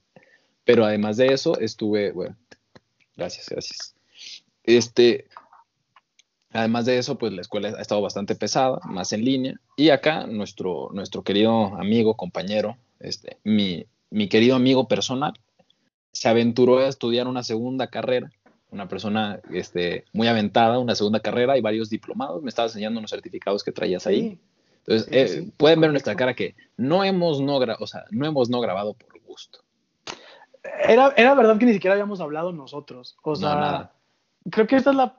Pero 0.65 0.85
además 0.85 1.17
de 1.17 1.29
eso, 1.29 1.59
estuve, 1.59 2.13
bueno, 2.13 2.37
gracias, 3.17 3.49
gracias. 3.49 3.95
Este, 4.65 5.27
además 6.53 6.85
de 6.85 6.99
eso, 6.99 7.17
pues 7.17 7.33
la 7.33 7.41
escuela 7.41 7.69
ha 7.69 7.81
estado 7.81 8.03
bastante 8.03 8.35
pesada, 8.35 8.79
más 8.85 9.13
en 9.13 9.25
línea. 9.25 9.61
Y 9.77 9.91
acá 9.91 10.27
nuestro, 10.27 10.91
nuestro 10.93 11.23
querido 11.23 11.75
amigo, 11.77 12.17
compañero, 12.17 12.77
este, 13.01 13.39
mi, 13.45 13.87
mi 14.11 14.29
querido 14.29 14.57
amigo 14.57 14.89
personal, 14.89 15.33
se 16.19 16.29
aventuró 16.29 16.79
a 16.79 16.89
estudiar 16.89 17.27
una 17.29 17.43
segunda 17.43 17.87
carrera 17.87 18.31
una 18.71 18.87
persona 18.87 19.41
este, 19.51 20.05
muy 20.13 20.29
aventada, 20.29 20.79
una 20.79 20.95
segunda 20.95 21.21
carrera 21.21 21.57
y 21.57 21.63
varios 21.63 21.89
diplomados. 21.89 22.43
Me 22.43 22.51
estaba 22.51 22.69
enseñando 22.69 22.99
unos 22.99 23.11
certificados 23.11 23.65
que 23.65 23.73
traías 23.73 24.07
ahí. 24.07 24.39
Entonces, 24.81 25.07
sí, 25.07 25.17
eh, 25.19 25.29
sí, 25.29 25.53
pueden 25.57 25.81
ver 25.81 25.89
en 25.89 25.93
nuestra 25.93 26.15
cara 26.17 26.35
que 26.35 26.55
no 26.77 27.03
hemos 27.03 27.41
no, 27.41 27.57
o 27.57 27.87
sea, 27.87 28.05
no 28.11 28.27
hemos 28.27 28.51
no 28.51 28.61
grabado 28.61 28.93
por 28.95 29.19
gusto. 29.23 29.61
Era, 30.87 31.15
era 31.17 31.35
verdad 31.35 31.59
que 31.59 31.65
ni 31.65 31.73
siquiera 31.73 31.95
habíamos 31.95 32.21
hablado 32.21 32.53
nosotros. 32.53 33.17
O 33.23 33.31
No, 33.31 33.37
sea, 33.37 33.55
nada. 33.55 33.93
creo 34.51 34.67
que 34.67 34.77
esta 34.77 34.91
es 34.91 34.97
la 34.97 35.17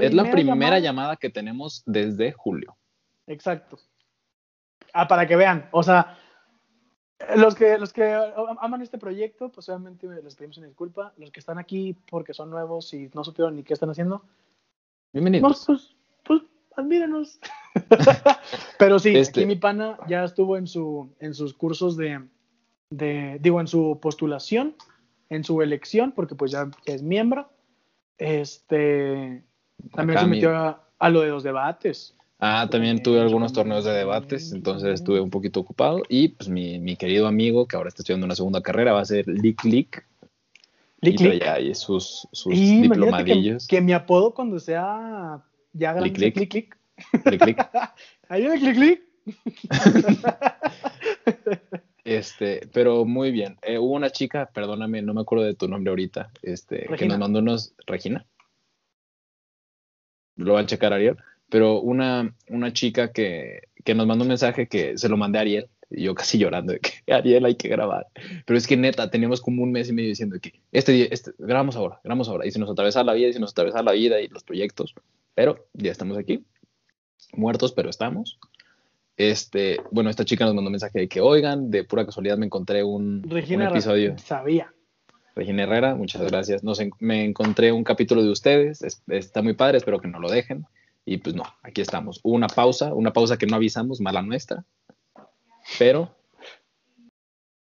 es 0.00 0.12
la 0.14 0.24
primera 0.30 0.54
llamada. 0.54 0.78
llamada 0.80 1.16
que 1.16 1.30
tenemos 1.30 1.82
desde 1.86 2.32
julio. 2.32 2.76
Exacto. 3.28 3.78
Ah, 4.92 5.06
para 5.06 5.26
que 5.28 5.36
vean. 5.36 5.68
O 5.70 5.82
sea, 5.84 6.18
Los 7.36 7.54
que, 7.54 7.78
los 7.78 7.92
que 7.92 8.14
aman 8.60 8.82
este 8.82 8.98
proyecto, 8.98 9.50
pues 9.50 9.68
obviamente 9.68 10.06
les 10.22 10.34
pedimos 10.36 10.58
una 10.58 10.66
disculpa. 10.66 11.12
Los 11.16 11.30
que 11.30 11.40
están 11.40 11.58
aquí 11.58 11.96
porque 12.10 12.34
son 12.34 12.50
nuevos 12.50 12.92
y 12.94 13.10
no 13.14 13.24
supieron 13.24 13.56
ni 13.56 13.62
qué 13.62 13.74
están 13.74 13.90
haciendo, 13.90 14.24
Bienvenidos. 15.12 15.64
pues, 15.66 15.96
pues 16.24 16.42
admírenos. 16.76 17.38
Pero 18.78 18.98
sí, 18.98 19.16
Este- 19.16 19.40
aquí 19.40 19.46
mi 19.46 19.56
pana 19.56 19.98
ya 20.08 20.24
estuvo 20.24 20.56
en, 20.56 20.66
su, 20.66 21.12
en 21.20 21.34
sus 21.34 21.54
cursos 21.54 21.96
de, 21.96 22.22
de, 22.90 23.38
digo, 23.40 23.60
en 23.60 23.66
su 23.66 23.98
postulación, 24.00 24.74
en 25.28 25.44
su 25.44 25.62
elección, 25.62 26.12
porque 26.12 26.34
pues 26.34 26.50
ya 26.50 26.70
es 26.86 27.02
miembro. 27.02 27.50
Este, 28.18 29.44
también 29.94 30.18
Acá 30.18 30.26
se 30.26 30.30
metió 30.30 30.56
a, 30.56 30.88
a 30.98 31.08
lo 31.10 31.20
de 31.20 31.28
los 31.28 31.42
debates. 31.42 32.16
Ah, 32.44 32.66
también 32.68 33.00
tuve 33.04 33.20
algunos 33.20 33.52
torneos 33.52 33.84
de 33.84 33.92
debates, 33.92 34.50
entonces 34.52 34.94
estuve 34.94 35.20
un 35.20 35.30
poquito 35.30 35.60
ocupado. 35.60 36.02
Y 36.08 36.26
pues 36.30 36.48
mi, 36.48 36.80
mi 36.80 36.96
querido 36.96 37.28
amigo, 37.28 37.68
que 37.68 37.76
ahora 37.76 37.88
está 37.88 38.02
estudiando 38.02 38.26
una 38.26 38.34
segunda 38.34 38.60
carrera, 38.60 38.92
va 38.92 39.00
a 39.00 39.04
ser 39.04 39.28
Lick 39.28 39.62
Lick. 39.62 40.04
Lick, 41.02 41.20
y 41.20 41.24
lick. 41.28 41.46
ahí 41.46 41.72
sus, 41.72 42.26
sus 42.32 42.52
Y 42.52 42.56
imagínate 42.56 42.88
que, 42.88 42.94
diplomadillos. 42.96 43.66
que 43.68 43.80
mi 43.80 43.92
apodo 43.92 44.34
cuando 44.34 44.58
sea 44.58 45.40
ya 45.72 45.92
grande, 45.92 46.18
Lick, 46.18 46.36
lick. 46.36 46.76
Lick 47.30 47.46
Lick. 47.46 47.68
Ahí 48.28 48.40
viene 48.42 48.58
clic, 48.58 48.74
clic. 48.74 49.02
Este, 52.04 52.68
pero 52.72 53.04
muy 53.04 53.30
bien. 53.30 53.58
Eh, 53.62 53.78
hubo 53.78 53.94
una 53.94 54.10
chica, 54.10 54.50
perdóname, 54.52 55.02
no 55.02 55.14
me 55.14 55.20
acuerdo 55.20 55.44
de 55.44 55.54
tu 55.54 55.68
nombre 55.68 55.90
ahorita, 55.90 56.32
este, 56.42 56.88
que 56.98 57.06
nos 57.06 57.18
mandó 57.18 57.38
unos. 57.38 57.74
Regina. 57.86 58.26
Lo 60.34 60.54
va 60.54 60.60
a 60.60 60.66
checar 60.66 60.92
Ariel. 60.92 61.16
Pero 61.52 61.80
una, 61.80 62.34
una 62.48 62.72
chica 62.72 63.12
que, 63.12 63.64
que 63.84 63.94
nos 63.94 64.06
mandó 64.06 64.22
un 64.24 64.28
mensaje 64.28 64.66
que 64.68 64.96
se 64.96 65.08
lo 65.10 65.18
mandé 65.18 65.36
a 65.38 65.42
Ariel. 65.42 65.68
Y 65.94 66.04
yo 66.04 66.14
casi 66.14 66.38
llorando 66.38 66.72
de 66.72 66.80
que 66.80 66.90
Ariel 67.12 67.44
hay 67.44 67.54
que 67.56 67.68
grabar. 67.68 68.06
Pero 68.46 68.56
es 68.56 68.66
que 68.66 68.78
neta, 68.78 69.10
teníamos 69.10 69.42
como 69.42 69.62
un 69.62 69.70
mes 69.70 69.90
y 69.90 69.92
medio 69.92 70.08
diciendo 70.08 70.36
que 70.40 70.54
este 70.72 70.92
día, 70.92 71.06
este, 71.10 71.32
grabamos 71.38 71.76
ahora, 71.76 72.00
grabamos 72.02 72.30
ahora. 72.30 72.46
Y 72.46 72.50
se 72.50 72.58
nos 72.58 72.70
atravesa 72.70 73.04
la 73.04 73.12
vida, 73.12 73.28
y 73.28 73.32
se 73.34 73.40
nos 73.40 73.50
atravesa 73.50 73.82
la 73.82 73.92
vida 73.92 74.18
y 74.22 74.28
los 74.28 74.42
proyectos. 74.42 74.94
Pero 75.34 75.66
ya 75.74 75.92
estamos 75.92 76.16
aquí. 76.16 76.42
Muertos, 77.34 77.72
pero 77.72 77.90
estamos. 77.90 78.38
Este, 79.18 79.78
bueno, 79.90 80.08
esta 80.08 80.24
chica 80.24 80.46
nos 80.46 80.54
mandó 80.54 80.68
un 80.68 80.72
mensaje 80.72 81.00
de 81.00 81.08
que, 81.08 81.20
oigan, 81.20 81.70
de 81.70 81.84
pura 81.84 82.06
casualidad 82.06 82.38
me 82.38 82.46
encontré 82.46 82.82
un, 82.82 83.22
Regina 83.28 83.66
un 83.66 83.70
episodio. 83.72 84.16
sabía. 84.18 84.72
Regina 85.36 85.62
Herrera, 85.64 85.94
muchas 85.94 86.22
gracias. 86.22 86.64
Nos 86.64 86.80
me 86.98 87.24
encontré 87.24 87.72
un 87.72 87.84
capítulo 87.84 88.22
de 88.22 88.30
ustedes, 88.30 88.82
es- 88.82 89.02
está 89.08 89.42
muy 89.42 89.52
padre, 89.54 89.78
espero 89.78 90.00
que 90.00 90.08
no 90.08 90.18
lo 90.18 90.30
dejen. 90.30 90.64
Y 91.04 91.18
pues 91.18 91.34
no, 91.34 91.42
aquí 91.62 91.80
estamos. 91.80 92.20
Hubo 92.22 92.34
una 92.34 92.46
pausa, 92.46 92.94
una 92.94 93.12
pausa 93.12 93.36
que 93.36 93.46
no 93.46 93.56
avisamos, 93.56 94.00
mala 94.00 94.22
nuestra. 94.22 94.64
Pero, 95.78 96.14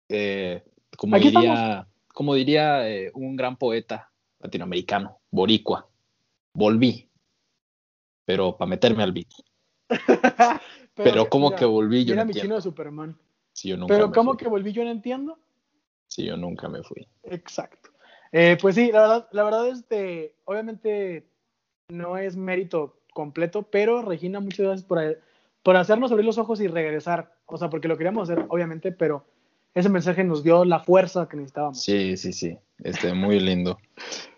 eh, 0.09 0.62
como 0.97 1.16
Aquí 1.16 1.31
diría, 1.31 1.87
como 2.09 2.35
diría 2.35 2.89
eh, 2.89 3.11
un 3.14 3.37
gran 3.37 3.57
poeta 3.57 4.11
latinoamericano, 4.41 5.18
boricua, 5.31 5.89
volví, 6.55 7.09
pero 8.25 8.57
para 8.57 8.68
meterme 8.68 9.03
al 9.03 9.12
beat. 9.12 9.29
Pero, 10.97 11.29
¿cómo 11.29 11.49
mira, 11.49 11.59
que 11.59 11.64
volví? 11.64 12.05
Yo 12.05 12.12
Mira 12.12 12.22
no 12.22 12.29
mi 12.29 12.33
chino 12.35 12.43
entiendo. 12.43 12.57
de 12.57 12.62
Superman. 12.62 13.18
Si 13.53 13.68
yo 13.68 13.77
nunca 13.77 13.93
Pero 13.95 14.09
me 14.09 14.14
¿cómo 14.14 14.31
fui. 14.33 14.39
que 14.39 14.49
volví 14.49 14.72
yo 14.72 14.85
no 14.85 14.91
entiendo? 14.91 15.39
Si 16.07 16.25
yo 16.25 16.37
nunca 16.37 16.68
me 16.68 16.85
fui. 16.85 17.09
Exacto. 17.25 17.91
Eh, 18.31 18.57
pues 18.61 18.77
sí, 18.77 18.93
la 18.93 19.01
verdad, 19.01 19.29
la 19.33 19.43
verdad 19.43 19.68
este, 19.68 20.37
obviamente 20.45 21.27
no 21.89 22.16
es 22.16 22.37
mérito 22.37 22.97
completo, 23.15 23.62
pero 23.62 24.03
Regina, 24.03 24.41
muchas 24.41 24.67
gracias 24.67 24.87
por, 24.87 24.99
por 25.62 25.77
hacernos 25.77 26.11
abrir 26.12 26.27
los 26.27 26.37
ojos 26.37 26.61
y 26.61 26.67
regresar. 26.69 27.33
O 27.47 27.57
sea, 27.57 27.71
porque 27.71 27.89
lo 27.89 27.97
queríamos 27.97 28.29
hacer, 28.29 28.45
obviamente, 28.51 28.93
pero 28.93 29.25
ese 29.73 29.89
mensaje 29.89 30.23
nos 30.25 30.43
dio 30.45 30.67
la 30.67 30.81
fuerza 30.81 31.27
que 31.29 31.37
necesitábamos. 31.39 31.83
Sí, 31.83 32.17
sí, 32.19 32.33
sí. 32.35 32.59
Este, 32.83 33.15
muy 33.15 33.41
lindo. 33.41 33.79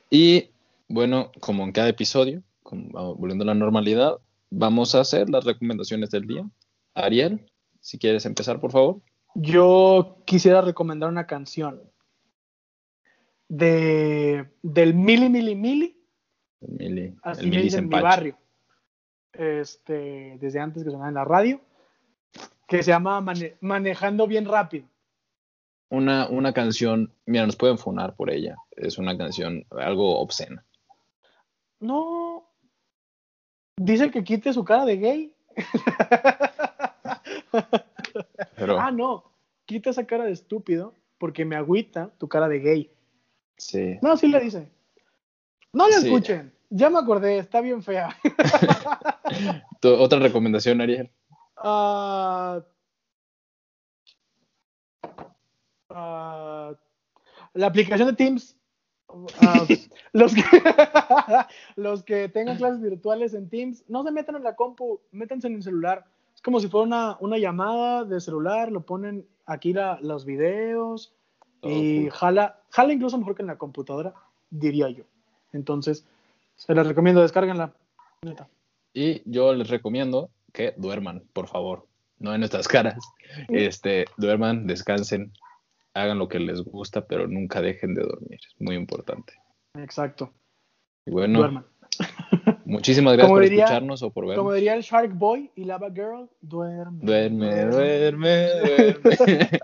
Y 0.08 0.50
bueno, 0.88 1.32
como 1.40 1.64
en 1.64 1.72
cada 1.72 1.88
episodio, 1.88 2.42
como- 2.62 2.88
vamos 2.92 3.18
volviendo 3.18 3.42
a 3.42 3.46
la 3.48 3.54
normalidad, 3.54 4.18
vamos 4.50 4.94
a 4.94 5.00
hacer 5.00 5.28
las 5.28 5.44
recomendaciones 5.44 6.10
del 6.10 6.26
día. 6.26 6.48
Ariel, 6.94 7.50
si 7.80 7.98
quieres 7.98 8.24
empezar, 8.26 8.60
por 8.60 8.70
favor. 8.70 9.00
Yo 9.34 10.18
quisiera 10.24 10.60
recomendar 10.62 11.08
una 11.10 11.26
canción 11.26 11.82
de, 13.48 14.48
del 14.62 14.94
Mili 14.94 15.28
Mili 15.28 15.54
Mili, 15.54 16.02
El 16.60 16.72
Mili, 16.72 17.14
así 17.22 17.44
el 17.44 17.50
Mili 17.50 17.80
mi 17.82 18.00
barrio, 18.00 18.38
este, 19.38 20.38
desde 20.40 20.60
antes 20.60 20.82
que 20.84 20.90
sonaba 20.90 21.08
en 21.08 21.14
la 21.14 21.24
radio, 21.24 21.60
que 22.68 22.82
se 22.82 22.90
llama 22.90 23.20
Mane- 23.20 23.56
Manejando 23.60 24.26
Bien 24.26 24.44
Rápido. 24.44 24.86
Una, 25.88 26.28
una 26.28 26.52
canción, 26.52 27.12
mira, 27.26 27.46
nos 27.46 27.56
pueden 27.56 27.78
funar 27.78 28.16
por 28.16 28.30
ella. 28.30 28.56
Es 28.72 28.98
una 28.98 29.16
canción 29.16 29.64
algo 29.70 30.18
obscena. 30.18 30.64
No. 31.78 32.48
Dice 33.76 34.10
que 34.10 34.24
quite 34.24 34.52
su 34.52 34.64
cara 34.64 34.84
de 34.84 34.96
gay. 34.96 35.34
Pero 38.56 38.78
Ah, 38.80 38.90
no. 38.90 39.24
Quita 39.66 39.90
esa 39.90 40.06
cara 40.06 40.24
de 40.24 40.32
estúpido 40.32 40.94
porque 41.18 41.44
me 41.44 41.56
agüita 41.56 42.10
tu 42.18 42.28
cara 42.28 42.48
de 42.48 42.58
gay. 42.60 42.90
sí. 43.56 43.98
No, 44.02 44.16
sí 44.16 44.28
le 44.28 44.40
dice. 44.40 44.68
No 45.72 45.86
le 45.88 45.94
Sí. 45.94 46.06
escuchen. 46.06 46.52
Ya 46.70 46.90
me 46.90 46.98
acordé, 46.98 47.38
está 47.38 47.60
bien 47.60 47.82
fea. 47.82 48.16
Otra 49.82 50.18
recomendación, 50.18 50.80
Ariel. 50.80 51.10
Ah, 51.56 52.60
ah, 55.90 56.72
la 57.54 57.66
aplicación 57.66 58.08
de 58.08 58.14
Teams. 58.14 58.56
Ah, 59.38 59.64
los, 60.12 60.34
que, 60.34 60.42
los 61.76 62.02
que 62.02 62.28
tengan 62.28 62.56
clases 62.56 62.80
virtuales 62.80 63.34
en 63.34 63.48
Teams, 63.48 63.84
no 63.88 64.02
se 64.02 64.10
metan 64.10 64.36
en 64.36 64.42
la 64.42 64.56
compu, 64.56 65.00
métanse 65.12 65.46
en 65.46 65.54
el 65.54 65.62
celular. 65.62 66.04
Es 66.34 66.42
como 66.42 66.60
si 66.60 66.68
fuera 66.68 66.84
una, 66.86 67.16
una 67.20 67.38
llamada 67.38 68.04
de 68.04 68.20
celular, 68.20 68.70
lo 68.70 68.84
ponen 68.84 69.26
aquí 69.46 69.72
la- 69.72 69.98
los 70.02 70.24
videos 70.24 71.14
y 71.62 72.08
Todo 72.08 72.10
cool. 72.10 72.10
jala, 72.10 72.60
jala 72.70 72.92
incluso 72.92 73.16
mejor 73.18 73.34
que 73.36 73.42
en 73.42 73.48
la 73.48 73.56
computadora, 73.58 74.14
diría 74.50 74.90
yo. 74.90 75.04
Entonces, 75.52 76.04
se 76.56 76.74
les 76.74 76.86
recomiendo, 76.86 77.22
descárguenla. 77.22 77.74
Neta. 78.22 78.48
Y 78.92 79.22
yo 79.30 79.54
les 79.54 79.68
recomiendo 79.68 80.30
que 80.52 80.74
duerman, 80.76 81.22
por 81.32 81.48
favor. 81.48 81.86
No 82.18 82.32
en 82.32 82.40
nuestras 82.40 82.66
caras. 82.66 82.96
Este, 83.48 84.06
duerman, 84.16 84.66
descansen, 84.66 85.32
hagan 85.92 86.18
lo 86.18 86.28
que 86.28 86.38
les 86.40 86.62
gusta, 86.62 87.06
pero 87.06 87.28
nunca 87.28 87.60
dejen 87.60 87.94
de 87.94 88.02
dormir. 88.02 88.40
Es 88.46 88.58
muy 88.60 88.74
importante. 88.74 89.34
Exacto. 89.74 90.32
Y 91.04 91.10
bueno, 91.10 91.40
Duerman. 91.40 91.66
muchísimas 92.64 93.12
gracias 93.12 93.28
Como 93.28 93.36
por 93.36 93.42
diría- 93.44 93.64
escucharnos 93.64 94.02
o 94.02 94.10
por 94.10 94.24
Como 94.24 94.28
vernos. 94.30 94.54
diría 94.54 94.74
el 94.74 94.82
Shark 94.82 95.12
Boy 95.14 95.50
y 95.56 95.64
Lava 95.64 95.90
Girl, 95.90 96.28
duerme. 96.40 96.98
Duerme, 97.04 97.64
duerme, 97.66 98.48
duerme. 98.60 99.60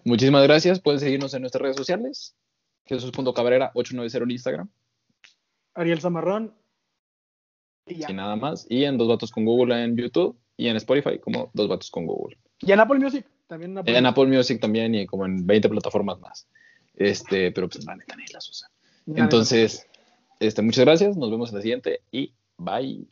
Muchísimas 0.04 0.42
gracias. 0.44 0.80
Pueden 0.80 1.00
seguirnos 1.00 1.34
en 1.34 1.42
nuestras 1.42 1.62
redes 1.62 1.76
sociales. 1.76 2.36
Jesús.cabrera890 2.86 4.22
en 4.22 4.30
Instagram. 4.30 4.68
Ariel 5.74 6.00
Zamarrón. 6.00 6.54
Y 7.86 7.96
ya. 7.96 8.10
Y 8.10 8.14
nada 8.14 8.36
más. 8.36 8.66
Y 8.68 8.84
en 8.84 8.98
Dos 8.98 9.08
Vatos 9.08 9.30
con 9.30 9.44
Google 9.44 9.82
en 9.82 9.96
YouTube. 9.96 10.38
Y 10.56 10.68
en 10.68 10.76
Spotify 10.76 11.18
como 11.18 11.50
Dos 11.54 11.68
Vatos 11.68 11.90
con 11.90 12.06
Google. 12.06 12.38
Y 12.60 12.72
en 12.72 12.80
Apple 12.80 12.98
Music. 12.98 13.26
También 13.46 13.72
en 13.72 13.78
Apple 13.78 13.98
En 13.98 14.06
Apple 14.06 14.26
Music 14.26 14.60
también 14.60 14.94
y 14.94 15.06
como 15.06 15.26
en 15.26 15.46
20 15.46 15.68
plataformas 15.68 16.20
más. 16.20 16.48
Este, 16.94 17.52
pero 17.52 17.68
pues 17.68 17.84
la 17.84 17.96
neta 17.96 18.16
ni 18.16 18.24
las 18.32 18.48
usa. 18.48 18.70
Entonces, 19.06 19.86
este, 20.38 20.62
muchas 20.62 20.84
gracias. 20.84 21.16
Nos 21.16 21.30
vemos 21.30 21.50
en 21.50 21.56
la 21.56 21.62
siguiente 21.62 22.02
y 22.10 22.32
bye. 22.58 23.06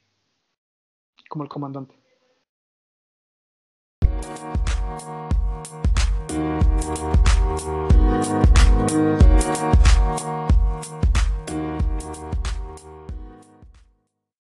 Como 1.28 1.44
el 1.44 1.50
comandante. 1.50 2.00
Thank 10.20 10.60